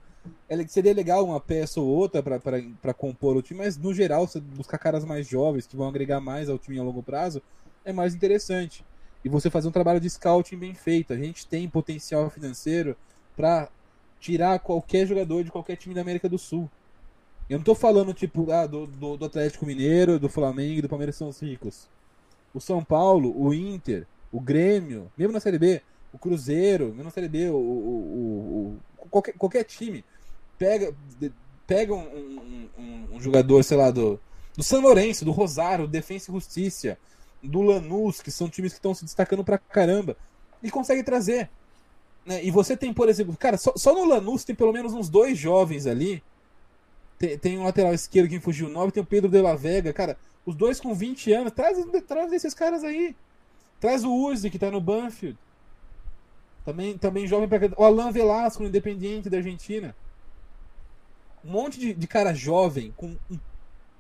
é, 0.49 0.66
seria 0.66 0.92
legal 0.92 1.25
uma 1.25 1.38
peça 1.38 1.81
ou 1.81 1.87
outra 1.87 2.23
para 2.23 2.94
compor 2.94 3.37
o 3.37 3.42
time, 3.42 3.61
mas 3.61 3.77
no 3.77 3.94
geral, 3.94 4.27
você 4.27 4.40
buscar 4.40 4.79
caras 4.79 5.05
mais 5.05 5.29
jovens 5.29 5.66
que 5.66 5.77
vão 5.77 5.88
agregar 5.88 6.20
mais 6.20 6.49
ao 6.49 6.59
time 6.59 6.79
a 6.79 6.83
longo 6.83 7.03
prazo 7.03 7.40
é 7.85 7.92
mais 7.92 8.14
interessante. 8.14 8.85
E 9.25 9.29
você 9.29 9.49
fazer 9.49 9.68
um 9.68 9.73
trabalho 9.73 10.01
de 10.01 10.11
scouting 10.11 10.57
bem 10.57 10.75
feito. 10.75 11.12
A 11.12 11.16
gente 11.16 11.47
tem 11.47 11.68
potencial 11.68 12.29
financeiro 12.29 12.97
para 13.37 13.68
tirar 14.20 14.59
qualquer 14.59 15.07
jogador 15.07 15.44
de 15.44 15.51
qualquer 15.51 15.77
time 15.77 15.94
da 15.94 16.01
América 16.01 16.29
do 16.29 16.38
Sul. 16.38 16.70
Eu 17.48 17.59
não 17.59 17.64
tô 17.64 17.74
falando, 17.74 18.14
tipo, 18.14 18.50
ah, 18.50 18.66
do, 18.66 18.87
do, 18.87 19.16
do 19.16 19.24
Atlético 19.24 19.66
Mineiro, 19.66 20.18
do 20.18 20.28
Flamengo 20.28 20.83
do 20.83 20.88
Palmeiras 20.88 21.16
são 21.16 21.28
os 21.28 21.40
ricos. 21.40 21.88
O 22.54 22.61
São 22.61 22.83
Paulo, 22.83 23.35
o 23.37 23.52
Inter, 23.52 24.07
o 24.33 24.40
Grêmio, 24.40 25.11
mesmo 25.16 25.33
na 25.33 25.40
Série 25.40 25.59
B, 25.59 25.83
o 26.12 26.18
Cruzeiro, 26.18 26.87
mesmo 26.87 27.04
na 27.04 27.11
Série 27.11 27.28
B, 27.28 27.50
o, 27.50 27.57
o, 27.57 28.78
o 28.98 29.09
qualquer, 29.09 29.35
qualquer 29.35 29.64
time 29.64 30.04
pega, 30.59 30.94
pega 31.66 31.94
um, 31.94 32.68
um, 32.78 33.09
um, 33.14 33.20
jogador, 33.20 33.62
sei 33.62 33.76
lá, 33.76 33.90
do, 33.90 34.18
do 34.57 34.62
São 34.62 34.80
Lourenço, 34.80 35.24
do 35.24 35.33
Rosário, 35.33 35.87
Defensa 35.87 36.30
e 36.30 36.35
Justiça, 36.35 36.96
do 37.42 37.61
Lanús, 37.61 38.22
que 38.22 38.30
são 38.30 38.48
times 38.48 38.72
que 38.72 38.78
estão 38.78 38.94
se 38.94 39.04
destacando 39.04 39.44
pra 39.44 39.59
caramba, 39.59 40.16
e 40.62 40.70
consegue 40.70 41.02
trazer. 41.02 41.50
Né? 42.24 42.42
E 42.42 42.50
você 42.50 42.76
tem, 42.76 42.92
por 42.92 43.09
exemplo, 43.09 43.37
cara, 43.37 43.59
só, 43.59 43.72
só 43.76 43.92
no 43.92 44.04
Lanús 44.04 44.44
tem 44.44 44.54
pelo 44.54 44.72
menos 44.72 44.94
uns 44.94 45.09
dois 45.09 45.37
jovens 45.37 45.87
ali. 45.87 46.22
Tem, 47.25 47.39
tem 47.39 47.59
um 47.59 47.65
lateral 47.65 47.95
esquerdo 47.95 48.29
que 48.29 48.39
fugiu 48.39 48.69
9, 48.69 48.93
tem 48.93 49.03
o 49.03 49.07
Pedro 49.07 49.31
de 49.31 49.41
la 49.41 49.57
Vega, 49.57 49.93
cara. 49.93 50.19
Os 50.45 50.55
dois 50.55 50.79
com 50.79 50.95
20 50.95 51.33
anos, 51.33 51.53
traz, 51.53 51.79
traz 52.07 52.33
esses 52.33 52.53
caras 52.53 52.85
aí. 52.85 53.17
Traz 53.81 54.05
o 54.05 54.13
Uzi, 54.13 54.51
que 54.51 54.59
tá 54.59 54.71
no 54.71 54.81
Banfield. 54.81 55.39
Também, 56.65 56.99
também 56.99 57.27
jovem 57.27 57.49
pra 57.49 57.59
O 57.79 57.85
Alan 57.85 58.13
Velasco, 58.13 58.63
no 58.63 58.69
Independiente 58.69 59.31
da 59.31 59.39
Argentina. 59.39 59.97
Um 61.43 61.51
monte 61.51 61.79
de, 61.79 61.95
de 61.95 62.07
cara 62.07 62.35
jovem, 62.35 62.93
com 62.97 63.17
um 63.31 63.39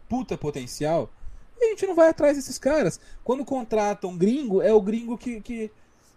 puta 0.08 0.36
potencial. 0.36 1.10
E 1.58 1.66
a 1.66 1.70
gente 1.70 1.86
não 1.86 1.94
vai 1.94 2.08
atrás 2.08 2.36
desses 2.36 2.58
caras. 2.58 3.00
Quando 3.22 3.44
contratam 3.44 4.10
um 4.10 4.18
gringo, 4.18 4.60
é 4.60 4.72
o 4.72 4.82
gringo 4.82 5.16
que, 5.16 5.40
que 5.40 5.70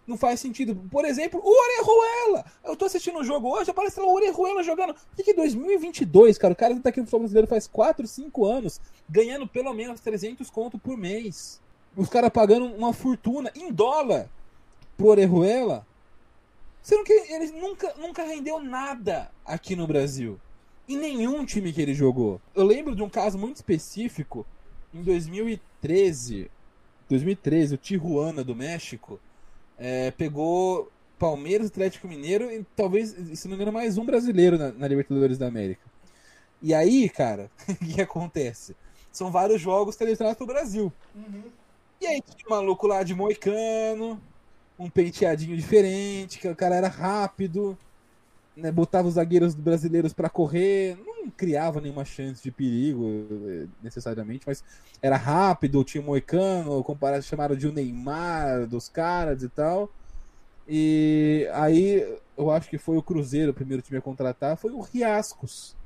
não 0.08 0.16
faz 0.16 0.40
sentido. 0.40 0.74
Por 0.90 1.04
exemplo, 1.04 1.40
o 1.44 1.48
Orejuela. 1.48 2.44
Eu 2.64 2.74
tô 2.74 2.86
assistindo 2.86 3.18
um 3.18 3.24
jogo 3.24 3.48
hoje, 3.48 3.70
aparece 3.70 4.00
lá 4.00 4.06
o 4.06 4.14
Orejuela 4.14 4.62
jogando. 4.62 4.94
Por 4.94 5.24
que 5.24 5.34
2022, 5.34 6.38
cara? 6.38 6.52
O 6.54 6.56
cara 6.56 6.80
tá 6.80 6.88
aqui 6.88 7.00
no 7.00 7.06
futebol 7.06 7.20
brasileiro 7.20 7.46
faz 7.46 7.66
4, 7.68 8.06
5 8.06 8.44
anos, 8.46 8.80
ganhando 9.08 9.46
pelo 9.46 9.72
menos 9.72 10.00
300 10.00 10.50
conto 10.50 10.78
por 10.78 10.96
mês 10.96 11.60
os 11.98 12.08
caras 12.08 12.30
pagando 12.30 12.66
uma 12.66 12.92
fortuna 12.92 13.50
em 13.56 13.72
dólar 13.72 14.30
pro 14.96 15.08
Orejuela. 15.08 15.84
Sendo 16.80 17.02
que 17.02 17.12
ele 17.12 17.50
nunca, 17.52 17.92
nunca 17.98 18.24
rendeu 18.24 18.60
nada 18.60 19.30
aqui 19.44 19.74
no 19.74 19.86
Brasil. 19.86 20.40
Em 20.88 20.96
nenhum 20.96 21.44
time 21.44 21.72
que 21.72 21.82
ele 21.82 21.92
jogou. 21.92 22.40
Eu 22.54 22.64
lembro 22.64 22.94
de 22.94 23.02
um 23.02 23.10
caso 23.10 23.36
muito 23.36 23.56
específico. 23.56 24.46
Em 24.94 25.02
2013, 25.02 26.48
2013 27.08 27.74
o 27.74 27.78
Tijuana 27.78 28.44
do 28.44 28.54
México 28.54 29.20
é, 29.78 30.10
pegou 30.10 30.90
Palmeiras, 31.18 31.68
Atlético 31.68 32.08
Mineiro 32.08 32.50
e 32.50 32.64
talvez, 32.76 33.14
se 33.34 33.46
não 33.46 33.56
me 33.56 33.62
engano, 33.62 33.72
mais 33.72 33.96
um 33.98 34.04
brasileiro 34.04 34.58
na, 34.58 34.72
na 34.72 34.88
Libertadores 34.88 35.38
da 35.38 35.46
América. 35.46 35.82
E 36.60 36.74
aí, 36.74 37.08
cara, 37.08 37.50
o 37.68 37.74
que 37.74 38.00
acontece? 38.00 38.76
São 39.12 39.30
vários 39.30 39.60
jogos 39.60 39.96
televisionados 39.96 40.36
pro 40.36 40.46
Brasil. 40.46 40.92
Uhum. 41.14 41.44
E 42.00 42.06
aí 42.06 42.20
tinha 42.22 42.46
um 42.46 42.50
maluco 42.50 42.86
lá 42.86 43.02
de 43.02 43.14
moicano, 43.14 44.20
um 44.78 44.88
penteadinho 44.88 45.56
diferente, 45.56 46.38
que 46.38 46.48
o 46.48 46.54
cara 46.54 46.76
era 46.76 46.88
rápido, 46.88 47.76
né, 48.56 48.70
botava 48.70 49.08
os 49.08 49.14
zagueiros 49.14 49.54
brasileiros 49.54 50.12
para 50.12 50.28
correr, 50.28 50.96
criava 51.30 51.80
nenhuma 51.80 52.04
chance 52.04 52.42
de 52.42 52.50
perigo 52.50 53.26
eh, 53.46 53.66
necessariamente, 53.82 54.44
mas 54.46 54.62
era 55.00 55.16
rápido, 55.16 55.84
tinha 55.84 56.02
um 56.02 56.06
moicano, 56.06 56.82
comparado, 56.82 57.22
chamaram 57.22 57.56
de 57.56 57.66
o 57.66 57.72
Neymar 57.72 58.66
dos 58.66 58.88
caras 58.88 59.42
e 59.42 59.48
tal. 59.48 59.90
E 60.66 61.48
aí 61.54 62.18
eu 62.36 62.50
acho 62.50 62.68
que 62.68 62.78
foi 62.78 62.96
o 62.96 63.02
Cruzeiro 63.02 63.52
o 63.52 63.54
primeiro 63.54 63.82
time 63.82 63.98
a 63.98 64.02
contratar, 64.02 64.56
foi 64.56 64.72
o 64.72 64.80
Riascos. 64.80 65.76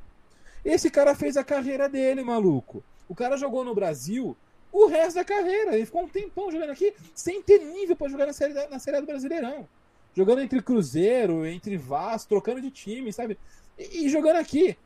Esse 0.65 0.91
cara 0.91 1.15
fez 1.15 1.37
a 1.37 1.45
carreira 1.45 1.89
dele, 1.89 2.23
maluco. 2.23 2.83
O 3.09 3.15
cara 3.15 3.37
jogou 3.37 3.65
no 3.65 3.75
Brasil 3.75 4.37
o 4.73 4.87
resto 4.87 5.17
da 5.17 5.25
carreira. 5.25 5.75
Ele 5.75 5.87
ficou 5.87 6.03
um 6.03 6.09
tempão 6.09 6.51
jogando 6.51 6.71
aqui 6.71 6.95
sem 7.15 7.43
ter 7.43 7.59
nível 7.59 7.95
para 7.95 8.09
jogar 8.09 8.27
na 8.27 8.33
série, 8.33 8.55
na 8.69 8.79
série 8.79 9.01
do 9.01 9.07
Brasileirão. 9.07 9.69
Jogando 10.15 10.41
entre 10.41 10.63
Cruzeiro, 10.63 11.47
entre 11.47 11.77
Vasco, 11.77 12.29
trocando 12.29 12.61
de 12.61 12.71
time, 12.71 13.13
sabe? 13.13 13.39
E, 13.79 14.07
e 14.07 14.09
jogando 14.09 14.37
aqui. 14.37 14.77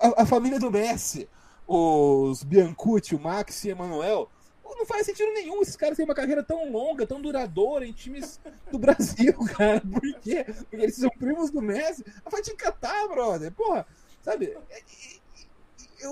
A, 0.00 0.22
a, 0.22 0.26
família 0.26 0.58
do 0.58 0.70
Messi, 0.70 1.28
os 1.66 2.42
Biancucci, 2.42 3.14
o 3.14 3.20
Max 3.20 3.64
e 3.64 3.70
Emanuel, 3.70 4.30
não 4.64 4.86
faz 4.86 5.06
sentido 5.06 5.32
nenhum. 5.32 5.60
Esses 5.60 5.76
caras 5.76 5.96
têm 5.96 6.04
uma 6.04 6.14
carreira 6.14 6.42
tão 6.42 6.70
longa, 6.70 7.06
tão 7.06 7.20
duradoura 7.20 7.86
em 7.86 7.92
times 7.92 8.40
do 8.70 8.78
Brasil, 8.78 9.34
cara. 9.56 9.80
Por 9.80 10.20
quê? 10.20 10.44
Porque 10.44 10.76
eles 10.76 10.96
são 10.96 11.10
primos 11.10 11.50
do 11.50 11.60
Messi. 11.60 12.04
Vai 12.30 12.42
te 12.42 12.52
encatar, 12.52 13.08
brother. 13.08 13.52
Porra, 13.52 13.86
sabe? 14.22 14.56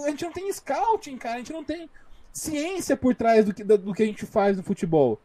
A 0.05 0.11
gente 0.11 0.25
não 0.25 0.33
tem 0.33 0.53
scouting, 0.53 1.17
cara. 1.17 1.37
A 1.37 1.39
gente 1.39 1.53
não 1.53 1.65
tem 1.65 1.89
ciência 2.33 2.97
por 2.97 3.15
trás 3.15 3.45
do 3.45 3.55
que, 3.55 3.63
do 3.63 3.95
que 3.95 4.03
a 4.03 4.07
gente 4.07 4.27
faz 4.27 4.57
no 4.57 4.63
futebol. 4.63 5.21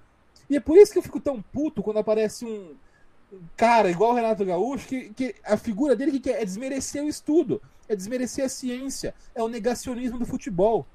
E 0.50 0.58
é 0.58 0.60
por 0.60 0.78
isso 0.78 0.92
que 0.92 1.00
eu 1.00 1.04
fico 1.04 1.20
tão 1.20 1.42
puto 1.42 1.82
quando 1.82 1.98
aparece 1.98 2.46
um, 2.46 2.76
cara 3.56 3.90
igual 3.90 4.12
o 4.12 4.16
Renato 4.16 4.46
Gaúcho, 4.46 4.88
que, 4.88 5.10
que 5.14 5.36
a 5.44 5.58
figura 5.58 5.96
dele 5.96 6.12
que 6.12 6.20
quer 6.20 6.42
é 6.42 6.46
desmerecer 6.46 7.04
o 7.04 7.08
estudo, 7.08 7.62
é 7.88 7.96
desmerecer 7.96 8.46
a 8.46 8.50
ciência, 8.50 9.14
é 9.34 9.42
o 9.42 9.48
negacionismo 9.48 10.18
do 10.18 10.26
futebol. 10.26 10.86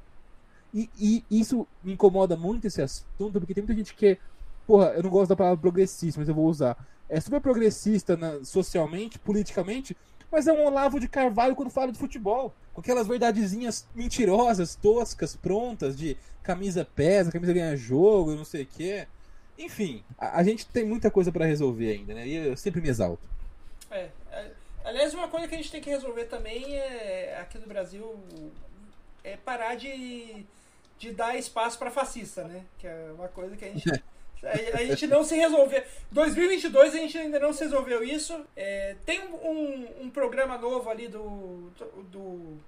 E, 0.73 0.91
e, 0.99 1.25
isso 1.31 1.67
me 1.83 1.93
incomoda 1.93 2.37
muito 2.37 2.67
esse 2.67 2.83
assunto, 2.83 3.41
porque 3.41 3.55
tem 3.55 3.63
muita 3.63 3.75
gente 3.75 3.95
que, 3.95 4.19
porra, 4.67 4.89
eu 4.89 5.03
não 5.03 5.11
gosto 5.11 5.31
da 5.31 5.37
palavra 5.37 5.59
progressista, 5.59 6.21
mas 6.21 6.29
eu 6.29 6.35
vou 6.35 6.47
usar. 6.47 6.77
É 7.09 7.21
super 7.21 7.41
progressista 7.41 8.17
na, 8.17 8.45
socialmente, 8.45 9.19
politicamente, 9.19 9.97
mas 10.31 10.47
é 10.47 10.53
um 10.53 10.67
Olavo 10.67 10.99
de 11.01 11.09
Carvalho 11.09 11.55
quando 11.55 11.71
fala 11.71 11.93
de 11.93 11.99
futebol. 11.99 12.55
Com 12.75 12.81
aquelas 12.81 13.07
verdadezinhas 13.07 13.87
mentirosas, 13.95 14.75
toscas, 14.75 15.35
prontas, 15.35 15.97
de 15.97 16.17
camisa 16.43 16.85
pesa, 16.85 17.33
camisa 17.33 17.53
ganha 17.53 17.77
jogo, 17.77 18.35
não 18.35 18.45
sei 18.45 18.65
o 18.65 18.67
quê. 18.67 19.07
Enfim, 19.59 20.05
a, 20.19 20.41
a 20.41 20.43
gente 20.43 20.67
tem 20.67 20.85
muita 20.85 21.11
coisa 21.11 21.33
para 21.33 21.45
resolver 21.45 21.93
ainda, 21.93 22.15
né? 22.15 22.27
E 22.27 22.35
eu 22.35 22.57
sempre 22.57 22.81
me 22.81 22.89
exalto. 22.89 23.29
É, 23.91 24.09
é, 24.31 24.51
aliás, 24.85 25.15
uma 25.15 25.29
coisa 25.29 25.49
que 25.49 25.55
a 25.55 25.59
gente 25.59 25.71
tem 25.71 25.81
que 25.81 25.91
resolver 25.91 26.25
também 26.25 26.77
é 26.77 27.39
aqui 27.41 27.59
no 27.59 27.67
Brasil 27.67 28.19
é 29.25 29.37
parar 29.37 29.75
de, 29.75 30.45
de 30.99 31.13
dar 31.13 31.37
espaço 31.37 31.79
para 31.79 31.91
fascista, 31.91 32.45
né? 32.45 32.65
Que 32.79 32.87
é 32.87 33.11
uma 33.15 33.29
coisa 33.29 33.57
que 33.57 33.65
a 33.65 33.69
gente 33.69 33.89
A, 34.43 34.85
gente 34.85 35.07
não 35.07 35.25
se 35.25 35.35
resolveu. 35.35 35.83
2022 36.13 36.95
a 36.95 36.99
gente 36.99 37.19
ainda 37.19 37.41
não 37.41 37.53
se 37.53 37.65
resolveu 37.65 38.05
isso. 38.05 38.45
É, 38.55 38.95
tem 39.05 39.21
um, 39.29 40.05
um, 40.05 40.11
programa 40.11 40.59
novo 40.59 40.89
ali 40.91 41.09
do. 41.09 41.71
do 42.11 42.59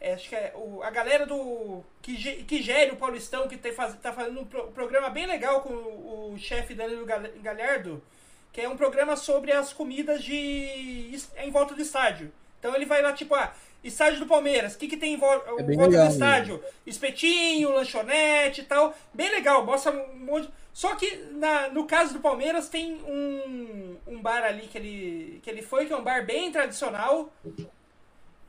é, 0.00 0.14
acho 0.14 0.30
que 0.30 0.34
é 0.34 0.52
o, 0.56 0.82
a 0.82 0.90
galera 0.90 1.26
do. 1.26 1.84
Que, 2.00 2.42
que 2.44 2.62
gere 2.62 2.92
o 2.92 2.96
Paulistão, 2.96 3.46
que 3.46 3.58
tem, 3.58 3.72
faz, 3.72 3.94
tá 3.96 4.12
fazendo 4.12 4.40
um 4.40 4.46
pro, 4.46 4.68
programa 4.68 5.10
bem 5.10 5.26
legal 5.26 5.60
com 5.60 5.74
o, 5.74 6.32
o 6.32 6.38
chefe 6.38 6.74
Danilo 6.74 7.04
Galhardo, 7.42 8.02
que 8.50 8.62
é 8.62 8.68
um 8.68 8.78
programa 8.78 9.14
sobre 9.14 9.52
as 9.52 9.74
comidas 9.74 10.24
de 10.24 11.20
em 11.36 11.50
volta 11.50 11.74
do 11.74 11.82
estádio. 11.82 12.32
Então 12.58 12.74
ele 12.74 12.86
vai 12.86 13.02
lá, 13.02 13.12
tipo, 13.12 13.34
ah, 13.34 13.52
estádio 13.84 14.20
do 14.20 14.26
Palmeiras, 14.26 14.74
o 14.74 14.78
que, 14.78 14.88
que 14.88 14.96
tem 14.96 15.14
em 15.14 15.16
volta, 15.18 15.50
é 15.50 15.50
volta 15.50 15.64
legal, 15.66 16.06
do 16.06 16.12
estádio? 16.12 16.56
Né? 16.56 16.68
Espetinho, 16.86 17.72
lanchonete 17.72 18.62
e 18.62 18.64
tal. 18.64 18.94
Bem 19.12 19.30
legal, 19.30 19.66
mostra 19.66 19.92
um 19.92 20.16
monte. 20.16 20.48
Só 20.72 20.94
que 20.94 21.14
na, 21.32 21.68
no 21.68 21.84
caso 21.84 22.14
do 22.14 22.20
Palmeiras 22.20 22.70
tem 22.70 22.94
um, 23.06 23.96
um 24.06 24.22
bar 24.22 24.44
ali 24.44 24.66
que 24.66 24.78
ele, 24.78 25.40
que 25.42 25.50
ele 25.50 25.60
foi, 25.60 25.84
que 25.84 25.92
é 25.92 25.96
um 25.96 26.04
bar 26.04 26.24
bem 26.24 26.50
tradicional. 26.50 27.30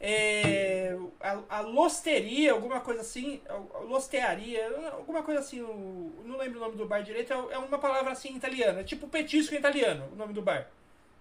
É, 0.04 0.98
a, 1.20 1.58
a 1.58 1.62
Losteria, 1.62 2.54
alguma 2.54 2.80
coisa 2.80 3.02
assim, 3.02 3.40
a 3.48 3.78
Lostearia, 3.82 4.68
alguma 4.94 5.22
coisa 5.22 5.42
assim, 5.42 5.62
o, 5.62 6.12
não 6.26 6.38
lembro 6.38 6.58
o 6.58 6.64
nome 6.64 6.76
do 6.76 6.88
bar 6.88 7.04
direito, 7.04 7.32
é, 7.32 7.54
é 7.54 7.58
uma 7.60 7.78
palavra 7.78 8.12
assim 8.12 8.36
italiana, 8.36 8.84
tipo 8.84 9.08
petisco 9.08 9.54
italiano, 9.54 10.10
o 10.12 10.16
nome 10.16 10.34
do 10.34 10.42
bar. 10.42 10.68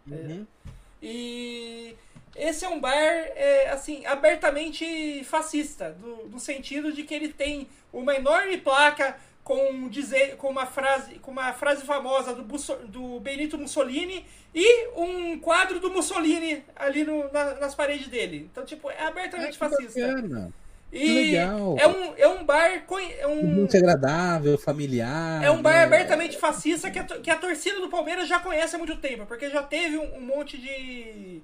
Uhum. 0.07 0.47
É, 0.63 0.67
e 1.03 1.95
esse 2.35 2.65
é 2.65 2.71
um 2.71 2.81
bar, 2.81 2.95
é, 2.95 3.69
assim, 3.69 4.07
abertamente 4.07 5.23
fascista, 5.25 5.93
do, 5.93 6.29
no 6.29 6.41
sentido 6.41 6.91
de 6.91 7.03
que 7.03 7.15
ele 7.15 7.35
tem 7.35 7.69
uma 7.93 8.15
enorme 8.15 8.57
placa 8.57 9.21
com, 9.43 9.89
dizer, 9.89 10.37
com, 10.37 10.49
uma, 10.49 10.67
frase, 10.67 11.15
com 11.17 11.31
uma 11.31 11.53
frase 11.53 11.85
famosa 11.85 12.35
do, 12.35 12.45
do 12.87 13.21
Benito 13.21 13.59
Mussolini 13.59 14.25
e 14.55 14.89
um 14.97 15.39
quadro 15.39 15.81
do 15.81 15.91
Mussolini 15.91 16.63
ali 16.77 17.05
no, 17.05 17.33
na, 17.33 17.55
nas 17.55 17.75
paredes 17.75 18.09
dele. 18.09 18.49
Então, 18.51 18.65
tipo, 18.65 18.91
é 18.91 19.07
abertamente 19.07 19.57
é 19.57 19.59
fascista. 19.59 20.01
Bacana. 20.01 20.53
E 20.93 21.13
legal. 21.13 21.77
É 21.79 21.87
um, 21.87 22.15
é 22.17 22.29
um 22.29 22.45
bar. 22.45 22.85
É 23.19 23.27
um, 23.27 23.45
muito 23.45 23.77
agradável, 23.77 24.59
familiar. 24.59 25.43
É 25.43 25.51
um 25.51 25.63
bar 25.63 25.75
né? 25.75 25.85
abertamente 25.85 26.37
fascista 26.37 26.91
que 26.91 26.99
a, 26.99 27.05
que 27.05 27.31
a 27.31 27.37
torcida 27.37 27.81
do 27.81 27.89
Palmeiras 27.89 28.29
já 28.29 28.41
conhece 28.41 28.75
há 28.75 28.79
muito 28.79 28.97
tempo, 28.97 29.25
porque 29.27 29.49
já 29.51 29.63
teve 29.63 29.97
um, 29.97 30.17
um 30.17 30.21
monte 30.21 30.59
de. 30.59 31.41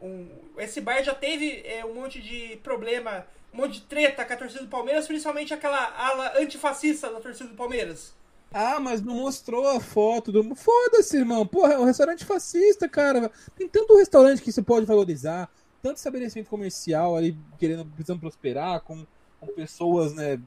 Um, 0.00 0.28
esse 0.58 0.80
bar 0.80 1.02
já 1.02 1.14
teve 1.14 1.62
é, 1.64 1.84
um 1.84 1.94
monte 1.94 2.20
de 2.20 2.56
problema, 2.62 3.26
um 3.52 3.58
monte 3.58 3.74
de 3.74 3.80
treta 3.82 4.24
com 4.24 4.32
a 4.32 4.36
torcida 4.36 4.62
do 4.62 4.68
Palmeiras, 4.68 5.06
principalmente 5.06 5.54
aquela 5.54 5.92
ala 5.96 6.38
antifascista 6.38 7.10
da 7.10 7.20
torcida 7.20 7.48
do 7.48 7.56
Palmeiras. 7.56 8.14
Ah, 8.52 8.78
mas 8.78 9.02
não 9.02 9.14
mostrou 9.14 9.66
a 9.66 9.80
foto 9.80 10.30
do. 10.30 10.54
Foda-se, 10.54 11.16
irmão. 11.16 11.44
Porra, 11.44 11.74
é 11.74 11.78
um 11.78 11.84
restaurante 11.84 12.24
fascista, 12.24 12.88
cara. 12.88 13.30
Tem 13.56 13.68
tanto 13.68 13.96
restaurante 13.96 14.40
que 14.42 14.52
você 14.52 14.62
pode 14.62 14.86
valorizar 14.86 15.50
tanto 15.82 15.98
estabelecimento 15.98 16.48
comercial 16.48 17.14
ali 17.14 17.36
querendo, 17.58 17.84
precisando 17.84 18.20
prosperar, 18.20 18.80
com, 18.80 19.04
com 19.38 19.46
pessoas 19.48 20.14
né, 20.14 20.40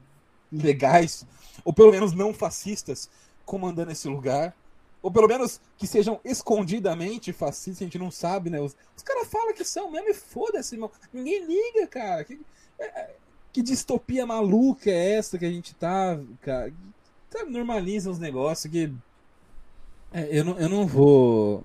legais, 0.50 1.24
ou 1.64 1.72
pelo 1.72 1.92
menos 1.92 2.12
não 2.12 2.34
fascistas, 2.34 3.08
comandando 3.44 3.92
esse 3.92 4.08
lugar. 4.08 4.56
Ou 5.00 5.10
pelo 5.10 5.28
menos 5.28 5.60
que 5.76 5.86
sejam 5.86 6.20
escondidamente 6.24 7.32
fascistas, 7.32 7.82
a 7.82 7.84
gente 7.84 7.98
não 7.98 8.10
sabe, 8.10 8.50
né? 8.50 8.60
Os, 8.60 8.76
os 8.96 9.02
caras 9.02 9.28
falam 9.28 9.54
que 9.54 9.64
são 9.64 9.90
mesmo 9.90 10.10
e 10.10 10.14
foda-se, 10.14 10.74
irmão. 10.74 10.90
Ninguém 11.12 11.44
liga, 11.44 11.86
cara. 11.86 12.24
Que, 12.24 12.40
é, 12.78 12.84
é 12.84 13.14
que 13.52 13.62
distopia 13.62 14.26
maluca 14.26 14.90
é 14.90 15.14
essa 15.14 15.38
que 15.38 15.44
a 15.44 15.50
gente 15.50 15.74
tá, 15.74 16.18
cara? 16.40 16.72
Tá, 17.30 17.44
normaliza 17.44 18.10
os 18.10 18.18
negócios 18.18 18.70
que. 18.70 18.92
É, 20.12 20.38
eu, 20.38 20.44
não, 20.44 20.58
eu 20.58 20.68
não 20.68 20.86
vou 20.86 21.64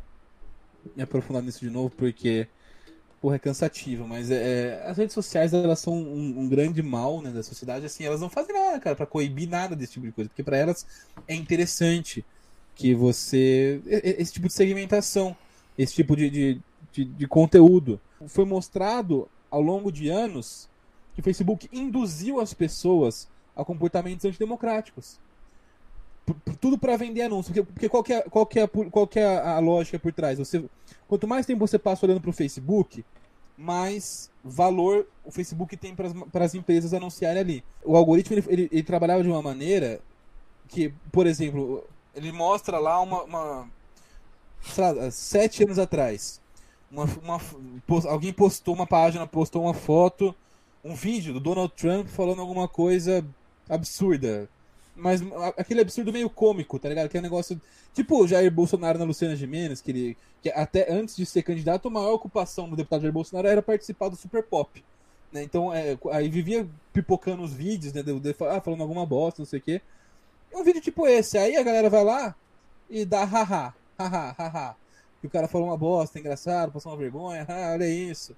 me 0.96 1.02
aprofundar 1.02 1.42
nisso 1.42 1.60
de 1.60 1.70
novo, 1.70 1.90
porque 1.90 2.48
porra, 3.22 3.38
é 3.38 3.40
cansativo, 3.40 4.06
mas 4.06 4.30
é, 4.30 4.36
é, 4.36 4.84
as 4.86 4.98
redes 4.98 5.14
sociais 5.14 5.54
elas 5.54 5.80
são 5.80 5.94
um, 5.94 6.40
um, 6.40 6.50
grande 6.50 6.84
mal 6.84 7.22
né, 7.22 7.32
da 7.32 7.42
sociedade, 7.42 7.86
assim, 7.86 8.04
elas 8.04 8.20
não 8.20 8.30
fazem 8.30 8.54
nada, 8.54 8.78
cara, 8.82 8.98
para 8.98 9.06
coibir 9.06 9.48
nada 9.48 9.78
desse 9.78 9.94
tipo 9.94 10.06
de 10.06 10.12
coisa, 10.12 10.30
porque 10.30 10.44
para 10.44 10.58
elas 10.58 10.86
é 11.26 11.34
interessante 11.34 12.26
que 12.76 12.94
você. 12.94 13.82
esse 13.86 14.34
tipo 14.34 14.48
de 14.48 14.54
segmentação, 14.54 15.36
esse 15.78 15.94
tipo 15.94 16.16
de, 16.16 16.30
de, 16.30 16.62
de, 16.92 17.06
de 17.06 17.28
conteúdo. 17.28 18.00
Foi 18.28 18.46
mostrado 18.46 19.28
ao 19.52 19.62
longo 19.62 19.92
de 19.92 20.10
anos 20.10 20.70
que 21.14 21.20
o 21.20 21.24
Facebook 21.24 21.70
induziu 21.72 22.40
as 22.40 22.54
pessoas 22.54 23.28
a 23.56 23.64
comportamentos 23.64 24.26
antidemocráticos. 24.26 25.20
Tudo 26.60 26.78
para 26.78 26.96
vender 26.96 27.24
anúncio. 27.24 27.54
Porque, 27.54 27.72
porque 27.72 27.90
qual, 27.90 28.04
que 28.04 28.14
é, 28.14 28.22
qual, 28.22 28.46
que 28.46 28.60
é, 28.60 28.68
qual 28.68 29.08
que 29.08 29.20
é 29.20 29.38
a 29.40 29.60
lógica 29.60 30.00
por 30.00 30.14
trás? 30.14 30.40
Você, 30.40 30.64
quanto 31.08 31.28
mais 31.28 31.46
tempo 31.46 31.68
você 31.68 31.78
passa 31.78 32.06
olhando 32.06 32.22
para 32.22 32.30
o 32.30 32.34
Facebook, 32.34 33.04
mais 33.58 34.32
valor 34.44 35.08
o 35.24 35.32
Facebook 35.32 35.78
tem 35.78 35.96
para 35.96 36.46
as 36.46 36.56
empresas 36.56 36.94
anunciarem 36.94 37.42
ali. 37.42 37.64
O 37.84 37.96
algoritmo 37.96 38.36
ele, 38.36 38.46
ele, 38.48 38.70
ele, 38.72 38.84
trabalhava 38.84 39.24
de 39.24 39.30
uma 39.30 39.42
maneira 39.42 40.02
que, 40.68 40.94
por 41.12 41.28
exemplo, 41.28 41.84
ele 42.16 42.32
mostra 42.32 42.80
lá 42.80 43.00
uma, 43.02 43.24
uma 43.24 43.70
lá, 44.78 45.12
sete 45.12 45.64
anos 45.64 45.80
atrás, 45.80 46.42
uma, 46.92 47.06
uma, 47.22 47.42
alguém 48.10 48.32
postou 48.32 48.74
uma 48.74 48.88
página, 48.88 49.26
postou 49.26 49.64
uma 49.64 49.74
foto, 49.74 50.36
um 50.84 50.96
vídeo 50.96 51.34
do 51.34 51.40
Donald 51.40 51.74
Trump 51.76 52.08
falando 52.08 52.42
alguma 52.42 52.68
coisa 52.68 53.26
absurda, 53.70 54.50
mas 54.96 55.22
aquele 55.58 55.82
absurdo 55.82 56.14
meio 56.14 56.30
cômico, 56.30 56.78
tá 56.78 56.88
ligado? 56.88 57.10
Que 57.10 57.18
é 57.18 57.20
um 57.20 57.24
negócio. 57.24 57.60
Tipo 57.94 58.24
o 58.24 58.28
Jair 58.28 58.52
Bolsonaro 58.52 59.00
na 59.00 59.06
Luciana 59.06 59.36
Gimenez, 59.36 59.82
que 59.82 59.92
ele. 59.92 60.18
Que 60.42 60.50
até 60.50 60.92
antes 60.92 61.16
de 61.16 61.26
ser 61.26 61.42
candidato, 61.42 61.88
a 61.88 61.92
maior 61.92 62.14
ocupação 62.14 62.70
do 62.70 62.76
deputado 62.76 63.02
Jair 63.02 63.14
Bolsonaro 63.14 63.48
era 63.48 63.62
participar 63.62 64.10
do 64.10 64.16
Super 64.16 64.44
Pop. 64.44 64.84
Né? 65.32 65.42
Então, 65.42 65.74
é, 65.74 65.98
aí 66.12 66.30
vivia 66.30 66.68
pipocando 66.92 67.42
os 67.42 67.54
vídeos, 67.54 67.92
né? 67.94 68.04
De, 68.04 68.20
de, 68.20 68.36
ah, 68.42 68.62
falando 68.62 68.82
alguma 68.82 69.06
bosta, 69.06 69.42
não 69.42 69.48
sei 69.48 69.60
o 69.60 69.62
quê. 69.64 69.82
Um 70.54 70.64
vídeo 70.64 70.82
tipo 70.82 71.08
esse. 71.08 71.38
Aí 71.38 71.56
a 71.56 71.64
galera 71.64 71.90
vai 71.90 72.04
lá 72.04 72.36
e 72.90 73.06
dá 73.06 73.24
haha, 73.24 73.74
haha, 73.98 74.36
haha. 74.38 74.76
Que 75.22 75.28
o 75.28 75.30
cara 75.30 75.48
falou 75.48 75.68
uma 75.68 75.78
bosta, 75.78 76.20
engraçado, 76.20 76.72
passou 76.72 76.92
uma 76.92 76.98
vergonha, 76.98 77.46
ah, 77.48 77.72
olha 77.74 77.88
isso. 77.88 78.36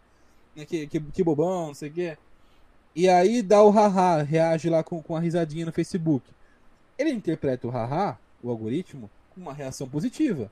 Né? 0.55 0.65
Que, 0.65 0.87
que, 0.87 0.99
que 0.99 1.23
bobão, 1.23 1.67
não 1.67 1.73
sei 1.73 1.89
o 1.89 1.93
quê. 1.93 2.17
E 2.95 3.09
aí 3.09 3.41
dá 3.41 3.61
o 3.63 3.71
haha, 3.71 4.21
reage 4.21 4.69
lá 4.69 4.83
com, 4.83 5.01
com 5.01 5.15
a 5.15 5.19
risadinha 5.19 5.65
no 5.65 5.71
Facebook 5.73 6.35
ele 6.97 7.11
interpreta 7.11 7.67
o 7.67 7.69
haha, 7.69 8.17
o 8.41 8.49
algoritmo, 8.49 9.09
com 9.33 9.41
uma 9.41 9.53
reação 9.53 9.87
positiva. 9.87 10.51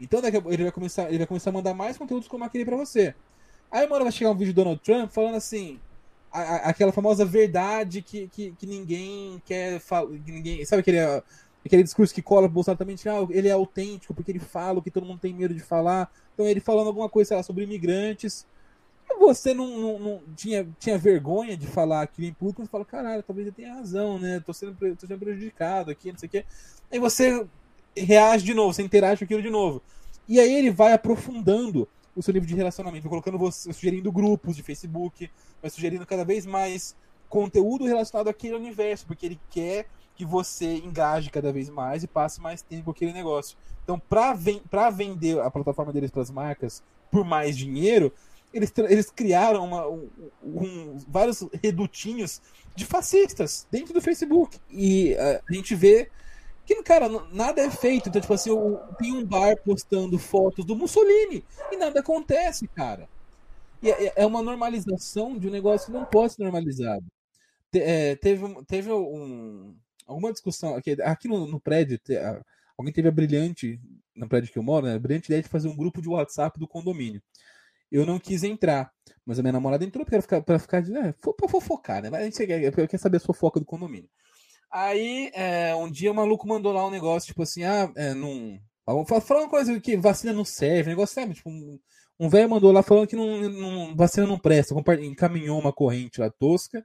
Então 0.00 0.20
ele 0.24 0.62
vai 0.62 0.72
começar, 0.72 1.08
ele 1.08 1.18
vai 1.18 1.26
começar 1.26 1.50
a 1.50 1.52
mandar 1.52 1.74
mais 1.74 1.96
conteúdos 1.96 2.28
como 2.28 2.44
aquele 2.44 2.64
para 2.64 2.76
você. 2.76 3.14
Aí 3.70 3.86
uma 3.86 3.94
hora 3.94 4.04
vai 4.04 4.12
chegar 4.12 4.30
um 4.30 4.36
vídeo 4.36 4.52
do 4.52 4.62
Donald 4.62 4.80
Trump 4.80 5.10
falando 5.10 5.36
assim, 5.36 5.80
aquela 6.40 6.92
famosa 6.92 7.24
verdade 7.24 8.02
que, 8.02 8.28
que, 8.28 8.52
que 8.52 8.66
ninguém 8.66 9.42
quer 9.44 9.80
falar, 9.80 10.10
ninguém, 10.26 10.64
sabe 10.64 10.80
aquele 10.80 10.98
aquele 11.64 11.82
discurso 11.82 12.14
que 12.14 12.22
cola 12.22 12.46
pro 12.46 12.54
Bolsonaro 12.54 12.78
também, 12.78 12.96
ah, 13.06 13.26
ele 13.30 13.48
é 13.48 13.52
autêntico 13.52 14.14
porque 14.14 14.30
ele 14.30 14.38
fala 14.38 14.78
o 14.78 14.82
que 14.82 14.90
todo 14.90 15.06
mundo 15.06 15.20
tem 15.20 15.34
medo 15.34 15.52
de 15.52 15.60
falar. 15.60 16.10
Então 16.34 16.46
ele 16.46 16.60
falando 16.60 16.86
alguma 16.86 17.08
coisa 17.08 17.36
lá, 17.36 17.42
sobre 17.42 17.64
imigrantes, 17.64 18.46
você 19.18 19.52
não, 19.52 19.66
não, 19.78 19.98
não, 19.98 20.20
tinha, 20.36 20.66
tinha 20.78 20.96
vergonha 20.96 21.56
de 21.56 21.66
falar 21.66 22.02
aquilo 22.02 22.28
em 22.28 22.32
público, 22.32 22.62
você 22.62 22.70
fala, 22.70 22.84
caralho, 22.84 23.22
talvez 23.22 23.46
eu 23.46 23.52
tenha 23.52 23.74
razão, 23.74 24.18
né? 24.18 24.40
Tô 24.40 24.52
sendo, 24.52 24.74
tô 24.96 25.06
sendo 25.06 25.18
prejudicado 25.18 25.90
aqui, 25.90 26.12
não 26.12 26.18
sei 26.18 26.26
o 26.28 26.30
quê. 26.30 26.44
Aí 26.90 26.98
você 26.98 27.46
reage 27.96 28.44
de 28.44 28.54
novo, 28.54 28.72
você 28.72 28.82
interage 28.82 29.18
com 29.18 29.24
aquilo 29.24 29.42
de 29.42 29.50
novo. 29.50 29.82
E 30.28 30.38
aí 30.38 30.54
ele 30.54 30.70
vai 30.70 30.92
aprofundando 30.92 31.88
o 32.14 32.22
seu 32.22 32.34
nível 32.34 32.48
de 32.48 32.54
relacionamento, 32.54 33.08
colocando 33.08 33.38
você, 33.38 33.72
sugerindo 33.72 34.10
grupos 34.10 34.56
de 34.56 34.62
Facebook, 34.62 35.30
vai 35.60 35.70
sugerindo 35.70 36.04
cada 36.06 36.24
vez 36.24 36.44
mais 36.46 36.96
conteúdo 37.28 37.84
relacionado 37.84 38.28
àquele 38.28 38.54
universo, 38.54 39.06
porque 39.06 39.26
ele 39.26 39.40
quer 39.50 39.86
que 40.14 40.24
você 40.24 40.76
engaje 40.78 41.30
cada 41.30 41.52
vez 41.52 41.68
mais 41.70 42.02
e 42.02 42.08
passe 42.08 42.40
mais 42.40 42.60
tempo 42.60 42.86
com 42.86 42.90
aquele 42.90 43.12
negócio. 43.12 43.56
Então, 43.84 43.98
para 43.98 44.34
ven 44.34 44.60
vender 44.94 45.40
a 45.40 45.50
plataforma 45.50 45.92
deles 45.92 46.10
para 46.10 46.22
as 46.22 46.30
marcas 46.30 46.82
por 47.10 47.24
mais 47.24 47.56
dinheiro, 47.56 48.12
eles, 48.52 48.72
eles 48.76 49.10
criaram 49.10 49.64
uma, 49.64 49.86
um, 49.86 50.08
um, 50.42 50.98
vários 51.06 51.46
redutinhos 51.62 52.40
de 52.74 52.84
fascistas 52.84 53.66
dentro 53.70 53.94
do 53.94 54.00
Facebook. 54.00 54.58
E 54.70 55.14
uh, 55.14 55.42
a 55.48 55.52
gente 55.52 55.74
vê 55.74 56.10
que, 56.74 56.82
cara, 56.82 57.08
nada 57.32 57.60
é 57.62 57.70
feito. 57.70 58.08
Então, 58.08 58.20
tipo 58.20 58.34
assim, 58.34 58.50
tem 58.98 59.12
um 59.12 59.24
bar 59.24 59.56
postando 59.64 60.18
fotos 60.18 60.64
do 60.64 60.76
Mussolini 60.76 61.44
e 61.72 61.76
nada 61.76 62.00
acontece, 62.00 62.68
cara. 62.68 63.08
E 63.82 63.90
é, 63.90 64.12
é 64.16 64.26
uma 64.26 64.42
normalização 64.42 65.38
de 65.38 65.48
um 65.48 65.50
negócio 65.50 65.86
que 65.86 65.92
não 65.92 66.04
pode 66.04 66.34
ser 66.34 66.42
normalizado. 66.42 67.04
Te, 67.72 67.80
é, 67.80 68.16
teve 68.16 68.44
teve 68.66 68.92
um, 68.92 69.76
alguma 70.06 70.32
discussão 70.32 70.74
aqui, 70.74 71.00
aqui 71.02 71.28
no, 71.28 71.46
no 71.46 71.60
prédio. 71.60 71.98
Te, 71.98 72.16
alguém 72.76 72.92
teve 72.92 73.08
a 73.08 73.12
brilhante, 73.12 73.80
no 74.14 74.28
prédio 74.28 74.52
que 74.52 74.58
eu 74.58 74.62
moro, 74.62 74.86
né, 74.86 74.94
a 74.94 74.98
brilhante 74.98 75.26
ideia 75.26 75.42
de 75.42 75.48
fazer 75.48 75.68
um 75.68 75.76
grupo 75.76 76.02
de 76.02 76.08
WhatsApp 76.08 76.58
do 76.58 76.68
condomínio 76.68 77.22
eu 77.90 78.06
não 78.06 78.18
quis 78.18 78.42
entrar. 78.44 78.92
Mas 79.24 79.38
a 79.38 79.42
minha 79.42 79.52
namorada 79.52 79.84
entrou 79.84 80.04
pra 80.04 80.22
ficar, 80.22 80.42
pra 80.42 80.58
ficar 80.58 80.80
de. 80.80 80.96
É, 80.96 81.12
pra 81.12 81.48
fofocar, 81.48 82.02
né? 82.02 82.10
Mas 82.10 82.22
a 82.22 82.24
gente 82.24 82.46
quer, 82.46 82.88
quer 82.88 82.98
saber 82.98 83.18
a 83.18 83.20
fofoca 83.20 83.60
do 83.60 83.66
condomínio. 83.66 84.08
Aí, 84.70 85.30
é, 85.34 85.74
um 85.74 85.90
dia 85.90 86.12
o 86.12 86.14
maluco 86.14 86.46
mandou 86.46 86.72
lá 86.72 86.86
um 86.86 86.90
negócio, 86.90 87.28
tipo 87.28 87.42
assim, 87.42 87.64
ah, 87.64 87.90
é, 87.96 88.14
não. 88.14 88.58
Falando 89.20 89.44
uma 89.44 89.50
coisa 89.50 89.78
que 89.80 89.96
vacina 89.96 90.32
não 90.32 90.44
serve, 90.44 90.90
negócio, 90.90 91.14
sabe? 91.14 91.34
Tipo, 91.34 91.50
um, 91.50 91.78
um 92.18 92.28
velho 92.28 92.48
mandou 92.48 92.72
lá 92.72 92.82
falando 92.82 93.06
que 93.06 93.16
não, 93.16 93.40
não, 93.48 93.96
vacina 93.96 94.26
não 94.26 94.38
presta, 94.38 94.74
encaminhou 95.00 95.58
uma 95.58 95.72
corrente 95.72 96.20
lá 96.20 96.30
tosca. 96.30 96.84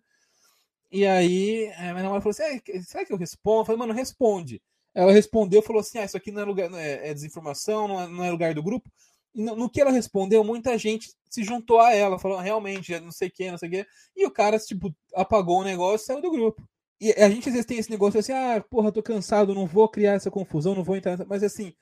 E 0.92 1.06
aí, 1.08 1.72
a 1.78 1.82
minha 1.82 2.04
namorada 2.04 2.22
falou 2.22 2.32
assim: 2.32 2.44
ah, 2.44 2.84
será 2.84 3.06
que 3.06 3.14
eu 3.14 3.18
respondo? 3.18 3.62
Eu 3.62 3.66
falei, 3.66 3.80
mano, 3.80 3.94
responde. 3.94 4.62
Ela 4.94 5.12
respondeu 5.12 5.62
falou 5.62 5.80
assim: 5.80 5.98
ah, 5.98 6.06
isso 6.06 6.18
aqui 6.18 6.32
não 6.32 6.42
é 6.42 6.46
lugar, 6.46 6.72
é, 6.74 7.10
é 7.10 7.14
desinformação, 7.14 7.88
não 7.88 8.02
é, 8.02 8.08
não 8.08 8.24
é 8.24 8.32
lugar 8.32 8.54
do 8.54 8.64
grupo 8.64 8.90
no, 9.34 9.56
no, 9.56 9.70
que 9.70 9.82
ela 9.82 9.92
respondeu, 9.92 10.44
muita 10.44 10.78
gente 10.78 11.10
se 11.30 11.44
juntou 11.44 11.80
a 11.80 11.94
ela, 11.94 12.20
falou 12.20 12.38
realmente, 12.40 12.98
não 13.00 13.12
sei 13.12 13.30
o 13.30 13.32
que, 13.32 13.52
não 13.52 13.58
sei 13.58 13.70
o 13.70 13.72
que. 13.72 13.88
E 14.16 14.26
o 14.26 14.32
cara, 14.32 14.60
tipo, 14.60 14.94
apagou 15.16 15.62
o 15.62 15.64
negócio 15.64 16.04
e 16.04 16.08
saiu 16.08 16.22
do 16.22 16.32
grupo. 16.32 16.62
E 17.00 17.12
a 17.12 17.30
gente 17.30 17.50
às 17.50 17.54
vezes 17.54 17.66
tem 17.66 17.78
esse 17.78 17.90
negócio 17.90 18.20
assim, 18.20 18.32
ah, 18.32 18.64
porra, 18.70 18.92
tô 18.92 19.04
cansado, 19.04 19.54
não 19.54 19.68
vou 19.68 19.90
criar 19.90 20.14
essa 20.14 20.32
confusão, 20.32 20.76
não 20.76 20.84
vou 20.84 20.96
entrar. 20.96 21.26
Mas 21.28 21.44
assim, 21.44 21.74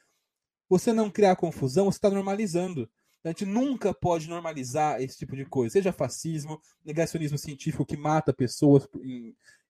você 0.68 0.94
não 0.94 1.10
criar 1.10 1.36
confusão, 1.36 1.86
você 1.86 1.98
está 1.98 2.10
normalizando. 2.10 2.90
A 3.24 3.28
gente 3.28 3.46
nunca 3.46 3.94
pode 3.94 4.28
normalizar 4.28 5.00
esse 5.02 5.18
tipo 5.18 5.36
de 5.36 5.46
coisa, 5.46 5.74
seja 5.74 5.94
fascismo, 5.94 6.60
negacionismo 6.84 7.38
científico 7.38 7.86
que 7.86 7.96
mata 7.96 8.34
pessoas, 8.34 8.88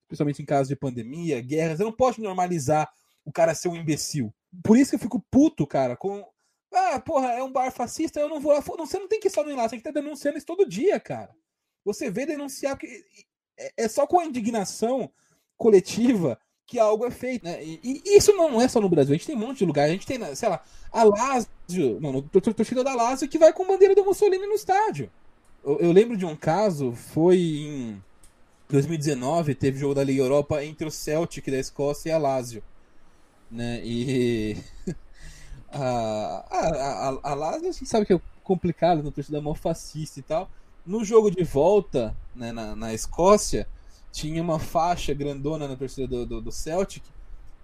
principalmente 0.07 0.41
em 0.41 0.45
casos 0.45 0.69
de 0.69 0.75
pandemia, 0.75 1.41
guerra. 1.41 1.75
Você 1.75 1.83
não 1.83 1.91
pode 1.91 2.21
normalizar 2.21 2.89
o 3.25 3.31
cara 3.31 3.53
ser 3.53 3.67
um 3.67 3.75
imbecil. 3.75 4.33
Por 4.63 4.77
isso 4.77 4.91
que 4.91 4.95
eu 4.95 5.01
fico 5.01 5.19
puto, 5.29 5.67
cara, 5.67 5.97
com 5.97 6.25
ah, 6.73 6.99
porra, 7.01 7.33
é 7.33 7.43
um 7.43 7.51
bar 7.51 7.69
fascista, 7.71 8.19
eu 8.19 8.29
não 8.29 8.39
vou 8.39 8.53
lá. 8.53 8.61
Você 8.61 8.97
não 8.97 9.07
tem 9.07 9.19
que 9.19 9.29
só 9.29 9.45
ir 9.45 9.53
lá, 9.53 9.63
você 9.63 9.71
tem 9.71 9.81
que 9.81 9.89
estar 9.89 9.99
denunciando 9.99 10.37
isso 10.37 10.47
todo 10.47 10.67
dia, 10.67 10.99
cara. 10.99 11.35
Você 11.83 12.09
vê 12.09 12.25
denunciar, 12.25 12.77
que 12.77 12.87
é 13.75 13.87
só 13.87 14.07
com 14.07 14.19
a 14.19 14.25
indignação 14.25 15.11
coletiva 15.61 16.39
que 16.65 16.79
algo 16.79 17.05
é 17.05 17.11
feito, 17.11 17.43
né? 17.43 17.63
E, 17.63 17.79
e, 17.83 18.17
isso 18.17 18.33
não 18.33 18.59
é 18.59 18.67
só 18.67 18.81
no 18.81 18.89
Brasil, 18.89 19.13
a 19.13 19.17
gente 19.17 19.27
tem 19.27 19.35
um 19.35 19.39
monte 19.39 19.59
de 19.59 19.65
lugar, 19.65 19.85
a 19.85 19.91
gente 19.91 20.07
tem, 20.07 20.19
sei 20.35 20.49
lá, 20.49 20.63
a 20.91 21.03
Lazio, 21.03 21.99
não, 22.01 22.21
torcida 22.21 22.83
da 22.83 22.95
Lazio 22.95 23.29
que 23.29 23.37
vai 23.37 23.53
com 23.53 23.67
bandeira 23.67 23.93
do 23.93 24.03
Mussolini 24.03 24.47
no 24.47 24.55
estádio. 24.55 25.11
Eu, 25.63 25.77
eu 25.79 25.91
lembro 25.91 26.17
de 26.17 26.25
um 26.25 26.35
caso, 26.35 26.93
foi 26.93 27.37
em 27.37 28.03
2019 28.69 29.53
teve 29.53 29.77
jogo 29.77 29.93
da 29.93 30.03
Liga 30.03 30.23
Europa 30.23 30.63
entre 30.63 30.87
o 30.87 30.91
Celtic 30.91 31.45
da 31.47 31.59
Escócia 31.59 32.09
e 32.09 32.11
a 32.13 32.17
Lazio. 32.17 32.63
Né? 33.51 33.81
E 33.83 34.57
a, 35.69 36.45
a, 36.49 37.09
a, 37.09 37.31
a 37.31 37.33
Lazio 37.35 37.69
a 37.69 37.71
gente 37.71 37.85
sabe 37.85 38.05
que 38.05 38.13
é 38.13 38.21
complicado, 38.43 39.03
no 39.03 39.11
torcida 39.11 39.41
mó 39.41 39.53
fascista 39.53 40.19
e 40.19 40.23
tal. 40.23 40.49
No 40.85 41.05
jogo 41.05 41.29
de 41.29 41.43
volta, 41.43 42.15
né, 42.35 42.51
na, 42.51 42.75
na 42.75 42.93
Escócia, 42.93 43.67
tinha 44.11 44.41
uma 44.41 44.59
faixa 44.59 45.13
grandona 45.13 45.67
na 45.67 45.75
torcida 45.75 46.07
do, 46.07 46.25
do, 46.25 46.41
do 46.41 46.51
Celtic 46.51 47.03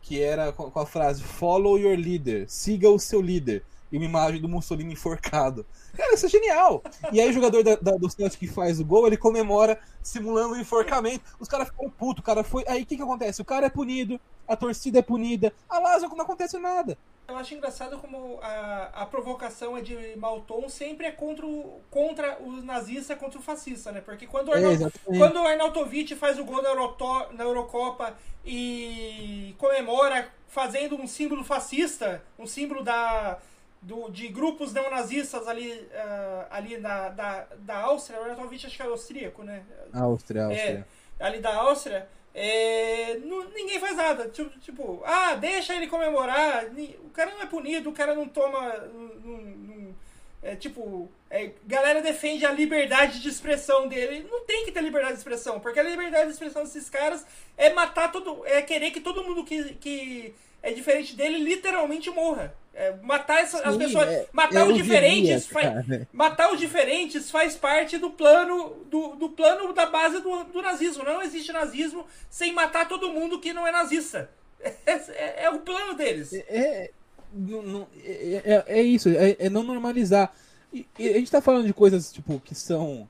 que 0.07 0.21
era 0.21 0.53
com, 0.53 0.71
com, 0.71 0.79
a 0.79 0.85
frase 0.85 1.21
Follow 1.21 1.77
your 1.77 1.97
leader, 1.97 2.45
siga 2.47 2.89
o 2.89 2.97
seu 2.97 3.21
líder. 3.21 3.63
E 3.91 3.97
uma 3.97 4.05
imagem 4.05 4.41
do 4.41 4.49
Mussolini 4.49 4.93
enforcado. 4.93 5.65
Cara, 5.95 6.13
isso 6.13 6.25
é 6.25 6.29
genial! 6.29 6.83
E 7.11 7.21
aí 7.21 7.29
o 7.29 7.33
jogador 7.33 7.63
da, 7.63 7.75
da, 7.75 7.91
do 7.91 8.09
Celtic 8.09 8.39
que 8.39 8.47
faz 8.47 8.79
o 8.79 8.85
gol, 8.85 9.07
ele 9.07 9.15
comemora 9.15 9.79
simulando 10.01 10.53
o 10.53 10.59
enforcamento. 10.59 11.23
Os 11.39 11.47
caras 11.47 11.69
ficam 11.69 11.89
putos, 11.89 12.21
o 12.21 12.25
cara 12.25 12.43
foi. 12.43 12.65
Aí 12.67 12.83
o 12.83 12.85
que, 12.85 12.97
que 12.97 13.01
acontece? 13.01 13.41
O 13.41 13.45
cara 13.45 13.65
é 13.65 13.69
punido, 13.69 14.19
a 14.47 14.55
torcida 14.55 14.99
é 14.99 15.01
punida, 15.01 15.53
a 15.69 15.79
Lazio 15.79 16.09
não 16.09 16.23
acontece 16.23 16.57
nada. 16.57 16.97
Eu 17.27 17.35
acho 17.35 17.53
engraçado 17.53 17.97
como 17.99 18.39
a, 18.41 19.01
a 19.01 19.05
provocação 19.05 19.77
é 19.77 19.81
de 19.81 20.15
mau 20.15 20.41
tom 20.41 20.69
sempre 20.69 21.07
é 21.07 21.11
contra 21.11 21.45
o, 21.45 21.81
contra 21.91 22.37
o 22.41 22.61
nazista, 22.61 23.17
contra 23.17 23.37
o 23.37 23.41
fascista, 23.41 23.91
né? 23.91 23.99
Porque 23.99 24.25
quando 24.25 24.47
o, 24.47 24.53
Arnautovic, 24.53 24.99
é, 25.09 25.17
quando 25.17 25.35
o 25.35 25.45
Arnautovic 25.45 26.15
faz 26.15 26.39
o 26.39 26.45
gol 26.45 26.61
na, 26.61 26.69
Euroto, 26.69 27.05
na 27.33 27.43
Eurocopa 27.43 28.13
e 28.45 29.53
comemora 29.57 30.29
fazendo 30.47 30.95
um 30.95 31.05
símbolo 31.05 31.43
fascista, 31.43 32.23
um 32.39 32.47
símbolo 32.47 32.81
da, 32.81 33.37
do, 33.81 34.09
de 34.09 34.29
grupos 34.29 34.71
neonazistas 34.71 35.49
ali, 35.49 35.69
uh, 35.73 36.47
ali 36.49 36.77
na, 36.77 37.09
da, 37.09 37.47
da 37.59 37.77
Áustria, 37.81 38.21
o 38.21 38.23
Arnautovic 38.23 38.65
acho 38.65 38.77
que 38.77 38.81
é 38.81 38.85
austríaco, 38.85 39.43
né? 39.43 39.63
Áustria, 39.91 40.45
Áustria. 40.45 40.87
É, 41.19 41.25
ali 41.25 41.39
da 41.39 41.53
Áustria 41.55 42.07
é, 42.39 43.17
não, 43.25 43.49
ninguém 43.49 43.79
faz 43.79 43.97
nada. 43.97 44.29
Tipo, 44.29 44.59
tipo, 44.59 45.01
ah, 45.03 45.33
deixa 45.33 45.73
ele 45.73 45.87
comemorar. 45.87 46.67
O 47.03 47.09
cara 47.09 47.31
não 47.31 47.41
é 47.41 47.47
punido, 47.47 47.89
o 47.89 47.93
cara 47.93 48.13
não 48.13 48.27
toma. 48.27 48.77
Não, 48.93 49.37
não, 49.37 49.95
é, 50.43 50.55
tipo, 50.55 51.09
é, 51.31 51.49
galera 51.65 51.99
defende 51.99 52.45
a 52.45 52.51
liberdade 52.51 53.21
de 53.21 53.27
expressão 53.27 53.87
dele. 53.87 54.27
Não 54.29 54.45
tem 54.45 54.65
que 54.65 54.71
ter 54.71 54.81
liberdade 54.81 55.13
de 55.13 55.19
expressão, 55.19 55.59
porque 55.59 55.79
a 55.79 55.83
liberdade 55.83 56.27
de 56.27 56.33
expressão 56.33 56.63
desses 56.63 56.87
caras 56.91 57.25
é 57.57 57.73
matar 57.73 58.11
todo. 58.11 58.45
É 58.45 58.61
querer 58.61 58.91
que 58.91 59.01
todo 59.01 59.23
mundo 59.23 59.43
que, 59.43 59.73
que 59.73 60.35
é 60.61 60.71
diferente 60.71 61.15
dele 61.15 61.39
literalmente 61.39 62.11
morra. 62.11 62.55
É, 62.79 62.95
matar 63.01 63.39
essa, 63.39 63.57
Sim, 63.57 63.63
as 63.63 63.75
pessoas. 63.75 64.07
É, 64.07 64.27
matar 64.31 64.67
os 64.67 64.75
diferentes. 64.75 65.47
Faz, 65.47 65.83
matar 66.13 66.53
os 66.53 66.59
diferentes 66.59 67.31
faz 67.31 67.55
parte 67.55 67.97
do 67.97 68.11
plano 68.11 68.85
do, 68.85 69.15
do 69.15 69.29
plano 69.29 69.73
da 69.73 69.87
base 69.87 70.21
do, 70.21 70.43
do 70.43 70.61
nazismo. 70.61 71.03
Não 71.03 71.19
existe 71.23 71.51
nazismo 71.51 72.05
sem 72.29 72.53
matar 72.53 72.87
todo 72.87 73.11
mundo 73.11 73.39
que 73.39 73.51
não 73.51 73.65
é 73.65 73.71
nazista. 73.71 74.29
É, 74.85 74.91
é, 74.91 75.43
é 75.45 75.49
o 75.49 75.59
plano 75.59 75.93
deles. 75.93 76.33
É, 76.33 76.45
é 76.49 76.91
não, 77.31 77.87
é, 78.03 78.63
é, 78.67 78.81
isso, 78.81 79.07
é, 79.09 79.49
não 79.49 79.63
normalizar. 79.63 80.33
E, 80.73 80.85
e, 80.97 81.09
a 81.09 81.13
gente 81.13 81.31
tá 81.31 81.41
falando 81.41 81.67
de 81.67 81.73
coisas 81.73 82.11
tipo 82.11 82.39
que 82.39 82.55
são 82.55 83.07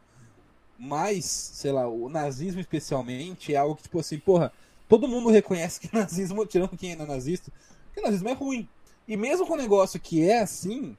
mais, 0.77 1.25
sei 1.25 1.71
lá, 1.71 1.87
o 1.87 2.09
nazismo 2.09 2.59
especialmente 2.59 3.53
é 3.53 3.57
algo 3.57 3.75
que, 3.75 3.83
tipo 3.83 3.99
assim, 3.99 4.19
porra, 4.19 4.51
todo 4.89 5.07
mundo 5.07 5.29
reconhece 5.29 5.79
que 5.79 5.89
nazismo, 5.95 6.45
tirando 6.45 6.77
quem 6.77 6.91
é 6.91 6.95
nazista, 6.95 7.51
que 7.93 8.01
nazismo 8.01 8.29
é 8.29 8.33
ruim. 8.33 8.67
E 9.07 9.15
mesmo 9.15 9.45
com 9.45 9.53
um 9.53 9.57
negócio 9.57 9.99
que 9.99 10.27
é 10.27 10.41
assim, 10.41 10.97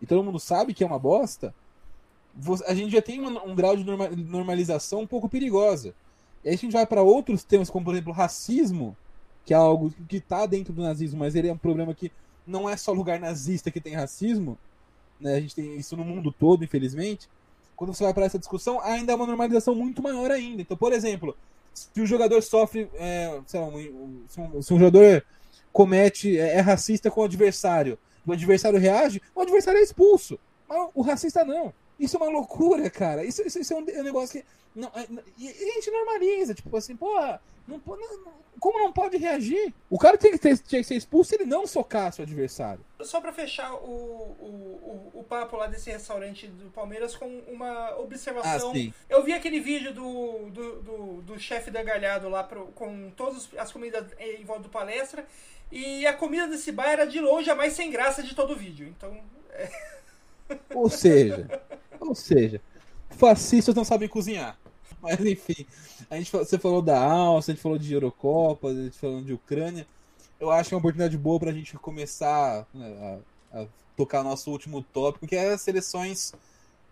e 0.00 0.06
todo 0.06 0.22
mundo 0.22 0.38
sabe 0.38 0.74
que 0.74 0.84
é 0.84 0.86
uma 0.86 0.98
bosta, 0.98 1.54
a 2.66 2.74
gente 2.74 2.92
já 2.92 3.00
tem 3.00 3.20
um, 3.20 3.50
um 3.50 3.54
grau 3.54 3.76
de 3.76 3.84
normalização 3.84 5.00
um 5.00 5.06
pouco 5.06 5.28
perigosa. 5.28 5.94
E 6.44 6.48
aí 6.48 6.54
a 6.54 6.58
gente 6.58 6.72
vai 6.72 6.86
para 6.86 7.02
outros 7.02 7.42
temas, 7.42 7.70
como 7.70 7.84
por 7.84 7.94
exemplo 7.94 8.12
racismo, 8.12 8.96
que 9.44 9.54
é 9.54 9.56
algo 9.56 9.92
que 10.08 10.16
está 10.16 10.44
dentro 10.44 10.72
do 10.72 10.82
nazismo, 10.82 11.20
mas 11.20 11.34
ele 11.34 11.48
é 11.48 11.52
um 11.52 11.58
problema 11.58 11.94
que 11.94 12.12
não 12.46 12.68
é 12.68 12.76
só 12.76 12.92
lugar 12.92 13.18
nazista 13.18 13.70
que 13.70 13.80
tem 13.80 13.94
racismo, 13.94 14.58
né? 15.20 15.34
A 15.34 15.40
gente 15.40 15.54
tem 15.54 15.76
isso 15.76 15.96
no 15.96 16.04
mundo 16.04 16.30
todo, 16.30 16.62
infelizmente. 16.62 17.28
Quando 17.74 17.94
você 17.94 18.04
vai 18.04 18.14
para 18.14 18.26
essa 18.26 18.38
discussão, 18.38 18.80
ainda 18.80 19.12
é 19.12 19.16
uma 19.16 19.26
normalização 19.26 19.74
muito 19.74 20.02
maior 20.02 20.30
ainda. 20.30 20.62
Então, 20.62 20.76
por 20.76 20.92
exemplo, 20.92 21.36
se 21.72 22.00
o 22.00 22.06
jogador 22.06 22.42
sofre, 22.42 22.88
é, 22.94 23.40
lá, 23.54 23.66
um, 23.66 24.22
se, 24.28 24.40
um, 24.40 24.62
se 24.62 24.74
um 24.74 24.78
jogador 24.78 25.24
comete, 25.76 26.38
é, 26.38 26.54
é 26.54 26.60
racista 26.60 27.10
com 27.10 27.20
o 27.20 27.24
adversário, 27.24 27.98
o 28.26 28.32
adversário 28.32 28.78
reage, 28.78 29.20
o 29.34 29.42
adversário 29.42 29.78
é 29.78 29.82
expulso. 29.82 30.40
Mas 30.66 30.88
o 30.94 31.02
racista 31.02 31.44
não. 31.44 31.72
Isso 32.00 32.16
é 32.16 32.20
uma 32.20 32.30
loucura, 32.30 32.88
cara. 32.88 33.22
Isso, 33.22 33.46
isso, 33.46 33.58
isso 33.58 33.74
é, 33.74 33.76
um, 33.76 33.84
é 33.90 34.00
um 34.00 34.04
negócio 34.04 34.40
que. 34.40 34.46
Não, 34.74 34.88
é, 34.94 35.06
e 35.36 35.48
a 35.48 35.74
gente 35.74 35.90
normaliza, 35.90 36.54
tipo 36.54 36.74
assim, 36.74 36.96
porra, 36.96 37.42
não, 37.66 37.80
não, 37.84 38.32
como 38.60 38.78
não 38.78 38.92
pode 38.92 39.16
reagir? 39.16 39.74
O 39.90 39.98
cara 39.98 40.16
tem 40.16 40.32
que, 40.32 40.38
ter, 40.38 40.58
tem 40.58 40.80
que 40.80 40.86
ser 40.86 40.96
expulso 40.96 41.30
se 41.30 41.36
ele 41.36 41.44
não 41.44 41.66
socar 41.66 42.12
seu 42.12 42.24
adversário. 42.24 42.84
Só 43.02 43.20
para 43.20 43.32
fechar 43.32 43.74
o, 43.74 43.76
o, 43.78 45.10
o, 45.14 45.20
o, 45.20 45.24
papo 45.24 45.56
lá 45.56 45.66
desse 45.66 45.90
restaurante 45.90 46.46
do 46.46 46.70
Palmeiras 46.70 47.14
com 47.14 47.26
uma 47.48 47.98
observação. 47.98 48.72
Ah, 48.74 48.92
eu 49.08 49.22
vi 49.22 49.32
aquele 49.32 49.60
vídeo 49.60 49.92
do, 49.92 50.50
do, 50.50 50.82
do, 50.82 51.22
do 51.22 51.38
chefe 51.38 51.70
da 51.70 51.82
Galhado 51.82 52.28
lá 52.28 52.42
pro, 52.42 52.66
com 52.68 53.10
todas 53.10 53.48
as 53.58 53.70
comidas 53.70 54.06
em 54.18 54.44
volta 54.44 54.64
do 54.64 54.68
palestra. 54.68 55.26
E 55.70 56.06
a 56.06 56.12
comida 56.12 56.46
desse 56.46 56.70
bar 56.70 56.88
era 56.88 57.06
de 57.06 57.20
longe 57.20 57.50
a 57.50 57.54
mais 57.54 57.72
sem 57.72 57.90
graça 57.90 58.22
de 58.22 58.34
todo 58.34 58.52
o 58.52 58.56
vídeo. 58.56 58.88
Então. 58.88 59.20
É... 59.50 59.68
Ou 60.72 60.88
seja, 60.88 61.48
ou 61.98 62.14
seja, 62.14 62.60
fascistas 63.10 63.74
não 63.74 63.84
sabem 63.84 64.08
cozinhar. 64.08 64.56
Mas 65.06 65.20
enfim, 65.24 65.64
a 66.10 66.16
gente, 66.16 66.32
você 66.32 66.58
falou 66.58 66.82
da 66.82 67.00
Áustria, 67.00 67.52
a 67.52 67.54
gente 67.54 67.62
falou 67.62 67.78
de 67.78 67.94
Eurocopa, 67.94 68.68
a 68.68 68.74
gente 68.74 68.98
falou 68.98 69.22
de 69.22 69.32
Ucrânia. 69.32 69.86
Eu 70.40 70.50
acho 70.50 70.68
que 70.68 70.74
é 70.74 70.76
uma 70.76 70.80
oportunidade 70.80 71.16
boa 71.16 71.38
para 71.38 71.50
a 71.50 71.54
gente 71.54 71.76
começar 71.78 72.66
né, 72.74 73.20
a, 73.52 73.60
a, 73.60 73.66
tocar 73.96 74.24
nosso 74.24 74.50
último 74.50 74.82
tópico, 74.82 75.26
que 75.26 75.36
é 75.36 75.52
as 75.52 75.60
seleções 75.60 76.34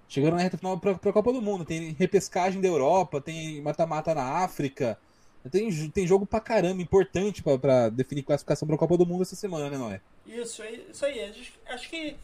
chegando 0.09 0.37
na 0.37 0.43
reta 0.43 0.57
final 0.57 0.79
para 0.79 0.93
a 0.93 1.13
Copa 1.13 1.33
do 1.33 1.43
Mundo. 1.43 1.65
Tem 1.65 1.91
repescagem 1.99 2.61
da 2.61 2.69
Europa, 2.69 3.21
tem 3.21 3.61
mata-mata 3.61 4.15
na 4.15 4.45
África. 4.45 4.97
Tem, 5.51 5.91
tem 5.91 6.07
jogo 6.07 6.25
pra 6.25 6.41
caramba 6.41 6.81
importante 6.81 7.43
para 7.43 7.91
definir 7.91 8.23
classificação 8.23 8.67
para 8.67 8.77
a 8.77 8.79
Copa 8.79 8.97
do 8.97 9.05
Mundo 9.05 9.23
essa 9.23 9.37
semana, 9.37 9.69
né, 9.69 9.77
Noé? 9.77 10.01
Isso, 10.27 10.63
é 10.63 10.73
isso 10.73 11.05
aí. 11.05 11.21
Acho 11.67 11.91
que 11.91 12.17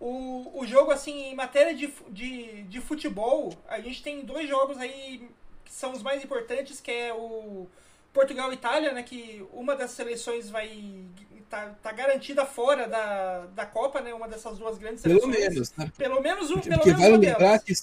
o, 0.00 0.60
o 0.60 0.66
jogo, 0.66 0.92
assim, 0.92 1.30
em 1.30 1.34
matéria 1.34 1.74
de, 1.74 1.92
de, 2.08 2.62
de 2.64 2.80
futebol, 2.80 3.52
a 3.68 3.80
gente 3.80 4.02
tem 4.02 4.24
dois 4.24 4.48
jogos 4.48 4.78
aí 4.78 5.28
que 5.64 5.72
são 5.72 5.92
os 5.92 6.02
mais 6.02 6.22
importantes, 6.22 6.80
que 6.80 6.90
é 6.90 7.12
o 7.12 7.66
Portugal 8.12 8.50
e 8.52 8.54
Itália, 8.54 8.92
né? 8.92 9.02
Que 9.02 9.44
uma 9.52 9.74
das 9.74 9.90
seleções 9.90 10.48
vai 10.48 11.04
tá, 11.50 11.74
tá 11.82 11.92
garantida 11.92 12.46
fora 12.46 12.86
da, 12.86 13.46
da 13.46 13.66
Copa, 13.66 14.00
né? 14.00 14.14
Uma 14.14 14.28
dessas 14.28 14.56
duas 14.58 14.78
grandes 14.78 15.00
seleções. 15.00 15.34
Pelo 15.34 15.50
menos, 15.50 15.72
né? 15.76 15.92
Pelo 15.96 16.20
menos 16.20 16.50
um, 16.50 16.60
pelo 16.60 16.76
Porque 16.76 16.90
menos 16.90 17.02
vale 17.02 17.16
lembrar 17.16 17.58
que, 17.58 17.74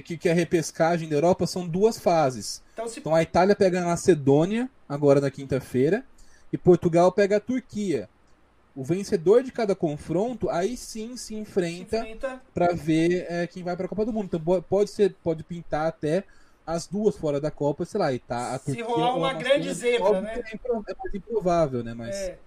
que, 0.00 0.16
que 0.16 0.28
a 0.28 0.34
repescagem 0.34 1.08
da 1.08 1.16
Europa 1.16 1.46
são 1.46 1.68
duas 1.68 1.98
fases. 1.98 2.62
Então, 2.72 2.88
se... 2.88 3.00
então 3.00 3.14
a 3.14 3.22
Itália 3.22 3.54
pega 3.54 3.82
a 3.82 3.86
Macedônia, 3.86 4.68
agora 4.88 5.20
na 5.20 5.30
quinta-feira, 5.30 6.04
e 6.50 6.56
Portugal 6.56 7.12
pega 7.12 7.36
a 7.36 7.40
Turquia 7.40 8.08
o 8.74 8.84
vencedor 8.84 9.42
de 9.42 9.50
cada 9.50 9.74
confronto 9.74 10.48
aí 10.48 10.76
sim 10.76 11.16
se 11.16 11.34
enfrenta, 11.34 11.98
enfrenta. 11.98 12.42
para 12.54 12.72
ver 12.72 13.26
é, 13.28 13.46
quem 13.46 13.62
vai 13.62 13.76
para 13.76 13.86
a 13.86 13.88
Copa 13.88 14.04
do 14.04 14.12
Mundo. 14.12 14.26
Então 14.32 14.62
pode 14.62 14.90
ser, 14.90 15.14
pode 15.22 15.42
pintar 15.42 15.88
até 15.88 16.24
as 16.66 16.86
duas 16.86 17.16
fora 17.16 17.40
da 17.40 17.50
Copa, 17.50 17.84
sei 17.84 18.00
lá, 18.00 18.12
e 18.12 18.18
tá 18.18 18.54
a 18.54 18.58
Se 18.58 18.66
Turquia, 18.66 18.84
rolar 18.84 19.14
uma 19.16 19.32
grande 19.34 19.72
zebra, 19.74 20.20
né? 20.20 20.34
É, 20.34 20.54
é 20.54 20.94
mais 20.96 21.14
improvável, 21.14 21.82
né? 21.82 21.94
Mas 21.94 22.14
é. 22.14 22.38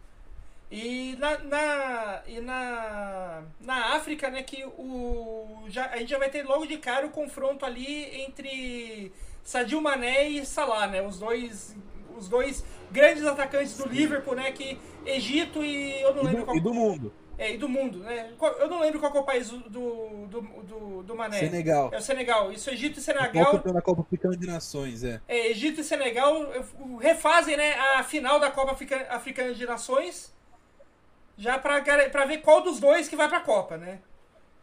E 0.75 1.15
na, 1.19 1.37
na, 1.37 2.21
e 2.25 2.39
na, 2.39 3.43
na 3.61 3.95
África, 3.95 4.31
né, 4.31 4.41
que 4.41 4.65
o, 4.65 5.65
já, 5.67 5.85
a 5.91 5.97
gente 5.97 6.09
já 6.09 6.17
vai 6.17 6.31
ter 6.31 6.41
logo 6.43 6.65
de 6.65 6.79
cara 6.79 7.05
o 7.05 7.11
confronto 7.11 7.63
ali 7.63 8.05
entre 8.21 9.11
Sadio 9.43 9.79
Mané 9.79 10.29
e 10.29 10.43
Salah, 10.43 10.87
né? 10.87 10.99
Os 11.03 11.19
dois, 11.19 11.75
os 12.17 12.27
dois 12.27 12.63
grandes 12.91 13.25
atacantes 13.25 13.77
do 13.77 13.87
Liverpool, 13.87 14.35
né? 14.35 14.51
Que 14.51 14.79
Egito 15.05 15.63
e 15.63 16.01
eu 16.01 16.15
não 16.15 16.23
lembro 16.23 16.39
e 16.39 16.41
do, 16.41 16.45
qual. 16.45 16.57
E 16.57 16.59
do 16.59 16.73
mundo. 16.73 17.13
É, 17.37 17.53
e 17.53 17.57
do 17.57 17.67
mundo, 17.67 17.99
né? 17.99 18.31
Eu 18.59 18.69
não 18.69 18.79
lembro 18.79 18.99
qual 18.99 19.13
é 19.15 19.19
o 19.19 19.23
país 19.23 19.49
do, 19.49 19.57
do, 19.69 20.27
do, 20.27 21.03
do 21.03 21.15
Mané. 21.15 21.39
Senegal. 21.39 21.89
É 21.91 21.97
o 21.97 22.01
Senegal. 22.01 22.51
Isso, 22.51 22.69
Egito 22.69 22.99
e 22.99 23.01
Senegal. 23.01 23.51
Copa, 23.51 23.73
na 23.73 23.81
Copa 23.81 24.01
Africana 24.01 24.37
de 24.37 24.45
Nações, 24.45 25.03
é. 25.03 25.19
É, 25.27 25.49
Egito 25.49 25.81
e 25.81 25.83
Senegal 25.83 26.35
refazem, 26.99 27.57
né, 27.57 27.73
a 27.97 28.03
final 28.03 28.39
da 28.39 28.51
Copa 28.51 28.77
Africana 29.09 29.53
de 29.53 29.65
Nações. 29.65 30.33
Já 31.35 31.57
pra 31.57 31.79
ver 32.25 32.41
qual 32.41 32.61
dos 32.61 32.79
dois 32.79 33.09
que 33.09 33.15
vai 33.15 33.27
pra 33.27 33.39
Copa, 33.39 33.77
né? 33.77 33.99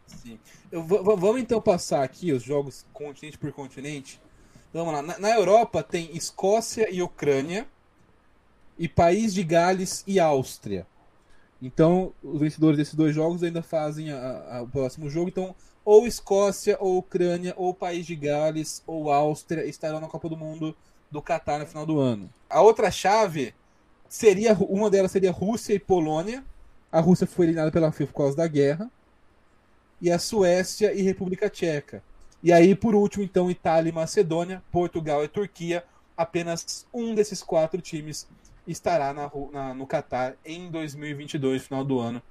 Sim. 0.07 0.39
Eu, 0.71 0.83
vamos 0.83 1.41
então 1.41 1.61
passar 1.61 2.03
aqui 2.03 2.31
os 2.31 2.41
jogos 2.41 2.85
continente 2.93 3.37
por 3.37 3.51
continente. 3.51 4.21
Vamos 4.73 4.93
lá. 4.93 5.01
Na, 5.01 5.19
na 5.19 5.29
Europa 5.31 5.83
tem 5.83 6.15
Escócia 6.15 6.89
e 6.89 7.01
Ucrânia 7.01 7.67
e 8.77 8.87
País 8.87 9.33
de 9.33 9.43
Gales 9.43 10.03
e 10.07 10.19
Áustria. 10.19 10.87
Então, 11.61 12.13
os 12.23 12.39
vencedores 12.39 12.77
desses 12.77 12.95
dois 12.95 13.13
jogos 13.13 13.43
ainda 13.43 13.61
fazem 13.61 14.11
a, 14.11 14.57
a, 14.57 14.61
o 14.63 14.67
próximo 14.67 15.09
jogo. 15.09 15.29
Então, 15.29 15.55
ou 15.85 16.07
Escócia, 16.07 16.77
ou 16.79 16.97
Ucrânia, 16.97 17.53
ou 17.57 17.73
País 17.73 18.05
de 18.05 18.15
Gales, 18.15 18.81
ou 18.87 19.11
Áustria 19.11 19.65
estarão 19.65 19.99
na 19.99 20.07
Copa 20.07 20.27
do 20.29 20.37
Mundo 20.37 20.75
do 21.11 21.21
Catar 21.21 21.59
no 21.59 21.67
final 21.67 21.85
do 21.85 21.99
ano. 21.99 22.29
A 22.49 22.61
outra 22.61 22.89
chave 22.89 23.53
seria 24.07 24.53
uma 24.53 24.89
delas 24.89 25.11
seria 25.11 25.31
Rússia 25.31 25.73
e 25.73 25.79
Polônia. 25.79 26.43
A 26.91 26.99
Rússia 26.99 27.27
foi 27.27 27.45
eliminada 27.45 27.71
pela 27.71 27.91
FIFA 27.91 28.11
por 28.11 28.17
causa 28.17 28.37
da 28.37 28.47
guerra. 28.47 28.89
E 30.01 30.09
a 30.09 30.17
Suécia 30.17 30.93
e 30.93 31.01
República 31.01 31.49
Tcheca. 31.49 32.03
E 32.43 32.51
aí, 32.51 32.73
por 32.73 32.95
último, 32.95 33.23
então, 33.23 33.51
Itália 33.51 33.89
e 33.89 33.93
Macedônia, 33.93 34.63
Portugal 34.71 35.23
e 35.23 35.27
Turquia. 35.27 35.83
Apenas 36.17 36.85
um 36.93 37.13
desses 37.13 37.41
quatro 37.43 37.81
times 37.81 38.27
estará 38.67 39.13
na, 39.13 39.29
na, 39.51 39.73
no 39.73 39.85
Catar 39.85 40.35
em 40.45 40.69
2022, 40.69 41.63
final 41.63 41.83
do 41.83 41.99
ano. 41.99 42.21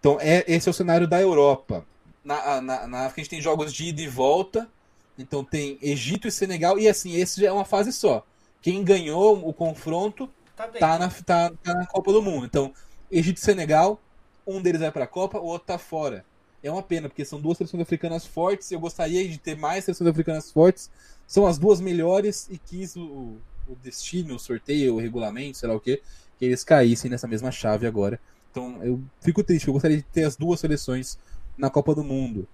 Então, 0.00 0.18
é, 0.20 0.44
esse 0.48 0.68
é 0.68 0.70
o 0.70 0.74
cenário 0.74 1.06
da 1.06 1.20
Europa. 1.20 1.86
Na, 2.24 2.60
na, 2.60 2.86
na 2.86 2.98
África, 3.00 3.20
a 3.20 3.24
gente 3.24 3.30
tem 3.30 3.40
jogos 3.40 3.72
de 3.72 3.86
ida 3.86 4.02
e 4.02 4.08
volta. 4.08 4.68
Então, 5.16 5.44
tem 5.44 5.78
Egito 5.80 6.26
e 6.26 6.32
Senegal. 6.32 6.78
E 6.78 6.88
assim, 6.88 7.14
esse 7.14 7.44
é 7.46 7.52
uma 7.52 7.64
fase 7.64 7.92
só. 7.92 8.24
Quem 8.60 8.82
ganhou 8.82 9.48
o 9.48 9.52
confronto 9.52 10.28
tá, 10.56 10.66
tá 10.68 10.98
na, 10.98 11.08
tá, 11.08 11.50
tá, 11.62 11.74
na 11.74 11.86
Copa 11.86 12.12
do 12.12 12.22
Mundo. 12.22 12.46
Então, 12.46 12.72
Egito 13.10 13.38
e 13.38 13.44
Senegal, 13.44 14.00
um 14.46 14.60
deles 14.60 14.80
vai 14.80 14.90
para 14.90 15.04
a 15.04 15.08
Copa, 15.08 15.38
o 15.38 15.46
outro 15.46 15.66
tá 15.66 15.78
fora. 15.78 16.24
É 16.62 16.70
uma 16.70 16.82
pena, 16.82 17.08
porque 17.08 17.24
são 17.24 17.40
duas 17.40 17.58
seleções 17.58 17.82
africanas 17.82 18.24
fortes. 18.24 18.70
Eu 18.70 18.78
gostaria 18.78 19.28
de 19.28 19.38
ter 19.38 19.56
mais 19.56 19.84
seleções 19.84 20.08
africanas 20.08 20.50
fortes. 20.50 20.90
São 21.26 21.46
as 21.46 21.58
duas 21.58 21.80
melhores 21.80 22.48
e 22.50 22.58
quis 22.58 22.94
o, 22.94 23.36
o 23.68 23.76
destino, 23.82 24.36
o 24.36 24.38
sorteio, 24.38 24.94
o 24.94 25.00
regulamento, 25.00 25.58
sei 25.58 25.68
lá 25.68 25.74
o 25.74 25.80
que, 25.80 26.00
que 26.38 26.44
eles 26.44 26.62
caíssem 26.62 27.10
nessa 27.10 27.26
mesma 27.26 27.50
chave 27.50 27.86
agora. 27.86 28.20
Então 28.50 28.82
eu 28.82 29.02
fico 29.20 29.42
triste, 29.42 29.66
eu 29.66 29.72
gostaria 29.72 29.96
de 29.96 30.02
ter 30.02 30.24
as 30.24 30.36
duas 30.36 30.60
seleções 30.60 31.18
na 31.56 31.70
Copa 31.70 31.94
do 31.94 32.04
Mundo. 32.04 32.46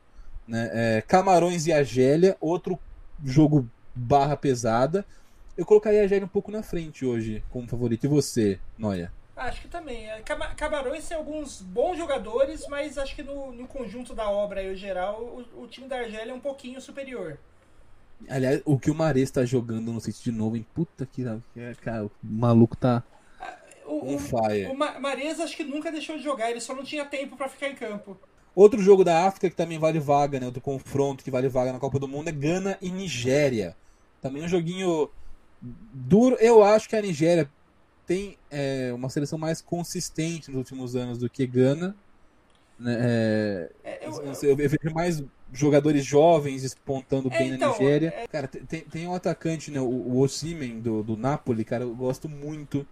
Né? 0.47 0.71
É, 0.73 1.03
Camarões 1.03 1.67
e 1.67 1.73
Argélia, 1.73 2.37
outro 2.41 2.79
jogo 3.25 3.69
barra 3.95 4.37
pesada. 4.37 5.05
Eu 5.57 5.67
colocaria 5.67 6.01
a 6.01 6.03
Argélia 6.05 6.25
um 6.25 6.29
pouco 6.29 6.53
na 6.53 6.63
frente 6.63 7.05
hoje 7.05 7.43
como 7.51 7.69
favorito. 7.69 8.05
E 8.05 8.09
você, 8.09 8.59
Noia? 8.79 9.13
Acho 9.39 9.63
que 9.63 9.69
também. 9.69 10.11
É, 10.11 10.23
Camarões 10.57 11.07
tem 11.07 11.17
alguns 11.17 11.63
bons 11.63 11.97
jogadores, 11.97 12.67
mas 12.69 12.99
acho 12.99 13.15
que 13.15 13.23
no, 13.23 13.53
no 13.53 13.67
conjunto 13.67 14.15
da 14.15 14.29
obra 14.29 14.61
aí, 14.61 14.71
o 14.71 14.77
geral, 14.77 15.23
o, 15.23 15.63
o 15.63 15.67
time 15.69 15.87
da 15.87 15.99
Argélia 15.99 16.33
é 16.33 16.35
um 16.35 16.41
pouquinho 16.41 16.81
superior. 16.81 17.39
Aliás, 18.29 18.61
o 18.65 18.79
que 18.79 18.91
o 18.91 18.95
Mares 18.95 19.31
tá 19.31 19.45
jogando 19.45 19.93
no 19.93 20.01
City 20.01 20.25
de 20.25 20.33
novo, 20.33 20.57
hein? 20.57 20.67
Puta 20.75 21.07
que. 21.07 21.25
Cara, 21.81 22.07
o 22.07 22.11
maluco 22.23 22.77
tá. 22.77 23.03
O, 23.87 24.15
um 24.15 24.19
fire. 24.19 24.67
O, 24.67 24.73
o 24.73 25.01
Mares 25.01 25.39
acho 25.39 25.57
que 25.57 25.65
nunca 25.65 25.93
deixou 25.93 26.17
de 26.17 26.25
jogar, 26.25 26.51
ele 26.51 26.61
só 26.61 26.75
não 26.75 26.83
tinha 26.83 27.05
tempo 27.05 27.37
para 27.37 27.49
ficar 27.49 27.69
em 27.69 27.77
campo. 27.77 28.19
Outro 28.55 28.83
jogo 28.83 29.05
da 29.05 29.25
África 29.25 29.49
que 29.49 29.55
também 29.55 29.79
vale 29.79 30.01
vaga, 30.01 30.41
né? 30.41 30.47
Outro 30.47 30.61
confronto 30.61 31.23
que 31.23 31.31
vale 31.31 31.49
vaga 31.49 31.73
na 31.73 31.79
Copa 31.79 31.99
do 32.01 32.09
Mundo 32.09 32.29
é 32.29 32.33
Gana 32.33 32.77
e 32.83 32.91
Nigéria. 32.91 33.77
Também 34.21 34.43
um 34.43 34.49
joguinho 34.49 35.09
duro. 35.63 36.37
Eu 36.41 36.65
acho 36.65 36.89
que 36.89 36.97
a 36.97 37.03
Nigéria 37.03 37.49
tem 38.09 38.39
é, 38.51 38.91
uma 38.95 39.11
seleção 39.11 39.39
mais 39.39 39.61
consistente 39.61 40.51
nos 40.51 40.57
últimos 40.57 40.97
anos 40.97 41.19
do 41.19 41.29
que 41.29 41.47
Gana. 41.47 41.95
Né? 42.79 42.97
É, 42.99 43.71
é 43.85 44.09
eu, 44.09 44.13
eu, 44.25 44.49
eu, 44.49 44.57
vejo 44.57 44.95
mais 44.95 45.23
jogadores 45.53 46.07
jovens 46.07 46.63
despontando 46.63 47.29
bem 47.29 47.53
então, 47.53 47.73
na 47.73 47.79
Nigéria. 47.79 48.15
É... 48.17 48.27
Cara, 48.27 48.49
tem, 48.49 48.81
tem 48.81 49.07
um 49.07 49.15
atacante, 49.15 49.71
né, 49.71 49.79
o, 49.79 49.85
o 49.85 50.19
Osimen 50.21 50.81
do, 50.81 51.03
do 51.03 51.17
Napoli, 51.19 51.65
cara, 51.65 51.85
eu 51.85 51.95
gosto 51.95 52.31
muito 52.31 52.87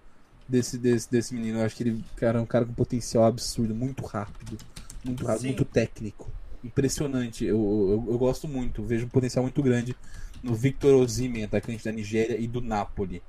desse, 0.47 0.77
desse, 0.77 1.11
desse 1.11 1.35
menino. 1.35 1.61
Eu 1.61 1.65
acho 1.65 1.75
que 1.75 1.83
ele 1.83 2.05
cara, 2.15 2.39
é 2.39 2.43
um 2.43 2.47
cara 2.47 2.67
com 2.67 2.75
potencial 2.75 3.25
absurdo, 3.25 3.75
muito 3.75 4.05
rápido, 4.05 4.59
muito 5.03 5.25
rápido, 5.25 5.41
Sim. 5.41 5.47
muito 5.49 5.65
técnico. 5.65 6.31
Impressionante. 6.63 7.43
Eu, 7.43 7.57
eu, 7.57 8.13
eu, 8.13 8.19
gosto 8.19 8.47
muito, 8.47 8.83
vejo 8.83 9.07
um 9.07 9.09
potencial 9.09 9.43
muito 9.43 9.63
grande 9.63 9.97
no 10.43 10.55
Victor 10.55 10.95
Osimhen, 10.95 11.45
atacante 11.45 11.83
da 11.83 11.93
Nigéria 11.93 12.37
e 12.39 12.47
do 12.47 12.61
Napoli. 12.61 13.23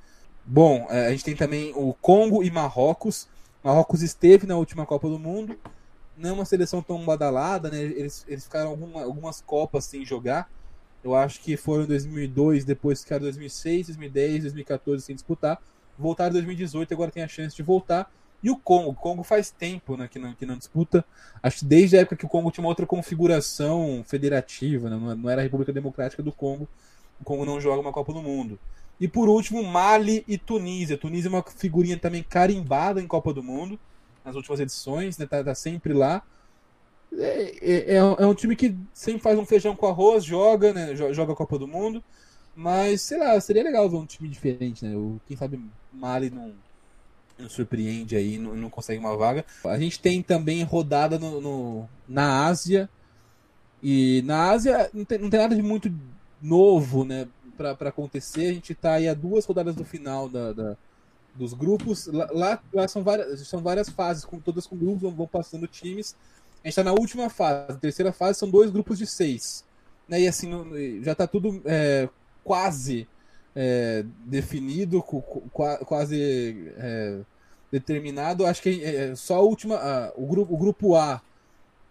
Bom, 0.49 0.87
é, 0.89 1.07
a 1.07 1.11
gente 1.11 1.25
tem 1.25 1.35
também 1.35 1.73
o 1.75 1.93
Congo 1.93 2.41
e 2.41 2.49
Marrocos. 2.49 3.27
Marrocos 3.61 4.01
esteve 4.01 4.47
na 4.47 4.55
última 4.55 4.85
Copa 4.85 5.09
do 5.09 5.19
Mundo, 5.19 5.59
não 6.17 6.29
é 6.29 6.33
uma 6.33 6.45
seleção 6.45 6.81
tão 6.81 7.03
badalada, 7.03 7.69
né? 7.69 7.81
Eles, 7.81 8.23
eles 8.29 8.45
ficaram 8.45 8.69
alguma, 8.69 9.03
algumas 9.03 9.41
Copas 9.41 9.83
sem 9.83 10.05
jogar. 10.05 10.49
Eu 11.03 11.13
acho 11.13 11.41
que 11.41 11.57
foram 11.57 11.83
em 11.83 11.87
2002, 11.87 12.63
depois 12.63 13.03
ficaram 13.03 13.23
2006, 13.23 13.87
2010, 13.87 14.43
2014 14.43 15.03
sem 15.03 15.15
disputar. 15.15 15.61
Voltaram 15.99 16.29
em 16.29 16.33
2018, 16.33 16.93
agora 16.93 17.11
tem 17.11 17.23
a 17.23 17.27
chance 17.27 17.53
de 17.53 17.61
voltar. 17.61 18.09
E 18.41 18.49
o 18.49 18.55
Congo, 18.55 18.91
o 18.91 18.95
Congo 18.95 19.23
faz 19.23 19.51
tempo 19.51 19.97
né, 19.97 20.07
que, 20.07 20.17
não, 20.17 20.33
que 20.33 20.45
não 20.45 20.57
disputa. 20.57 21.03
Acho 21.43 21.59
que 21.59 21.65
desde 21.65 21.97
a 21.97 22.01
época 22.01 22.15
que 22.15 22.25
o 22.25 22.29
Congo 22.29 22.51
tinha 22.51 22.63
uma 22.63 22.69
outra 22.69 22.85
configuração 22.85 24.01
federativa, 24.07 24.89
né? 24.89 25.15
não 25.15 25.29
era 25.29 25.41
a 25.41 25.43
República 25.43 25.73
Democrática 25.73 26.23
do 26.23 26.31
Congo. 26.31 26.69
O 27.19 27.25
Congo 27.25 27.45
não 27.45 27.59
joga 27.59 27.81
uma 27.81 27.91
Copa 27.91 28.13
do 28.13 28.21
Mundo. 28.21 28.57
E 28.99 29.07
por 29.07 29.29
último, 29.29 29.63
Mali 29.63 30.23
e 30.27 30.37
Tunísia. 30.37 30.97
Tunísia 30.97 31.29
é 31.29 31.31
uma 31.31 31.43
figurinha 31.43 31.97
também 31.97 32.23
carimbada 32.23 33.01
em 33.01 33.07
Copa 33.07 33.33
do 33.33 33.43
Mundo 33.43 33.79
nas 34.25 34.35
últimas 34.35 34.59
edições, 34.59 35.17
né? 35.17 35.25
Tá, 35.25 35.43
tá 35.43 35.55
sempre 35.55 35.93
lá. 35.93 36.21
É, 37.13 37.41
é, 37.61 37.93
é, 37.93 37.97
é, 37.97 38.25
um 38.25 38.33
time 38.33 38.55
que 38.55 38.75
sempre 38.93 39.21
faz 39.21 39.39
um 39.39 39.45
feijão 39.45 39.75
com 39.75 39.87
arroz, 39.87 40.23
joga, 40.23 40.73
né? 40.73 40.95
Joga 40.95 41.33
a 41.33 41.35
Copa 41.35 41.57
do 41.57 41.67
Mundo. 41.67 42.03
Mas, 42.55 43.03
sei 43.03 43.19
lá, 43.19 43.39
seria 43.39 43.63
legal 43.63 43.89
ver 43.89 43.97
um 43.97 44.05
time 44.05 44.27
diferente, 44.27 44.83
né? 44.83 44.95
O, 44.95 45.21
quem 45.27 45.37
sabe 45.37 45.61
Mali 45.93 46.29
não, 46.29 46.53
não 47.37 47.47
surpreende 47.47 48.15
aí, 48.15 48.37
não, 48.37 48.55
não 48.55 48.69
consegue 48.69 48.99
uma 48.99 49.15
vaga. 49.15 49.45
A 49.63 49.77
gente 49.77 49.99
tem 49.99 50.21
também 50.21 50.63
rodada 50.63 51.19
no, 51.19 51.39
no 51.39 51.89
na 52.07 52.47
Ásia. 52.47 52.89
E 53.81 54.23
na 54.25 54.49
Ásia 54.49 54.89
não 54.93 55.05
tem, 55.05 55.19
não 55.19 55.29
tem 55.29 55.39
nada 55.39 55.55
de 55.55 55.61
muito 55.61 55.93
novo, 56.41 57.05
né? 57.05 57.27
Para 57.57 57.89
acontecer. 57.89 58.49
A 58.49 58.53
gente 58.53 58.73
está 58.73 58.93
aí 58.93 59.07
a 59.07 59.13
duas 59.13 59.45
rodadas 59.45 59.75
do 59.75 59.83
final 59.83 60.29
da, 60.29 60.53
da 60.53 60.77
dos 61.35 61.53
grupos. 61.53 62.07
Lá, 62.07 62.61
lá, 62.73 62.87
são, 62.87 63.03
várias, 63.03 63.47
são 63.47 63.61
várias 63.61 63.89
fases, 63.89 64.25
com, 64.25 64.39
todas 64.39 64.67
com 64.67 64.75
grupos, 64.75 65.13
vão 65.13 65.27
passando 65.27 65.67
times. 65.67 66.15
A 66.63 66.67
gente 66.67 66.79
está 66.79 66.83
na 66.83 66.93
última 66.93 67.29
fase. 67.29 67.77
Terceira 67.79 68.11
fase 68.11 68.39
são 68.39 68.49
dois 68.49 68.71
grupos 68.71 68.97
de 68.97 69.05
seis. 69.05 69.63
Né? 70.07 70.21
E 70.21 70.27
assim, 70.27 70.51
já 71.03 71.11
está 71.11 71.27
tudo 71.27 71.61
é, 71.65 72.09
quase 72.43 73.07
é, 73.55 74.03
definido, 74.25 75.03
quase 75.85 76.73
é, 76.77 77.19
determinado. 77.71 78.45
Acho 78.45 78.61
que 78.61 78.83
é, 78.83 79.15
só 79.15 79.35
a 79.35 79.41
última. 79.41 79.75
A, 79.75 80.13
o, 80.15 80.25
grupo, 80.25 80.53
o 80.53 80.57
grupo 80.57 80.95
A. 80.95 81.21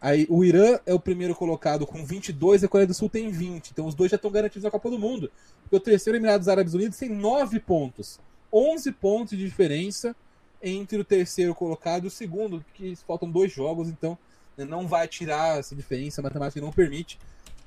Aí, 0.06 0.24
o 0.30 0.44
Irã 0.44 0.78
é 0.86 0.94
o 0.94 1.00
primeiro 1.00 1.34
colocado 1.34 1.84
com 1.84 2.06
22 2.06 2.62
e 2.62 2.66
a 2.66 2.68
Coreia 2.68 2.86
do 2.86 2.94
Sul 2.94 3.08
tem 3.08 3.28
20. 3.28 3.70
Então 3.70 3.86
os 3.86 3.94
dois 3.96 4.08
já 4.08 4.14
estão 4.14 4.30
garantidos 4.30 4.62
na 4.62 4.70
Copa 4.70 4.88
do 4.88 5.00
Mundo. 5.00 5.32
Porque 5.62 5.74
o 5.74 5.80
terceiro, 5.80 6.16
Emirados 6.16 6.46
Árabes 6.46 6.74
Unidos, 6.74 6.96
tem 6.96 7.08
9 7.08 7.58
pontos. 7.58 8.20
11 8.52 8.92
pontos 8.92 9.36
de 9.36 9.44
diferença 9.44 10.14
entre 10.62 10.96
o 10.96 11.04
terceiro 11.04 11.52
colocado 11.56 12.04
e 12.04 12.06
o 12.06 12.10
segundo, 12.10 12.64
que 12.72 12.94
faltam 13.04 13.28
dois 13.28 13.50
jogos, 13.52 13.88
então 13.88 14.16
né, 14.56 14.64
não 14.64 14.86
vai 14.86 15.08
tirar 15.08 15.58
essa 15.58 15.74
diferença, 15.74 16.20
a 16.20 16.22
matemática 16.22 16.60
não 16.60 16.70
permite. 16.70 17.18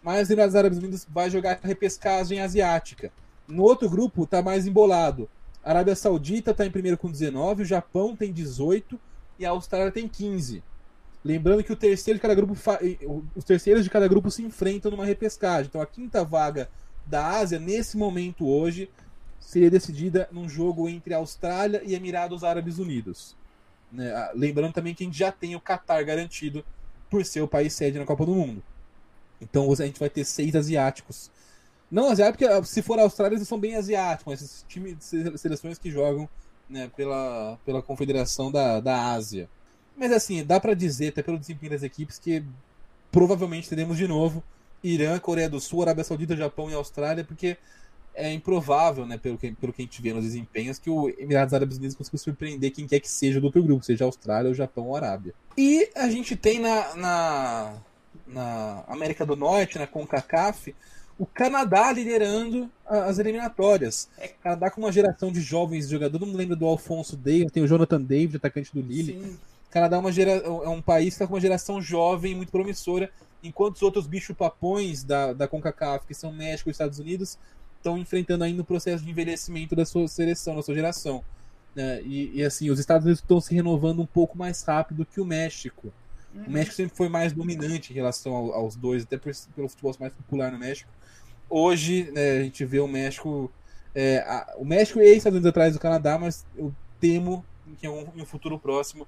Mas 0.01 0.23
os 0.23 0.29
Emirados 0.29 0.55
Árabes 0.55 0.77
Unidos 0.77 1.05
vai 1.09 1.29
jogar 1.29 1.59
repescagem 1.61 2.39
asiática. 2.39 3.11
No 3.49 3.63
outro 3.63 3.89
grupo 3.89 4.23
está 4.23 4.41
mais 4.41 4.65
embolado. 4.65 5.29
A 5.61 5.71
Arábia 5.71 5.93
Saudita 5.93 6.51
está 6.51 6.65
em 6.65 6.71
primeiro 6.71 6.97
com 6.97 7.11
19, 7.11 7.63
o 7.63 7.65
Japão 7.65 8.15
tem 8.15 8.31
18 8.31 8.97
e 9.37 9.45
a 9.45 9.49
Austrália 9.49 9.91
tem 9.91 10.07
15. 10.07 10.63
Lembrando 11.23 11.63
que 11.63 11.73
o 11.73 11.75
terceiro 11.75 12.17
de 12.17 12.21
cada 12.21 12.33
grupo 12.33 12.55
os 13.35 13.43
terceiros 13.43 13.83
de 13.83 13.89
cada 13.89 14.07
grupo 14.07 14.31
se 14.31 14.41
enfrentam 14.41 14.89
numa 14.89 15.05
repescagem. 15.05 15.67
Então 15.67 15.81
a 15.81 15.85
quinta 15.85 16.23
vaga 16.23 16.69
da 17.05 17.25
Ásia 17.27 17.59
nesse 17.59 17.97
momento 17.97 18.47
hoje 18.47 18.89
seria 19.39 19.69
decidida 19.69 20.29
num 20.31 20.47
jogo 20.47 20.87
entre 20.87 21.13
Austrália 21.13 21.81
e 21.83 21.95
Emirados 21.95 22.43
Árabes 22.43 22.77
Unidos. 22.77 23.35
Né? 23.91 24.11
Ah, 24.11 24.31
lembrando 24.35 24.73
também 24.73 24.93
que 24.93 25.03
a 25.03 25.07
gente 25.07 25.17
já 25.17 25.31
tem 25.31 25.55
o 25.55 25.61
Qatar 25.61 26.05
garantido 26.05 26.63
por 27.09 27.25
ser 27.25 27.41
o 27.41 27.47
país 27.47 27.73
sede 27.73 27.97
na 27.97 28.05
Copa 28.05 28.25
do 28.25 28.33
Mundo. 28.33 28.63
Então 29.41 29.71
a 29.71 29.75
gente 29.75 29.99
vai 29.99 30.09
ter 30.09 30.23
seis 30.23 30.55
asiáticos. 30.55 31.31
Não 31.89 32.09
asiáticos, 32.09 32.47
porque 32.47 32.53
ah, 32.53 32.63
se 32.63 32.81
for 32.81 32.99
Austrália, 32.99 33.35
eles 33.35 33.47
são 33.47 33.59
bem 33.59 33.75
asiáticos, 33.75 34.33
esses 34.33 34.65
times 34.67 34.97
seleções 35.35 35.77
que 35.77 35.89
jogam 35.89 36.29
né, 36.69 36.89
pela, 36.95 37.57
pela 37.65 37.81
Confederação 37.81 38.51
da, 38.51 38.79
da 38.79 39.11
Ásia. 39.11 39.49
Mas 39.99 40.13
assim, 40.13 40.45
dá 40.45 40.61
para 40.61 40.73
dizer, 40.73 41.09
até 41.09 41.21
pelo 41.21 41.37
desempenho 41.37 41.73
das 41.73 41.83
equipes, 41.83 42.17
que 42.17 42.41
provavelmente 43.11 43.67
teremos 43.67 43.97
de 43.97 44.07
novo 44.07 44.41
Irã, 44.81 45.19
Coreia 45.19 45.49
do 45.49 45.59
Sul, 45.59 45.81
Arábia 45.81 46.05
Saudita, 46.05 46.37
Japão 46.37 46.71
e 46.71 46.73
Austrália, 46.73 47.25
porque 47.25 47.57
é 48.15 48.31
improvável, 48.31 49.05
né, 49.05 49.17
pelo 49.17 49.37
que, 49.37 49.51
pelo 49.51 49.73
que 49.73 49.81
a 49.81 49.85
gente 49.85 50.01
vê 50.01 50.13
nos 50.13 50.23
desempenhos, 50.23 50.79
que 50.79 50.89
o 50.89 51.09
Emirados 51.09 51.53
Árabes 51.53 51.77
Unidos 51.77 51.97
consiga 51.97 52.17
surpreender 52.17 52.71
quem 52.71 52.87
quer 52.87 53.01
que 53.01 53.09
seja 53.09 53.41
do 53.41 53.47
outro 53.47 53.61
grupo, 53.61 53.83
seja 53.83 54.05
Austrália, 54.05 54.49
o 54.49 54.55
Japão 54.55 54.87
ou 54.87 54.95
Arábia. 54.95 55.33
E 55.57 55.89
a 55.93 56.09
gente 56.09 56.35
tem 56.37 56.59
na, 56.59 56.95
na, 56.95 57.73
na 58.25 58.83
América 58.87 59.25
do 59.25 59.35
Norte, 59.35 59.77
na 59.77 59.85
CONCACAF, 59.85 60.73
o 61.17 61.25
Canadá 61.25 61.91
liderando 61.91 62.71
as 62.85 63.19
eliminatórias. 63.19 64.09
É. 64.17 64.29
Canadá 64.29 64.71
com 64.71 64.79
uma 64.79 64.91
geração 64.91 65.29
de 65.29 65.41
jovens 65.41 65.89
jogadores, 65.89 66.25
não 66.25 66.33
me 66.33 66.37
lembro 66.37 66.55
do 66.55 66.65
Alfonso 66.65 67.17
Davis, 67.17 67.51
tem 67.51 67.63
o 67.63 67.67
Jonathan 67.67 68.01
David, 68.01 68.37
atacante 68.37 68.73
do 68.73 68.81
Lille. 68.81 69.13
Sim. 69.13 69.39
Canadá 69.69 69.97
é, 69.97 69.99
uma 69.99 70.11
gera, 70.11 70.31
é 70.31 70.69
um 70.69 70.81
país 70.81 71.09
que 71.09 71.15
está 71.15 71.27
com 71.27 71.33
uma 71.33 71.41
geração 71.41 71.81
jovem, 71.81 72.35
muito 72.35 72.51
promissora, 72.51 73.11
enquanto 73.43 73.75
os 73.75 73.81
outros 73.81 74.07
bichos 74.07 74.35
papões 74.35 75.03
da, 75.03 75.33
da 75.33 75.47
CONCACAF, 75.47 76.05
que 76.05 76.13
são 76.13 76.31
México 76.31 76.69
e 76.69 76.71
Estados 76.71 76.99
Unidos, 76.99 77.37
estão 77.77 77.97
enfrentando 77.97 78.43
ainda 78.43 78.61
o 78.61 78.65
processo 78.65 79.03
de 79.03 79.09
envelhecimento 79.09 79.75
da 79.75 79.85
sua 79.85 80.07
seleção, 80.07 80.55
da 80.55 80.61
sua 80.61 80.75
geração. 80.75 81.23
Né? 81.75 82.01
E, 82.01 82.39
e, 82.39 82.43
assim, 82.43 82.69
os 82.69 82.79
Estados 82.79 83.05
Unidos 83.05 83.21
estão 83.21 83.39
se 83.39 83.53
renovando 83.53 84.01
um 84.01 84.05
pouco 84.05 84.37
mais 84.37 84.61
rápido 84.63 85.05
que 85.05 85.21
o 85.21 85.25
México. 85.25 85.93
Uhum. 86.33 86.45
O 86.45 86.51
México 86.51 86.75
sempre 86.75 86.95
foi 86.95 87.07
mais 87.07 87.31
dominante 87.31 87.91
em 87.91 87.95
relação 87.95 88.35
ao, 88.35 88.53
aos 88.53 88.75
dois, 88.75 89.03
até 89.03 89.17
por, 89.17 89.31
pelo 89.55 89.69
futebol 89.69 89.95
mais 89.99 90.13
popular 90.13 90.51
no 90.51 90.59
México. 90.59 90.89
Hoje, 91.49 92.11
né, 92.11 92.39
a 92.39 92.43
gente 92.43 92.65
vê 92.65 92.79
o 92.79 92.87
México. 92.87 93.51
É, 93.95 94.19
a, 94.19 94.55
o 94.57 94.65
México 94.65 94.99
e 94.99 95.15
Estados 95.15 95.35
Unidos 95.35 95.49
atrás 95.49 95.73
do 95.73 95.79
Canadá, 95.79 96.17
mas 96.17 96.45
eu 96.55 96.73
temo 96.99 97.45
que 97.77 97.87
em 97.87 97.89
um, 97.89 98.07
em 98.15 98.21
um 98.21 98.25
futuro 98.25 98.59
próximo 98.59 99.07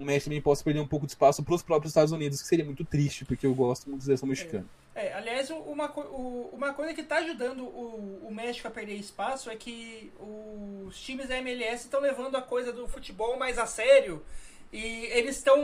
o 0.00 0.04
México 0.04 0.24
também 0.24 0.40
possa 0.40 0.64
perder 0.64 0.80
um 0.80 0.86
pouco 0.86 1.06
de 1.06 1.12
espaço 1.12 1.42
para 1.42 1.54
os 1.54 1.62
próprios 1.62 1.90
Estados 1.90 2.10
Unidos, 2.10 2.40
que 2.40 2.48
seria 2.48 2.64
muito 2.64 2.84
triste, 2.84 3.24
porque 3.24 3.46
eu 3.46 3.54
gosto 3.54 3.88
muito 3.88 4.00
da 4.00 4.06
seleção 4.06 4.28
mexicana. 4.28 4.64
É, 4.94 5.08
é 5.08 5.14
aliás, 5.14 5.50
uma, 5.50 5.92
uma 6.52 6.72
coisa 6.72 6.94
que 6.94 7.02
está 7.02 7.18
ajudando 7.18 7.64
o, 7.64 8.26
o 8.26 8.34
México 8.34 8.66
a 8.66 8.70
perder 8.70 8.94
espaço 8.94 9.50
é 9.50 9.56
que 9.56 10.10
os 10.18 10.98
times 10.98 11.28
da 11.28 11.36
MLS 11.38 11.84
estão 11.84 12.00
levando 12.00 12.36
a 12.36 12.42
coisa 12.42 12.72
do 12.72 12.88
futebol 12.88 13.38
mais 13.38 13.58
a 13.58 13.66
sério 13.66 14.22
e 14.72 15.06
eles 15.06 15.36
estão 15.36 15.60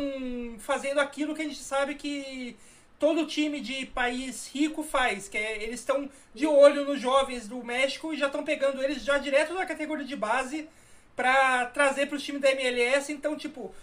fazendo 0.59 1.01
aquilo 1.01 1.35
que 1.35 1.43
a 1.43 1.47
gente 1.47 1.63
sabe 1.63 1.95
que 1.95 2.57
todo 2.99 3.27
time 3.27 3.61
de 3.61 3.87
país 3.87 4.51
rico 4.53 4.83
faz, 4.83 5.29
que 5.29 5.39
é, 5.39 5.63
eles 5.63 5.81
estão 5.81 6.11
de 6.35 6.47
olho 6.47 6.85
nos 6.85 7.01
jovens 7.01 7.49
do 7.49 7.65
México 7.65 8.13
e 8.13 8.19
já 8.19 8.27
estão 8.27 8.45
pegando 8.45 8.83
eles 8.83 9.03
já 9.03 9.17
direto 9.17 9.55
da 9.55 9.65
categoria 9.65 10.05
de 10.05 10.17
base 10.17 10.69
para 11.15 11.65
trazer 11.67 12.07
para 12.07 12.17
os 12.17 12.23
times 12.23 12.43
da 12.43 12.53
MLS. 12.53 13.11
Então, 13.11 13.37
tipo, 13.37 13.75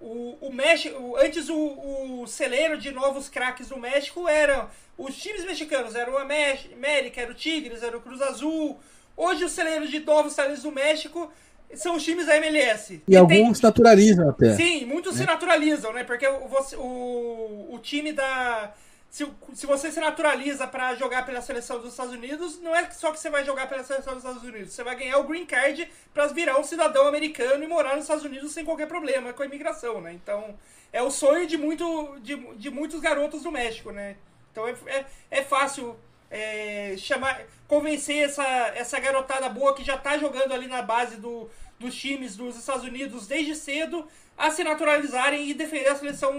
o, 0.00 0.38
o 0.40 0.52
México, 0.52 1.16
antes 1.16 1.48
o, 1.48 2.22
o 2.22 2.26
celeiro 2.26 2.78
de 2.78 2.90
novos 2.90 3.28
craques 3.28 3.68
do 3.68 3.78
México 3.78 4.28
eram 4.28 4.68
os 4.96 5.16
times 5.16 5.44
mexicanos, 5.44 5.94
era 5.94 6.10
o 6.10 6.18
América, 6.18 7.20
era 7.20 7.30
o 7.30 7.34
Tigres, 7.34 7.82
era 7.82 7.96
o 7.96 8.00
Cruz 8.00 8.20
Azul. 8.22 8.78
Hoje 9.16 9.44
o 9.44 9.48
celeiro 9.48 9.86
de 9.86 10.00
novos 10.00 10.34
talentos 10.34 10.62
do 10.62 10.72
México 10.72 11.30
são 11.74 11.96
os 11.96 12.04
times 12.04 12.26
da 12.26 12.36
MLS. 12.36 13.02
E, 13.06 13.12
e 13.12 13.16
alguns 13.16 13.60
tem... 13.60 13.68
naturalizam 13.68 14.30
até. 14.30 14.54
Sim, 14.54 14.86
muitos 14.86 15.14
né? 15.14 15.20
se 15.20 15.26
naturalizam, 15.26 15.92
né? 15.92 16.04
Porque 16.04 16.26
o, 16.26 16.48
o, 16.78 17.74
o 17.74 17.78
time 17.78 18.12
da 18.12 18.72
se, 19.10 19.26
se 19.54 19.66
você 19.66 19.90
se 19.90 20.00
naturaliza 20.00 20.66
para 20.66 20.94
jogar 20.94 21.24
pela 21.24 21.40
seleção 21.40 21.78
dos 21.80 21.92
Estados 21.92 22.12
Unidos, 22.12 22.60
não 22.60 22.74
é 22.74 22.90
só 22.90 23.10
que 23.10 23.18
você 23.18 23.30
vai 23.30 23.44
jogar 23.44 23.66
pela 23.66 23.82
seleção 23.82 24.14
dos 24.14 24.22
Estados 24.22 24.42
Unidos, 24.42 24.72
você 24.72 24.84
vai 24.84 24.96
ganhar 24.96 25.18
o 25.18 25.24
green 25.24 25.46
card 25.46 25.90
para 26.12 26.26
virar 26.26 26.58
um 26.58 26.64
cidadão 26.64 27.06
americano 27.06 27.64
e 27.64 27.66
morar 27.66 27.94
nos 27.94 28.04
Estados 28.04 28.24
Unidos 28.24 28.52
sem 28.52 28.64
qualquer 28.64 28.86
problema 28.86 29.32
com 29.32 29.42
a 29.42 29.46
imigração, 29.46 30.00
né? 30.00 30.12
Então, 30.12 30.58
é 30.92 31.02
o 31.02 31.10
sonho 31.10 31.46
de, 31.46 31.56
muito, 31.56 32.18
de, 32.20 32.36
de 32.56 32.70
muitos 32.70 33.00
garotos 33.00 33.42
do 33.42 33.50
México, 33.50 33.90
né? 33.90 34.16
Então, 34.52 34.68
é, 34.68 34.74
é, 34.86 35.06
é 35.30 35.42
fácil 35.42 35.96
é, 36.30 36.94
chamar, 36.98 37.40
convencer 37.66 38.24
essa, 38.24 38.44
essa 38.74 39.00
garotada 39.00 39.48
boa 39.48 39.74
que 39.74 39.84
já 39.84 39.96
tá 39.96 40.18
jogando 40.18 40.52
ali 40.52 40.66
na 40.66 40.82
base 40.82 41.16
do, 41.16 41.48
dos 41.78 41.94
times 41.94 42.36
dos 42.36 42.56
Estados 42.56 42.84
Unidos 42.84 43.26
desde 43.26 43.54
cedo 43.54 44.06
a 44.36 44.50
se 44.50 44.62
naturalizarem 44.62 45.48
e 45.48 45.54
defender 45.54 45.88
a 45.88 45.96
seleção 45.96 46.32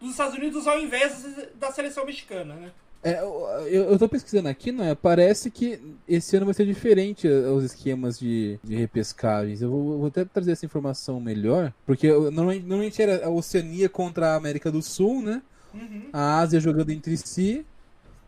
dos 0.00 0.10
Estados 0.10 0.36
Unidos 0.36 0.66
ao 0.66 0.78
invés 0.78 1.24
da 1.56 1.70
seleção 1.72 2.04
mexicana, 2.04 2.54
né? 2.54 2.70
É, 3.02 3.22
eu, 3.22 3.84
eu 3.84 3.98
tô 3.98 4.06
pesquisando 4.06 4.48
aqui, 4.48 4.70
né? 4.70 4.94
Parece 4.94 5.50
que 5.50 5.80
esse 6.06 6.36
ano 6.36 6.44
vai 6.44 6.54
ser 6.54 6.66
diferente 6.66 7.26
os 7.26 7.64
esquemas 7.64 8.18
de, 8.18 8.58
de 8.62 8.76
repescagens. 8.76 9.62
Eu 9.62 9.70
vou, 9.70 9.98
vou 9.98 10.06
até 10.08 10.22
trazer 10.24 10.52
essa 10.52 10.66
informação 10.66 11.18
melhor, 11.18 11.72
porque 11.86 12.08
normalmente, 12.08 12.66
normalmente 12.66 13.00
era 13.00 13.24
a 13.24 13.30
Oceania 13.30 13.88
contra 13.88 14.32
a 14.32 14.36
América 14.36 14.70
do 14.70 14.82
Sul, 14.82 15.22
né? 15.22 15.40
Uhum. 15.72 16.08
A 16.12 16.40
Ásia 16.40 16.60
jogando 16.60 16.90
entre 16.90 17.16
si. 17.16 17.64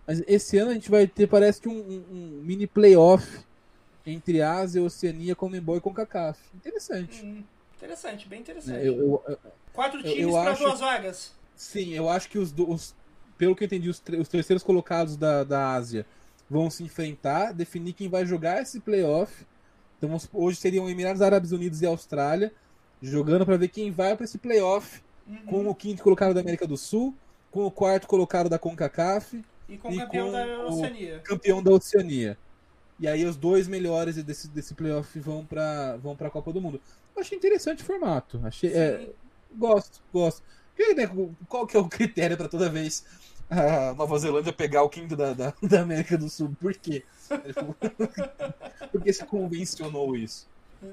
Mas 0.07 0.23
esse 0.27 0.57
ano 0.57 0.71
a 0.71 0.75
gente 0.75 0.91
vai 0.91 1.07
ter, 1.07 1.27
parece 1.27 1.61
que 1.61 1.69
um, 1.69 1.79
um, 1.79 2.05
um 2.11 2.41
mini 2.43 2.67
playoff 2.67 3.41
entre 4.07 4.41
Ásia, 4.41 4.83
Oceania, 4.83 5.37
Comembol 5.37 5.77
e 5.77 5.81
CONCACAF. 5.81 6.41
Interessante. 6.55 7.23
Uhum. 7.23 7.45
Interessante, 7.83 8.29
bem 8.29 8.41
interessante. 8.41 8.87
Eu, 8.87 9.23
eu, 9.27 9.39
Quatro 9.73 10.01
times 10.03 10.33
para 10.33 10.53
duas 10.53 10.79
vagas. 10.79 11.33
Sim, 11.57 11.95
eu 11.95 12.09
acho 12.09 12.29
que 12.29 12.39
os, 12.39 12.55
os 12.57 12.95
pelo 13.37 13.57
que 13.57 13.65
eu 13.65 13.67
entendi, 13.67 13.89
os, 13.89 14.01
os 14.21 14.29
terceiros 14.29 14.63
colocados 14.63 15.17
da, 15.17 15.43
da 15.43 15.73
Ásia 15.73 16.07
vão 16.49 16.71
se 16.71 16.85
enfrentar, 16.85 17.53
definir 17.53 17.93
quem 17.93 18.09
vai 18.09 18.25
jogar 18.25 18.63
esse 18.63 18.79
playoff. 18.79 19.45
Então 19.99 20.17
hoje 20.33 20.59
seriam 20.59 20.89
Emirados 20.89 21.21
Árabes 21.21 21.51
Unidos 21.51 21.83
e 21.83 21.87
Austrália 21.87 22.53
jogando 23.03 23.45
para 23.45 23.57
ver 23.57 23.69
quem 23.69 23.91
vai 23.91 24.15
para 24.15 24.25
esse 24.25 24.39
playoff 24.39 25.03
uhum. 25.27 25.47
com 25.47 25.69
o 25.69 25.75
quinto 25.75 26.05
colocado 26.05 26.35
da 26.35 26.41
América 26.41 26.69
do 26.69 26.77
Sul, 26.77 27.13
com 27.51 27.67
o 27.67 27.71
quarto 27.71 28.07
colocado 28.07 28.49
da 28.49 28.61
CONCACAF 28.61 29.45
e 29.69 29.77
com 29.77 29.89
o 29.89 29.97
campeão 29.97 30.27
com 30.27 30.33
da 30.33 30.67
Oceania. 30.67 31.21
campeão 31.25 31.63
da 31.63 31.71
Oceania. 31.73 32.39
E 33.01 33.09
aí 33.09 33.25
os 33.25 33.37
dois 33.37 33.67
melhores 33.67 34.23
desse, 34.23 34.47
desse 34.49 34.75
playoff 34.75 35.19
vão 35.19 35.45
para 35.45 35.97
vão 35.97 36.17
a 36.21 36.31
Copa 36.31 36.53
do 36.53 36.61
Mundo. 36.61 36.81
Achei 37.17 37.39
interessante 37.39 37.83
o 37.83 37.87
formato. 37.87 38.41
Achei, 38.45 38.73
é, 38.73 39.11
gosto, 39.57 40.01
gosto. 40.13 40.43
Né, 40.97 41.09
qual 41.49 41.67
que 41.67 41.77
é 41.77 41.81
o 41.81 41.89
critério 41.89 42.37
para 42.37 42.49
toda 42.49 42.69
vez 42.69 43.05
a 43.49 43.95
Nova 43.95 44.19
Zelândia 44.19 44.53
pegar 44.53 44.83
o 44.83 44.89
quinto 44.89 45.15
da, 45.15 45.33
da, 45.33 45.55
da 45.63 45.83
América 45.83 46.17
do 46.17 46.29
Sul? 46.29 46.57
Por 46.61 46.75
quê? 46.75 47.05
Por 48.91 49.03
que 49.03 49.13
se 49.13 49.25
convencionou 49.27 50.17
isso? 50.17 50.49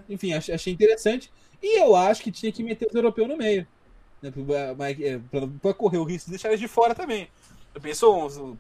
Enfim, 0.07 0.33
achei, 0.33 0.53
achei 0.53 0.73
interessante. 0.73 1.31
E 1.61 1.79
eu 1.79 1.95
acho 1.95 2.21
que 2.21 2.31
tinha 2.31 2.51
que 2.51 2.63
meter 2.63 2.87
os 2.87 2.95
europeus 2.95 3.27
no 3.27 3.37
meio. 3.37 3.67
Né, 4.21 4.31
para 5.61 5.73
correr 5.73 5.97
o 5.97 6.03
risco 6.03 6.25
de 6.25 6.31
deixar 6.31 6.49
eles 6.49 6.59
de 6.59 6.67
fora 6.67 6.93
também. 6.93 7.29
Eu 7.73 7.81
penso, 7.81 8.57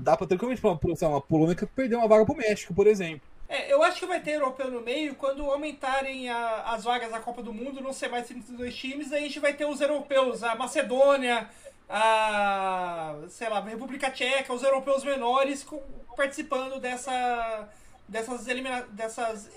dá 0.00 0.16
para 0.16 0.26
ter 0.26 0.38
como 0.38 0.52
uma, 0.52 0.80
uma 1.08 1.20
Polônia 1.20 1.56
perder 1.74 1.96
uma 1.96 2.08
vaga 2.08 2.24
pro 2.24 2.36
México, 2.36 2.74
por 2.74 2.86
exemplo. 2.86 3.22
É, 3.48 3.72
eu 3.72 3.82
acho 3.82 4.00
que 4.00 4.06
vai 4.06 4.20
ter 4.20 4.32
europeu 4.32 4.70
no 4.70 4.80
meio 4.80 5.14
quando 5.14 5.48
aumentarem 5.48 6.28
a, 6.28 6.62
as 6.72 6.84
vagas 6.84 7.10
da 7.10 7.20
Copa 7.20 7.42
do 7.42 7.52
Mundo, 7.52 7.80
não 7.80 7.92
ser 7.92 8.08
mais 8.08 8.26
32 8.26 8.74
times, 8.74 9.12
aí 9.12 9.24
a 9.24 9.26
gente 9.26 9.38
vai 9.38 9.52
ter 9.52 9.66
os 9.66 9.80
europeus, 9.80 10.42
a 10.42 10.56
Macedônia, 10.56 11.48
a 11.88 13.14
sei 13.28 13.48
lá, 13.48 13.58
a 13.58 13.62
República 13.62 14.10
Tcheca, 14.10 14.52
os 14.52 14.64
europeus 14.64 15.04
menores 15.04 15.62
com, 15.62 15.80
participando 16.16 16.80
dessa 16.80 17.68
dessas 18.08 18.46
elimina, 18.46 18.82
dessas 18.90 19.50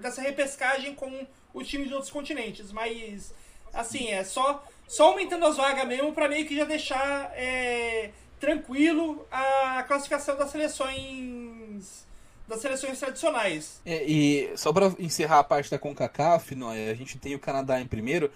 dessa 0.00 0.20
repescagem 0.20 0.94
com 0.94 1.26
os 1.54 1.66
times 1.68 1.88
de 1.88 1.94
outros 1.94 2.12
continentes, 2.12 2.70
mas 2.70 3.34
assim, 3.72 4.08
é 4.08 4.22
só 4.22 4.64
só 4.86 5.08
aumentando 5.10 5.46
as 5.46 5.56
vagas 5.56 5.86
mesmo 5.86 6.12
para 6.12 6.28
meio 6.28 6.46
que 6.46 6.56
já 6.56 6.64
deixar 6.64 7.32
é, 7.34 8.12
tranquilo 8.38 9.26
a 9.30 9.82
classificação 9.82 10.36
das 10.36 10.50
seleções 10.50 12.06
das 12.48 12.60
seleções 12.60 12.98
tradicionais. 12.98 13.80
É, 13.84 14.04
e 14.04 14.56
só 14.56 14.72
para 14.72 14.94
encerrar 14.98 15.40
a 15.40 15.44
parte 15.44 15.70
da 15.70 15.78
CONCACAF, 15.78 16.54
a 16.90 16.94
gente 16.94 17.18
tem 17.18 17.34
o 17.34 17.40
Canadá 17.40 17.80
em 17.80 17.86
primeiro. 17.86 18.30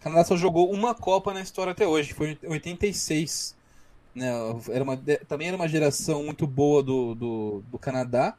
O 0.00 0.04
Canadá 0.04 0.24
só 0.24 0.36
jogou 0.36 0.70
uma 0.70 0.94
Copa 0.94 1.32
na 1.32 1.40
história 1.40 1.72
até 1.72 1.86
hoje, 1.86 2.14
foi 2.14 2.38
em 2.42 2.48
86. 2.48 3.54
Né? 4.14 4.28
Era 4.70 4.84
uma, 4.84 4.96
também 5.28 5.48
era 5.48 5.56
uma 5.56 5.68
geração 5.68 6.24
muito 6.24 6.46
boa 6.46 6.82
do, 6.82 7.14
do, 7.14 7.64
do 7.70 7.78
Canadá. 7.78 8.34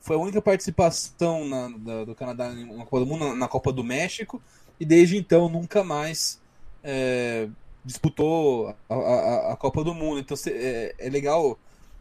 Foi 0.00 0.16
a 0.16 0.18
única 0.18 0.40
participação 0.40 1.46
na, 1.46 1.68
da, 1.68 2.04
do 2.04 2.14
Canadá 2.14 2.50
na 2.50 2.84
Copa 2.84 3.00
do 3.00 3.06
Mundo, 3.06 3.36
na, 3.36 3.48
Copa 3.48 3.72
do 3.72 3.84
México, 3.84 4.42
e 4.78 4.84
desde 4.84 5.16
então 5.16 5.48
nunca 5.48 5.84
mais 5.84 6.40
é, 6.82 7.48
disputou 7.84 8.74
a, 8.88 8.94
a, 8.94 9.52
a, 9.52 9.56
Copa 9.56 9.84
do 9.84 9.94
Mundo. 9.94 10.20
Então 10.20 10.36
é, 10.46 10.94
é 10.98 11.10
legal 11.10 11.58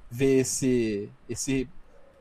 ver 0.09 0.39
esse, 0.39 1.09
esse 1.29 1.67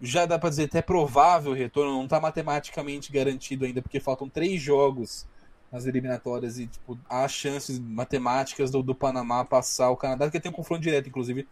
já 0.01 0.27
dá 0.27 0.39
para 0.39 0.51
dizer 0.51 0.65
até 0.65 0.81
provável 0.81 1.53
retorno, 1.53 1.93
não 1.93 2.05
está 2.05 2.21
matematicamente 2.21 3.11
garantido 3.11 3.65
ainda, 3.65 3.83
porque 3.83 4.01
faltam 4.01 4.29
três 4.29 4.61
jogos 4.61 5.27
nas 5.71 5.87
eliminatórias 5.87 6.59
e 6.59 6.67
tipo, 6.67 6.99
há 7.09 7.27
chances 7.29 7.79
matemáticas 7.79 8.71
do, 8.71 8.83
do 8.83 8.95
Panamá 8.95 9.45
passar 9.45 9.91
o 9.91 9.97
Canadá, 9.97 10.27
porque 10.27 10.41
tem 10.41 10.51
um 10.51 10.55
confronto 10.55 10.83
direto, 10.83 11.09
inclusive 11.09 11.47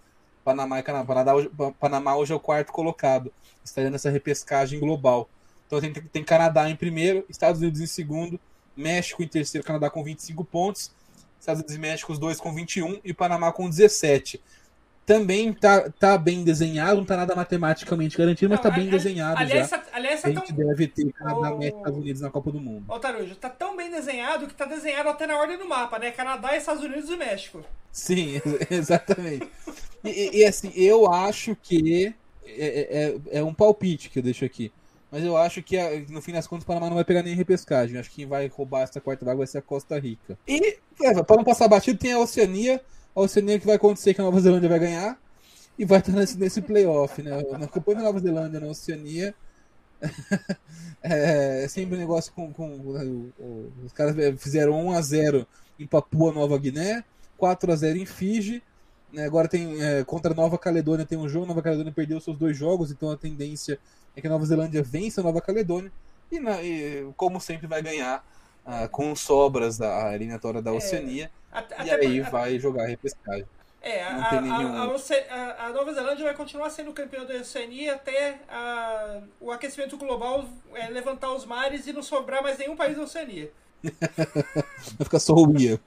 Panamá 0.45 0.79
e 0.79 0.83
Canadá. 0.83 1.05
Panamá 1.05 1.35
hoje, 1.35 1.51
Panamá 1.79 2.17
hoje 2.17 2.33
é 2.33 2.37
o 2.37 2.41
quarto 2.41 2.73
colocado, 2.73 3.33
estaria 3.65 3.91
nessa 3.91 4.11
repescagem 4.11 4.79
global. 4.79 5.29
Então 5.67 5.81
tem, 5.81 5.93
tem 5.93 6.25
Canadá 6.25 6.71
em 6.71 6.77
primeiro, 6.77 7.25
Estados 7.29 7.61
Unidos 7.61 7.81
em 7.81 7.87
segundo, 7.87 8.39
México 8.77 9.23
em 9.23 9.29
terceiro, 9.29 9.67
Canadá 9.67 9.91
com 9.91 10.05
25 10.05 10.45
pontos, 10.45 10.93
Estados 11.39 11.61
Unidos 11.61 11.77
e 11.77 11.79
México 11.79 12.13
os 12.13 12.19
dois 12.19 12.39
com 12.39 12.55
21 12.55 13.01
e 13.05 13.13
Panamá 13.13 13.53
com 13.53 13.69
17 13.69 14.41
também 15.07 15.53
tá, 15.53 15.89
tá 15.89 16.19
bem 16.19 16.43
desenhado, 16.43 16.97
não 16.97 17.05
tá 17.05 17.17
nada 17.17 17.35
matematicamente 17.37 18.19
garantido, 18.19 18.51
mas 18.51 18.59
não, 18.59 18.71
tá 18.71 18.77
bem 18.77 18.91
desenhado 18.91 19.41
aliás, 19.41 19.71
já. 19.71 19.83
Aliás, 19.93 20.21
tá 20.21 20.29
a 20.29 20.33
gente 20.33 20.53
tão... 20.53 20.67
deve 20.67 20.89
ter 20.89 21.13
Canadá 21.13 21.57
e 21.61 21.69
Estados 21.69 21.99
Unidos 21.99 22.21
na 22.21 22.29
Copa 22.29 22.51
do 22.51 22.61
Mundo. 22.61 22.85
Ô, 22.89 22.99
Tarujo, 22.99 23.37
tá 23.37 23.49
tão 23.49 23.77
bem 23.77 23.89
desenhado 23.89 24.49
que 24.49 24.55
tá 24.55 24.65
desenhado 24.65 25.09
até 25.09 25.25
na 25.25 25.39
ordem 25.39 25.57
do 25.57 25.69
mapa, 25.69 26.01
né? 26.01 26.11
Canadá, 26.11 26.57
Estados 26.57 26.83
Unidos 26.83 27.09
e 27.09 27.17
México. 27.17 27.65
Sim, 27.93 28.43
exatamente. 28.69 29.49
e, 30.05 30.41
e, 30.41 30.45
assim, 30.45 30.73
eu 30.75 31.11
acho 31.11 31.57
que 31.63 32.13
é, 32.45 33.15
é, 33.31 33.39
é, 33.39 33.45
um 33.45 33.55
palpite 33.55 34.11
que 34.11 34.19
eu 34.19 34.23
deixo 34.25 34.45
aqui. 34.45 34.73
Mas 35.09 35.23
eu 35.23 35.37
acho 35.37 35.63
que 35.63 35.79
no 36.11 36.21
fim 36.21 36.33
das 36.33 36.49
contas 36.49 36.65
o 36.65 36.67
Panamá 36.67 36.89
não 36.89 36.97
vai 36.97 37.05
pegar 37.05 37.23
nem 37.23 37.33
repescagem. 37.33 37.97
Acho 37.97 38.11
que 38.11 38.17
quem 38.17 38.27
vai 38.27 38.49
roubar 38.49 38.83
essa 38.83 39.01
quarta 39.01 39.25
vaga 39.25 39.39
vai 39.39 39.47
ser 39.47 39.59
a 39.59 39.63
Costa 39.63 39.97
Rica. 40.01 40.37
E, 40.49 40.79
é, 41.01 41.23
para 41.23 41.37
não 41.37 41.45
passar 41.45 41.69
batido, 41.69 41.97
tem 41.97 42.13
a 42.13 42.19
Oceania 42.19 42.83
a 43.17 43.21
Oceania 43.21 43.59
que 43.59 43.67
vai 43.67 43.77
acontecer 43.77 44.13
que 44.13 44.21
a 44.21 44.25
Nova 44.25 44.39
Zelândia 44.41 44.69
vai 44.69 44.79
ganhar. 44.79 45.19
e 45.79 45.85
vai 45.85 45.99
estar 45.99 46.13
nesse, 46.13 46.39
nesse 46.39 46.63
playoff, 46.63 47.23
né? 47.23 47.43
Na 47.59 47.67
campanha 47.67 47.99
da 47.99 48.05
Nova 48.05 48.21
Zelândia, 48.21 48.61
na 48.61 48.67
Oceania, 48.67 49.35
é, 51.03 51.65
é, 51.65 51.69
sempre 51.69 51.97
um 51.97 51.99
negócio 51.99 52.33
com. 52.33 52.53
com 52.53 52.69
o, 52.69 53.33
o, 53.39 53.73
os 53.85 53.93
caras 53.93 54.15
fizeram 54.39 54.73
1x0 54.87 55.47
em 55.79 55.87
Papua 55.87 56.33
Nova 56.33 56.59
Guiné, 56.59 57.05
4x0 57.41 57.97
em 57.97 58.07
Fiji. 58.07 58.63
Né, 59.13 59.25
agora 59.25 59.49
tem 59.49 59.83
é, 59.83 60.05
contra 60.05 60.33
a 60.33 60.37
Nova 60.37 60.59
Caledônia 60.59 61.07
tem 61.07 61.17
um 61.17 61.29
jogo, 61.29 61.47
Nova 61.47 61.63
Caledônia 61.63 61.93
perdeu 61.93 62.21
seus 62.21 62.37
dois 62.37 62.57
jogos, 62.57 62.91
então 62.91 63.11
a 63.11 63.17
tendência 63.17 63.79
é 64.17 64.21
que 64.21 64.27
a 64.27 64.31
Nova 64.31 64.45
Zelândia 64.45 64.83
vença 64.83 65.21
a 65.21 65.25
Nova 65.25 65.41
Caledônia 65.41 65.93
e, 66.31 66.41
na, 66.41 66.61
e 66.63 67.09
como 67.17 67.41
sempre 67.41 67.67
vai 67.69 67.81
ganhar 67.81 68.25
ah, 68.67 68.89
com 68.89 69.15
sobras 69.15 69.79
da 69.79 70.13
eliminatória 70.15 70.61
da 70.61 70.73
é, 70.73 70.75
Oceania 70.75 71.31
é, 71.53 71.85
e 71.85 71.91
aí 71.91 72.21
vai 72.21 72.59
jogar 72.59 72.85
a 72.85 72.87
repescagem. 72.87 73.47
É, 73.81 74.03
a, 74.03 74.17
a, 74.17 74.39
a, 74.39 75.67
a, 75.67 75.73
Nova 75.73 75.93
Zelândia 75.95 76.25
vai 76.25 76.35
continuar 76.35 76.71
sendo 76.71 76.93
campeão 76.93 77.25
da 77.25 77.35
Oceania 77.35 77.95
até 77.95 78.41
o 79.41 79.53
aquecimento 79.53 79.97
global 79.97 80.45
é, 80.75 80.89
levantar 80.89 81.33
os 81.33 81.45
mares 81.45 81.87
e 81.87 81.93
não 81.93 82.03
sobrar 82.03 82.43
mais 82.43 82.59
nenhum 82.59 82.75
país 82.75 82.97
da 82.97 83.05
Oceania. 83.05 83.53
vai 83.85 85.05
ficar 85.05 85.21
só 85.21 85.35
o 85.35 85.57
Ia? 85.57 85.79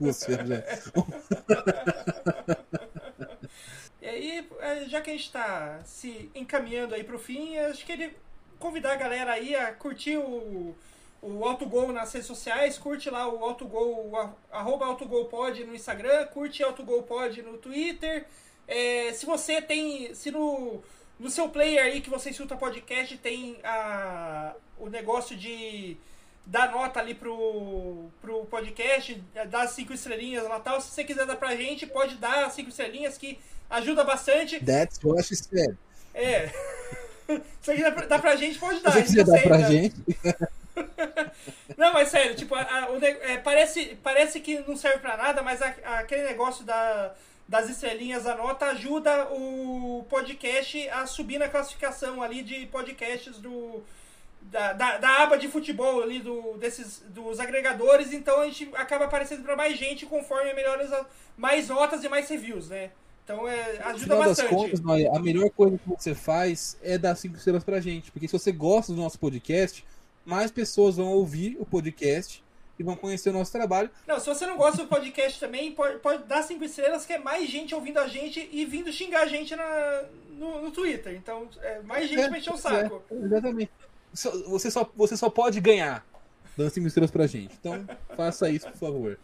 E 4.02 4.06
aí, 4.06 4.48
é, 4.60 4.84
já 4.86 5.02
que 5.02 5.10
a 5.10 5.12
gente 5.12 5.26
está 5.26 5.78
se 5.84 6.30
encaminhando 6.34 6.94
aí 6.94 7.04
para 7.04 7.16
o 7.16 7.18
fim, 7.18 7.58
acho 7.58 7.84
que 7.84 7.92
ele 7.92 8.16
convidar 8.58 8.92
a 8.94 8.96
galera 8.96 9.32
aí 9.32 9.54
a 9.54 9.72
curtir 9.72 10.16
o, 10.16 10.74
o 11.22 11.44
Autogol 11.44 11.92
nas 11.92 12.12
redes 12.12 12.26
sociais, 12.26 12.78
curte 12.78 13.10
lá 13.10 13.28
o 13.28 13.44
Autogol, 13.44 14.34
arroba 14.50 14.86
Autogolpod 14.86 15.64
no 15.64 15.74
Instagram, 15.74 16.26
curte 16.26 16.62
Autogolpod 16.62 17.42
no 17.42 17.58
Twitter. 17.58 18.26
É, 18.66 19.12
se 19.12 19.26
você 19.26 19.60
tem, 19.60 20.14
se 20.14 20.30
no, 20.30 20.82
no 21.18 21.28
seu 21.28 21.48
player 21.48 21.84
aí 21.84 22.00
que 22.00 22.08
você 22.08 22.30
escuta 22.30 22.56
podcast 22.56 23.16
tem 23.18 23.58
a, 23.62 24.54
o 24.78 24.88
negócio 24.88 25.36
de 25.36 25.96
dar 26.46 26.70
nota 26.70 27.00
ali 27.00 27.14
pro, 27.14 28.06
pro 28.22 28.46
podcast, 28.46 29.22
dar 29.48 29.68
cinco 29.68 29.92
estrelinhas 29.92 30.44
lá 30.44 30.58
tal, 30.58 30.80
se 30.80 30.88
você 30.88 31.04
quiser 31.04 31.26
dar 31.26 31.36
pra 31.36 31.54
gente, 31.54 31.86
pode 31.86 32.16
dar 32.16 32.50
cinco 32.50 32.70
estrelinhas 32.70 33.18
que 33.18 33.38
ajuda 33.68 34.04
bastante. 34.04 34.58
That's 34.64 34.98
what 35.04 35.22
she 35.22 35.36
said. 35.36 35.76
É. 36.14 36.48
se 37.28 37.42
você 37.60 37.74
quiser 37.74 38.06
dar 38.06 38.18
pra 38.20 38.36
gente, 38.36 38.58
pode 38.58 38.80
dar. 38.80 38.92
Se 38.92 39.00
você 39.00 39.04
quiser 39.04 39.24
dar 39.24 39.42
pra 39.42 39.58
gente... 39.62 39.96
Não, 41.76 41.92
mas 41.92 42.08
sério, 42.08 42.34
tipo, 42.34 42.54
a, 42.54 42.62
a, 42.62 42.90
o, 42.90 43.04
é, 43.04 43.38
parece, 43.38 43.98
parece 44.02 44.40
que 44.40 44.58
não 44.60 44.76
serve 44.76 44.98
pra 44.98 45.16
nada, 45.16 45.42
mas 45.42 45.60
a, 45.62 45.68
aquele 45.98 46.24
negócio 46.24 46.64
da, 46.64 47.14
das 47.48 47.68
estrelinhas 47.68 48.24
da 48.24 48.36
nota 48.36 48.66
ajuda 48.66 49.28
o 49.32 50.04
podcast 50.08 50.88
a 50.90 51.06
subir 51.06 51.38
na 51.38 51.48
classificação 51.48 52.22
ali 52.22 52.42
de 52.42 52.66
podcasts 52.66 53.38
do, 53.38 53.82
da, 54.42 54.72
da, 54.72 54.98
da, 54.98 55.22
aba 55.22 55.36
de 55.36 55.48
futebol 55.48 56.02
ali 56.02 56.20
do, 56.20 56.56
desses, 56.58 57.02
dos 57.08 57.40
agregadores, 57.40 58.12
então 58.12 58.40
a 58.40 58.46
gente 58.46 58.70
acaba 58.74 59.04
aparecendo 59.04 59.42
para 59.42 59.56
mais 59.56 59.76
gente 59.76 60.06
conforme 60.06 60.54
melhores 60.54 60.90
mais 61.36 61.68
notas 61.68 62.04
e 62.04 62.08
mais 62.08 62.28
reviews, 62.28 62.68
né? 62.68 62.90
Então 63.24 63.46
é, 63.46 63.78
ajuda 63.84 64.16
bastante. 64.16 64.48
Contas, 64.48 64.80
a 65.14 65.18
melhor 65.20 65.50
coisa 65.50 65.78
que 65.78 65.88
você 65.88 66.14
faz 66.14 66.76
é 66.82 66.98
dar 66.98 67.14
cinco 67.14 67.36
estrelas 67.36 67.62
pra 67.62 67.80
gente, 67.80 68.10
porque 68.10 68.26
se 68.26 68.32
você 68.32 68.50
gosta 68.50 68.92
do 68.92 69.00
nosso 69.00 69.18
podcast, 69.18 69.84
mais 70.24 70.50
pessoas 70.50 70.96
vão 70.96 71.08
ouvir 71.08 71.56
o 71.58 71.66
podcast 71.66 72.42
e 72.78 72.82
vão 72.82 72.96
conhecer 72.96 73.30
o 73.30 73.32
nosso 73.32 73.52
trabalho. 73.52 73.90
Não, 74.06 74.18
se 74.18 74.26
você 74.26 74.46
não 74.46 74.56
gosta 74.56 74.82
do 74.82 74.88
podcast 74.88 75.38
também, 75.38 75.72
pode, 75.72 75.98
pode 75.98 76.24
dar 76.24 76.42
cinco 76.42 76.64
estrelas, 76.64 77.04
que 77.04 77.12
é 77.12 77.18
mais 77.18 77.48
gente 77.48 77.74
ouvindo 77.74 77.98
a 77.98 78.08
gente 78.08 78.48
e 78.50 78.64
vindo 78.64 78.90
xingar 78.90 79.22
a 79.22 79.26
gente 79.26 79.54
na, 79.54 80.04
no, 80.30 80.62
no 80.62 80.70
Twitter. 80.70 81.14
Então, 81.14 81.48
é 81.60 81.80
mais 81.82 82.08
gente 82.08 82.22
é, 82.22 82.30
mexer 82.30 82.52
o 82.52 82.56
saco. 82.56 83.02
É, 83.10 83.14
exatamente. 83.14 83.70
Você 84.46 84.70
só, 84.70 84.90
você 84.96 85.16
só 85.16 85.28
pode 85.28 85.60
ganhar 85.60 86.04
dando 86.56 86.70
cinco 86.70 86.86
estrelas 86.86 87.10
pra 87.10 87.26
gente. 87.26 87.54
Então, 87.60 87.86
faça 88.16 88.48
isso, 88.48 88.66
por 88.70 88.78
favor. 88.78 89.18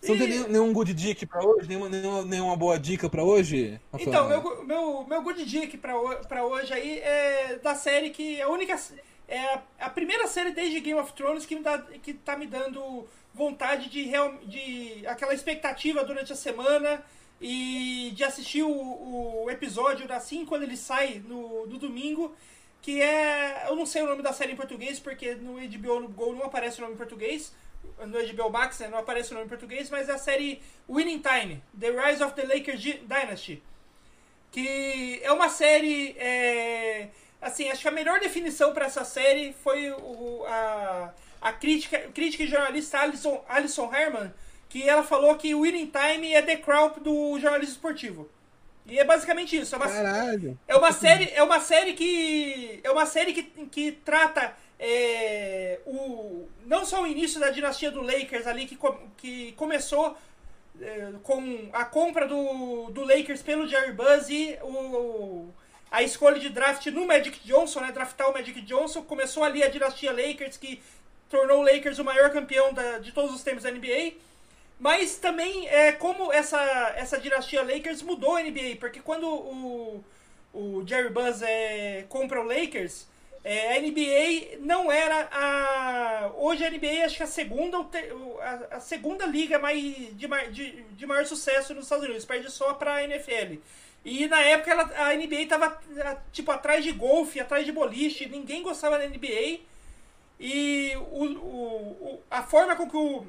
Você 0.00 0.12
não 0.12 0.18
tem 0.18 0.28
nenhum, 0.28 0.48
nenhum 0.48 0.72
good 0.72 0.92
dick 0.92 1.26
pra 1.26 1.44
hoje? 1.44 1.68
Nenhuma, 1.68 1.88
nenhuma, 1.88 2.24
nenhuma 2.24 2.56
boa 2.56 2.78
dica 2.78 3.08
pra 3.08 3.24
hoje? 3.24 3.80
Rafael? 3.92 4.08
Então, 4.08 4.28
meu, 4.28 4.64
meu, 4.64 5.06
meu 5.08 5.22
good 5.22 5.44
dick 5.44 5.76
pra, 5.78 5.94
pra 6.28 6.44
hoje 6.44 6.72
aí 6.72 6.98
é 6.98 7.58
da 7.62 7.74
série 7.74 8.10
que 8.10 8.40
é 8.40 8.42
a 8.42 8.48
única 8.48 8.78
é 9.28 9.58
a, 9.78 9.90
primeira 9.90 10.26
série 10.26 10.52
desde 10.52 10.80
Game 10.80 10.98
of 10.98 11.12
Thrones 11.12 11.44
que, 11.44 11.56
me 11.56 11.62
dá, 11.62 11.78
que 11.78 12.14
tá 12.14 12.36
me 12.36 12.46
dando 12.46 13.06
vontade 13.34 13.90
de, 13.90 14.10
de 14.44 15.06
aquela 15.06 15.34
expectativa 15.34 16.04
durante 16.04 16.32
a 16.32 16.36
semana 16.36 17.04
e 17.40 18.12
de 18.14 18.24
assistir 18.24 18.62
o, 18.62 19.44
o 19.44 19.50
episódio 19.50 20.10
assim 20.12 20.46
quando 20.46 20.62
ele 20.62 20.76
sai 20.76 21.22
no, 21.26 21.66
no 21.66 21.78
domingo 21.78 22.34
que 22.80 23.02
é 23.02 23.66
eu 23.68 23.76
não 23.76 23.84
sei 23.84 24.02
o 24.02 24.06
nome 24.06 24.22
da 24.22 24.32
série 24.32 24.52
em 24.52 24.56
português 24.56 24.98
porque 24.98 25.34
no 25.34 25.54
HBO 25.54 26.00
no 26.00 26.08
Go 26.08 26.32
não 26.32 26.44
aparece 26.44 26.78
o 26.78 26.82
nome 26.82 26.94
em 26.94 26.98
português 26.98 27.52
no 27.98 28.34
HBO 28.34 28.50
Max 28.50 28.78
né, 28.78 28.88
não 28.88 28.98
aparece 28.98 29.32
o 29.32 29.34
nome 29.34 29.46
em 29.46 29.50
português 29.50 29.90
mas 29.90 30.08
é 30.08 30.12
a 30.12 30.18
série 30.18 30.62
Winning 30.88 31.20
Time 31.20 31.62
The 31.78 31.90
Rise 31.90 32.22
of 32.22 32.34
the 32.34 32.44
Lakers 32.44 32.80
Dynasty 32.82 33.62
que 34.50 35.20
é 35.22 35.30
uma 35.30 35.50
série 35.50 36.16
é, 36.18 37.10
assim, 37.40 37.68
acho 37.68 37.82
que 37.82 37.88
a 37.88 37.92
melhor 37.92 38.20
definição 38.20 38.72
para 38.72 38.86
essa 38.86 39.04
série 39.04 39.54
foi 39.62 39.90
o, 39.90 40.44
a, 40.46 41.12
a 41.40 41.52
crítica, 41.52 41.98
crítica 42.14 42.44
e 42.44 42.48
jornalista 42.48 42.98
Alison, 42.98 43.44
Alison 43.48 43.94
Herman, 43.94 44.32
que 44.68 44.88
ela 44.88 45.02
falou 45.02 45.34
que 45.36 45.54
o 45.54 45.60
Winning 45.60 45.90
Time 45.90 46.32
é 46.32 46.42
The 46.42 46.56
Crown 46.56 46.94
do 47.00 47.38
jornalismo 47.38 47.74
esportivo. 47.74 48.28
E 48.86 48.98
é 48.98 49.04
basicamente 49.04 49.56
isso. 49.56 49.74
É 49.74 49.78
uma, 49.78 49.88
Caralho. 49.88 50.58
É 50.66 50.76
uma 50.76 50.92
série, 50.92 51.30
é 51.34 51.42
uma 51.42 51.60
série 51.60 51.92
que 51.94 52.80
é 52.84 52.90
uma 52.90 53.06
série 53.06 53.32
que, 53.32 53.42
que 53.66 53.92
trata 53.92 54.54
é, 54.78 55.80
o 55.86 56.48
não 56.64 56.84
só 56.84 57.02
o 57.02 57.06
início 57.06 57.40
da 57.40 57.50
dinastia 57.50 57.90
do 57.90 58.00
Lakers 58.00 58.46
ali 58.46 58.66
que, 58.66 58.78
que 59.16 59.52
começou 59.52 60.16
é, 60.80 61.12
com 61.22 61.68
a 61.72 61.84
compra 61.84 62.28
do, 62.28 62.90
do 62.90 63.02
Lakers 63.02 63.42
pelo 63.42 63.66
Jerry 63.66 63.92
Buzz 63.92 64.28
e 64.28 64.56
o 64.62 65.48
a 65.90 66.02
escolha 66.02 66.38
de 66.38 66.48
draft 66.48 66.86
no 66.86 67.06
Magic 67.06 67.40
Johnson, 67.44 67.80
né? 67.80 67.92
Draftar 67.92 68.30
o 68.30 68.32
Magic 68.32 68.60
Johnson. 68.62 69.02
Começou 69.02 69.44
ali 69.44 69.62
a 69.62 69.68
dinastia 69.68 70.12
Lakers, 70.12 70.56
que 70.56 70.82
tornou 71.28 71.60
o 71.60 71.62
Lakers 71.62 71.98
o 71.98 72.04
maior 72.04 72.30
campeão 72.30 72.72
da, 72.72 72.98
de 72.98 73.12
todos 73.12 73.34
os 73.34 73.42
tempos 73.42 73.62
da 73.62 73.70
NBA. 73.70 74.14
Mas 74.78 75.16
também 75.16 75.66
é 75.68 75.92
como 75.92 76.32
essa, 76.32 76.60
essa 76.96 77.18
dinastia 77.18 77.62
Lakers 77.62 78.02
mudou 78.02 78.36
a 78.36 78.42
NBA, 78.42 78.76
porque 78.78 79.00
quando 79.00 79.26
o, 79.26 80.04
o 80.52 80.86
Jerry 80.86 81.08
Buzz 81.08 81.40
é, 81.40 82.04
compra 82.08 82.42
o 82.42 82.44
Lakers, 82.44 83.06
é, 83.42 83.76
a 83.76 83.80
NBA 83.80 84.58
não 84.60 84.90
era 84.90 85.28
a. 85.30 86.32
Hoje 86.36 86.64
a 86.64 86.70
NBA 86.70 87.04
acho 87.04 87.16
que 87.16 87.22
é 87.22 87.26
a 87.26 87.28
segunda, 87.28 87.78
a, 87.78 88.76
a 88.76 88.80
segunda 88.80 89.24
liga 89.24 89.58
mais, 89.58 89.80
de, 89.82 90.26
de, 90.50 90.82
de 90.82 91.06
maior 91.06 91.24
sucesso 91.24 91.72
nos 91.72 91.84
Estados 91.84 92.04
Unidos, 92.04 92.24
perde 92.24 92.50
só 92.50 92.74
para 92.74 92.96
a 92.96 93.04
NFL. 93.04 93.54
E 94.06 94.28
na 94.28 94.40
época 94.40 94.70
ela, 94.70 94.84
a 94.98 95.14
NBA 95.16 95.46
tava 95.48 95.82
tipo 96.30 96.52
atrás 96.52 96.84
de 96.84 96.92
golfe, 96.92 97.40
atrás 97.40 97.66
de 97.66 97.72
boliche, 97.72 98.28
ninguém 98.28 98.62
gostava 98.62 98.96
da 98.96 99.08
NBA. 99.08 99.58
E 100.38 100.92
o, 101.10 101.24
o, 101.24 102.22
a 102.30 102.40
forma 102.44 102.76
com 102.76 102.88
que 102.88 102.96
o, 102.96 103.26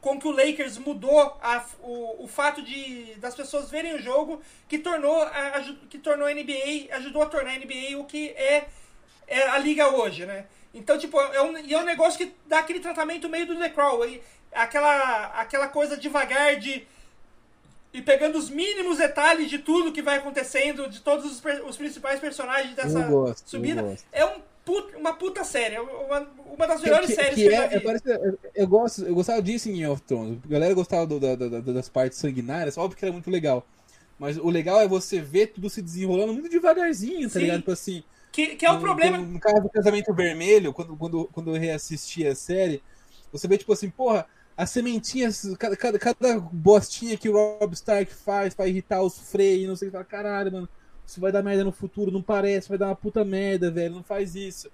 com 0.00 0.18
que 0.18 0.26
o 0.26 0.32
Lakers 0.32 0.76
mudou 0.78 1.20
a, 1.40 1.64
o, 1.80 2.24
o 2.24 2.26
fato 2.26 2.60
de 2.62 3.14
das 3.18 3.36
pessoas 3.36 3.70
verem 3.70 3.94
o 3.94 4.02
jogo 4.02 4.42
que 4.68 4.76
tornou 4.76 5.22
a, 5.22 5.62
que 5.88 5.98
tornou 5.98 6.26
a 6.26 6.34
NBA, 6.34 6.92
ajudou 6.96 7.22
a 7.22 7.26
tornar 7.26 7.52
a 7.52 7.58
NBA 7.58 7.96
o 7.96 8.04
que 8.04 8.30
é, 8.30 8.66
é 9.28 9.50
a 9.50 9.58
liga 9.58 9.88
hoje, 9.88 10.26
né? 10.26 10.46
Então, 10.74 10.98
tipo, 10.98 11.20
é 11.20 11.40
um, 11.42 11.56
é 11.56 11.78
um 11.78 11.84
negócio 11.84 12.18
que 12.18 12.34
dá 12.46 12.58
aquele 12.58 12.80
tratamento 12.80 13.28
meio 13.28 13.46
do 13.46 13.56
The 13.56 13.68
Crawl, 13.68 14.00
aquela, 14.50 15.26
aquela 15.26 15.68
coisa 15.68 15.96
devagar 15.96 16.56
de 16.56 16.84
e 17.92 18.00
pegando 18.00 18.38
os 18.38 18.48
mínimos 18.48 18.98
detalhes 18.98 19.50
de 19.50 19.58
tudo 19.58 19.92
que 19.92 20.00
vai 20.00 20.16
acontecendo, 20.16 20.88
de 20.88 21.00
todos 21.00 21.26
os, 21.26 21.42
os 21.68 21.76
principais 21.76 22.18
personagens 22.18 22.74
dessa 22.74 23.02
gosto, 23.02 23.50
subida. 23.50 23.96
É 24.10 24.24
um 24.24 24.40
put, 24.64 24.96
uma 24.96 25.12
puta 25.12 25.44
série, 25.44 25.74
é 25.74 25.80
uma, 25.80 26.26
uma 26.56 26.66
das 26.66 26.80
melhores 26.80 27.08
que, 27.08 27.14
séries 27.14 27.34
que, 27.34 27.48
que, 27.48 27.54
é, 27.54 27.66
eu 27.66 27.70
vi. 27.70 27.80
Parece, 27.80 28.08
eu, 28.08 28.38
eu, 28.54 28.66
gosto, 28.66 29.04
eu 29.04 29.14
gostava 29.14 29.42
disso 29.42 29.68
em 29.68 29.72
Game 29.72 29.86
of 29.86 30.00
Thrones. 30.02 30.38
A 30.42 30.48
galera 30.48 30.72
gostava 30.72 31.06
do, 31.06 31.20
da, 31.20 31.34
da, 31.34 31.60
das 31.60 31.88
partes 31.88 32.18
sanguinárias, 32.18 32.78
óbvio 32.78 32.96
que 32.96 33.04
era 33.04 33.12
muito 33.12 33.30
legal. 33.30 33.66
Mas 34.18 34.38
o 34.38 34.48
legal 34.48 34.80
é 34.80 34.88
você 34.88 35.20
ver 35.20 35.48
tudo 35.48 35.68
se 35.68 35.82
desenrolando 35.82 36.32
muito 36.32 36.48
devagarzinho, 36.48 37.28
tá 37.28 37.34
Sim. 37.34 37.40
ligado? 37.40 37.58
Tipo 37.58 37.72
assim. 37.72 38.02
Que, 38.30 38.56
que 38.56 38.64
é 38.64 38.70
o 38.70 38.74
no, 38.76 38.80
problema. 38.80 39.18
No, 39.18 39.26
no 39.26 39.40
caso 39.40 39.62
do 39.62 39.68
Casamento 39.68 40.14
Vermelho, 40.14 40.72
quando, 40.72 40.96
quando, 40.96 41.28
quando 41.30 41.54
eu 41.54 41.60
reassisti 41.60 42.26
a 42.26 42.34
série, 42.34 42.82
você 43.30 43.46
vê, 43.46 43.58
tipo 43.58 43.72
assim, 43.72 43.90
porra 43.90 44.26
as 44.56 44.70
sementinhas, 44.70 45.54
cada, 45.58 45.76
cada, 45.76 45.98
cada 45.98 46.40
bostinha 46.40 47.16
que 47.16 47.28
o 47.28 47.32
Rob 47.32 47.72
Stark 47.74 48.12
faz 48.12 48.54
pra 48.54 48.68
irritar 48.68 49.02
os 49.02 49.18
freios, 49.18 49.68
não 49.68 49.76
sei 49.76 49.88
o 49.88 49.90
que, 49.90 50.04
caralho, 50.04 50.52
mano, 50.52 50.68
isso 51.06 51.20
vai 51.20 51.32
dar 51.32 51.42
merda 51.42 51.64
no 51.64 51.72
futuro, 51.72 52.10
não 52.10 52.22
parece, 52.22 52.68
vai 52.68 52.78
dar 52.78 52.86
uma 52.86 52.96
puta 52.96 53.24
merda, 53.24 53.70
velho, 53.70 53.94
não 53.94 54.02
faz 54.02 54.34
isso. 54.34 54.70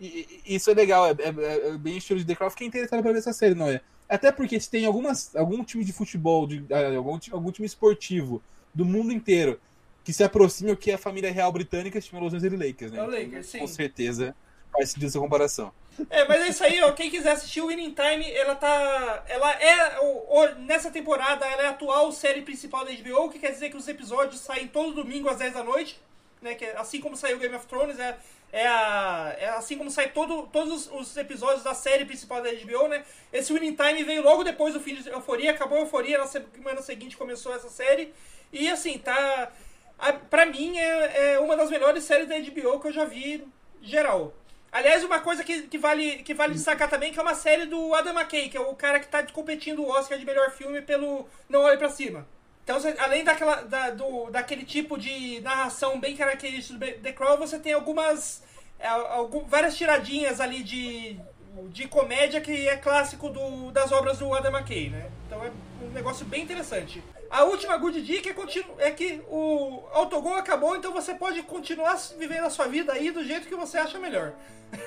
E, 0.00 0.40
e 0.44 0.56
isso 0.56 0.70
é 0.70 0.74
legal, 0.74 1.06
é, 1.06 1.10
é, 1.10 1.68
é, 1.68 1.78
bem 1.78 1.96
estilo 1.96 2.18
de 2.18 2.26
The 2.26 2.34
Crown, 2.34 2.50
fiquei 2.50 2.66
interessado 2.66 3.02
pra 3.02 3.12
ver 3.12 3.18
essa 3.18 3.32
série, 3.32 3.54
não 3.54 3.68
é? 3.68 3.80
Até 4.08 4.32
porque 4.32 4.58
se 4.58 4.68
tem 4.68 4.84
algumas, 4.84 5.34
algum 5.36 5.62
time 5.64 5.84
de 5.84 5.92
futebol, 5.92 6.46
de, 6.46 6.64
ah, 6.70 6.96
algum, 6.96 7.18
algum 7.30 7.50
time 7.52 7.66
esportivo 7.66 8.42
do 8.74 8.84
mundo 8.84 9.12
inteiro 9.12 9.60
que 10.04 10.12
se 10.12 10.24
aproxime 10.24 10.72
o 10.72 10.76
que 10.76 10.90
a 10.90 10.98
família 10.98 11.32
real 11.32 11.52
britânica 11.52 11.98
estima 11.98 12.20
Los 12.20 12.34
Angeles 12.34 12.58
Lakers, 12.58 12.92
né? 12.92 12.98
É 12.98 13.02
o 13.02 13.06
Lakers, 13.06 13.46
sim. 13.46 13.58
Com 13.60 13.66
certeza 13.68 14.34
faz 14.72 14.90
sentido 14.90 15.06
essa 15.06 15.20
comparação. 15.20 15.72
É, 16.08 16.26
mas 16.26 16.42
é 16.42 16.48
isso 16.48 16.64
aí, 16.64 16.80
ó. 16.82 16.92
Quem 16.92 17.10
quiser 17.10 17.32
assistir 17.32 17.60
o 17.60 17.66
Winning 17.66 17.94
Time, 17.94 18.30
ela 18.32 18.54
tá. 18.54 19.24
Ela 19.28 19.52
é. 19.52 20.00
O, 20.00 20.38
o, 20.38 20.46
nessa 20.60 20.90
temporada, 20.90 21.46
ela 21.46 21.62
é 21.62 21.66
a 21.66 21.70
atual 21.70 22.10
série 22.12 22.42
principal 22.42 22.84
da 22.84 22.92
HBO, 22.92 23.30
que 23.30 23.38
quer 23.38 23.52
dizer 23.52 23.70
que 23.70 23.76
os 23.76 23.88
episódios 23.88 24.40
saem 24.40 24.68
todo 24.68 24.94
domingo 24.94 25.28
às 25.28 25.38
10 25.38 25.54
da 25.54 25.62
noite. 25.62 26.00
Né, 26.40 26.56
que 26.56 26.64
é, 26.64 26.76
assim 26.76 27.00
como 27.00 27.16
saiu 27.16 27.38
Game 27.38 27.54
of 27.54 27.68
Thrones, 27.68 28.00
é, 28.00 28.18
é, 28.52 28.66
a, 28.66 29.36
é 29.38 29.48
assim 29.50 29.78
como 29.78 29.88
sai 29.92 30.10
todo, 30.10 30.48
todos 30.48 30.90
os, 30.92 31.16
episódios 31.16 31.62
da 31.62 31.72
série 31.72 32.04
principal 32.04 32.42
da 32.42 32.50
HBO, 32.50 32.88
né? 32.88 33.04
Esse 33.32 33.52
Winning 33.52 33.76
Time 33.76 34.02
veio 34.02 34.24
logo 34.24 34.42
depois 34.42 34.74
do 34.74 34.80
fim 34.80 34.96
de 34.96 35.08
Euforia, 35.08 35.52
acabou 35.52 35.78
a 35.78 35.82
Euforia, 35.82 36.18
na 36.18 36.26
semana 36.26 36.82
seguinte 36.82 37.16
começou 37.16 37.54
essa 37.54 37.68
série. 37.68 38.12
E 38.52 38.68
assim, 38.68 38.98
tá. 38.98 39.52
A, 39.98 40.12
pra 40.14 40.44
mim 40.44 40.76
é, 40.76 41.34
é 41.34 41.38
uma 41.38 41.56
das 41.56 41.70
melhores 41.70 42.02
séries 42.02 42.28
da 42.28 42.36
HBO 42.36 42.80
que 42.80 42.88
eu 42.88 42.92
já 42.92 43.04
vi 43.04 43.46
geral. 43.80 44.34
Aliás, 44.72 45.04
uma 45.04 45.20
coisa 45.20 45.44
que, 45.44 45.62
que, 45.68 45.76
vale, 45.76 46.22
que 46.22 46.32
vale 46.32 46.54
destacar 46.54 46.88
também, 46.88 47.12
que 47.12 47.18
é 47.18 47.22
uma 47.22 47.34
série 47.34 47.66
do 47.66 47.94
Adam 47.94 48.18
McKay, 48.18 48.48
que 48.48 48.56
é 48.56 48.60
o 48.60 48.74
cara 48.74 48.98
que 48.98 49.04
está 49.04 49.22
competindo 49.24 49.82
o 49.82 49.88
Oscar 49.90 50.18
de 50.18 50.24
melhor 50.24 50.50
filme 50.50 50.80
pelo 50.80 51.28
Não 51.46 51.60
Olhe 51.60 51.76
para 51.76 51.90
Cima. 51.90 52.26
Então, 52.64 52.80
você, 52.80 52.94
além 52.98 53.22
daquela, 53.22 53.56
da, 53.56 53.90
do, 53.90 54.30
daquele 54.30 54.64
tipo 54.64 54.96
de 54.96 55.40
narração 55.40 56.00
bem 56.00 56.16
característico 56.16 56.78
do 56.78 56.86
The 56.86 57.12
Crow, 57.12 57.36
você 57.36 57.58
tem 57.58 57.74
algumas. 57.74 58.42
É, 58.78 58.88
algum, 58.88 59.44
várias 59.44 59.76
tiradinhas 59.76 60.40
ali 60.40 60.62
de, 60.62 61.20
de 61.68 61.86
comédia 61.86 62.40
que 62.40 62.66
é 62.66 62.76
clássico 62.76 63.28
do, 63.28 63.70
das 63.72 63.92
obras 63.92 64.18
do 64.18 64.34
Adam 64.34 64.52
McKay, 64.52 64.88
né? 64.88 65.10
Então 65.26 65.44
é 65.44 65.50
um 65.82 65.90
negócio 65.90 66.24
bem 66.24 66.42
interessante. 66.42 67.02
A 67.32 67.44
última 67.44 67.78
good 67.78 68.02
dica 68.02 68.28
é, 68.28 68.34
continu, 68.34 68.74
é 68.78 68.90
que 68.90 69.22
o 69.26 69.84
autogol 69.90 70.34
acabou, 70.34 70.76
então 70.76 70.92
você 70.92 71.14
pode 71.14 71.42
continuar 71.44 71.98
vivendo 72.18 72.44
a 72.44 72.50
sua 72.50 72.66
vida 72.66 72.92
aí 72.92 73.10
do 73.10 73.24
jeito 73.24 73.48
que 73.48 73.56
você 73.56 73.78
acha 73.78 73.98
melhor. 73.98 74.34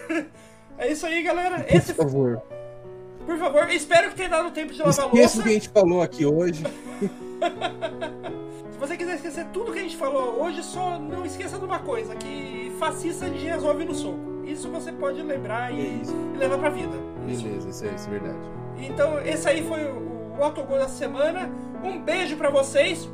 é 0.77 0.91
isso 0.91 1.07
aí, 1.07 1.23
galera. 1.23 1.65
Esse... 1.67 1.95
Por 1.95 2.05
favor. 2.05 2.39
Por 3.25 3.39
favor, 3.39 3.67
espero 3.71 4.11
que 4.11 4.15
tenha 4.15 4.29
dado 4.29 4.51
tempo 4.51 4.71
de 4.71 4.77
lavar 4.77 5.05
louça. 5.05 5.17
Esqueça 5.17 5.39
o 5.39 5.43
que 5.43 5.49
a 5.49 5.53
gente 5.53 5.69
falou 5.69 6.03
aqui 6.03 6.23
hoje. 6.23 6.63
Se 8.71 8.77
você 8.77 8.95
quiser 8.95 9.15
esquecer 9.15 9.47
tudo 9.51 9.73
que 9.73 9.79
a 9.79 9.81
gente 9.81 9.97
falou 9.97 10.43
hoje, 10.43 10.61
só 10.61 10.99
não 10.99 11.25
esqueça 11.25 11.57
de 11.57 11.65
uma 11.65 11.79
coisa, 11.79 12.15
que 12.15 12.71
fascista 12.77 13.25
a 13.25 13.29
gente 13.29 13.43
resolve 13.43 13.85
no 13.85 13.95
soco. 13.95 14.43
Isso 14.45 14.69
você 14.69 14.91
pode 14.91 15.19
lembrar 15.23 15.73
e, 15.73 16.03
e 16.03 16.37
levar 16.37 16.59
pra 16.59 16.69
vida. 16.69 16.95
Beleza, 17.25 17.69
isso 17.69 17.85
é, 17.85 17.95
isso 17.95 18.07
é 18.07 18.11
verdade. 18.11 18.37
Então, 18.77 19.19
esse 19.21 19.49
aí 19.49 19.67
foi 19.67 19.83
o, 19.85 20.04
o 20.37 20.43
autogol 20.43 20.77
da 20.77 20.87
semana. 20.87 21.49
Um 21.83 21.99
beijo 21.99 22.35
para 22.37 22.49
vocês 22.49 23.09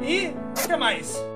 e 0.00 0.32
até 0.64 0.76
mais. 0.76 1.29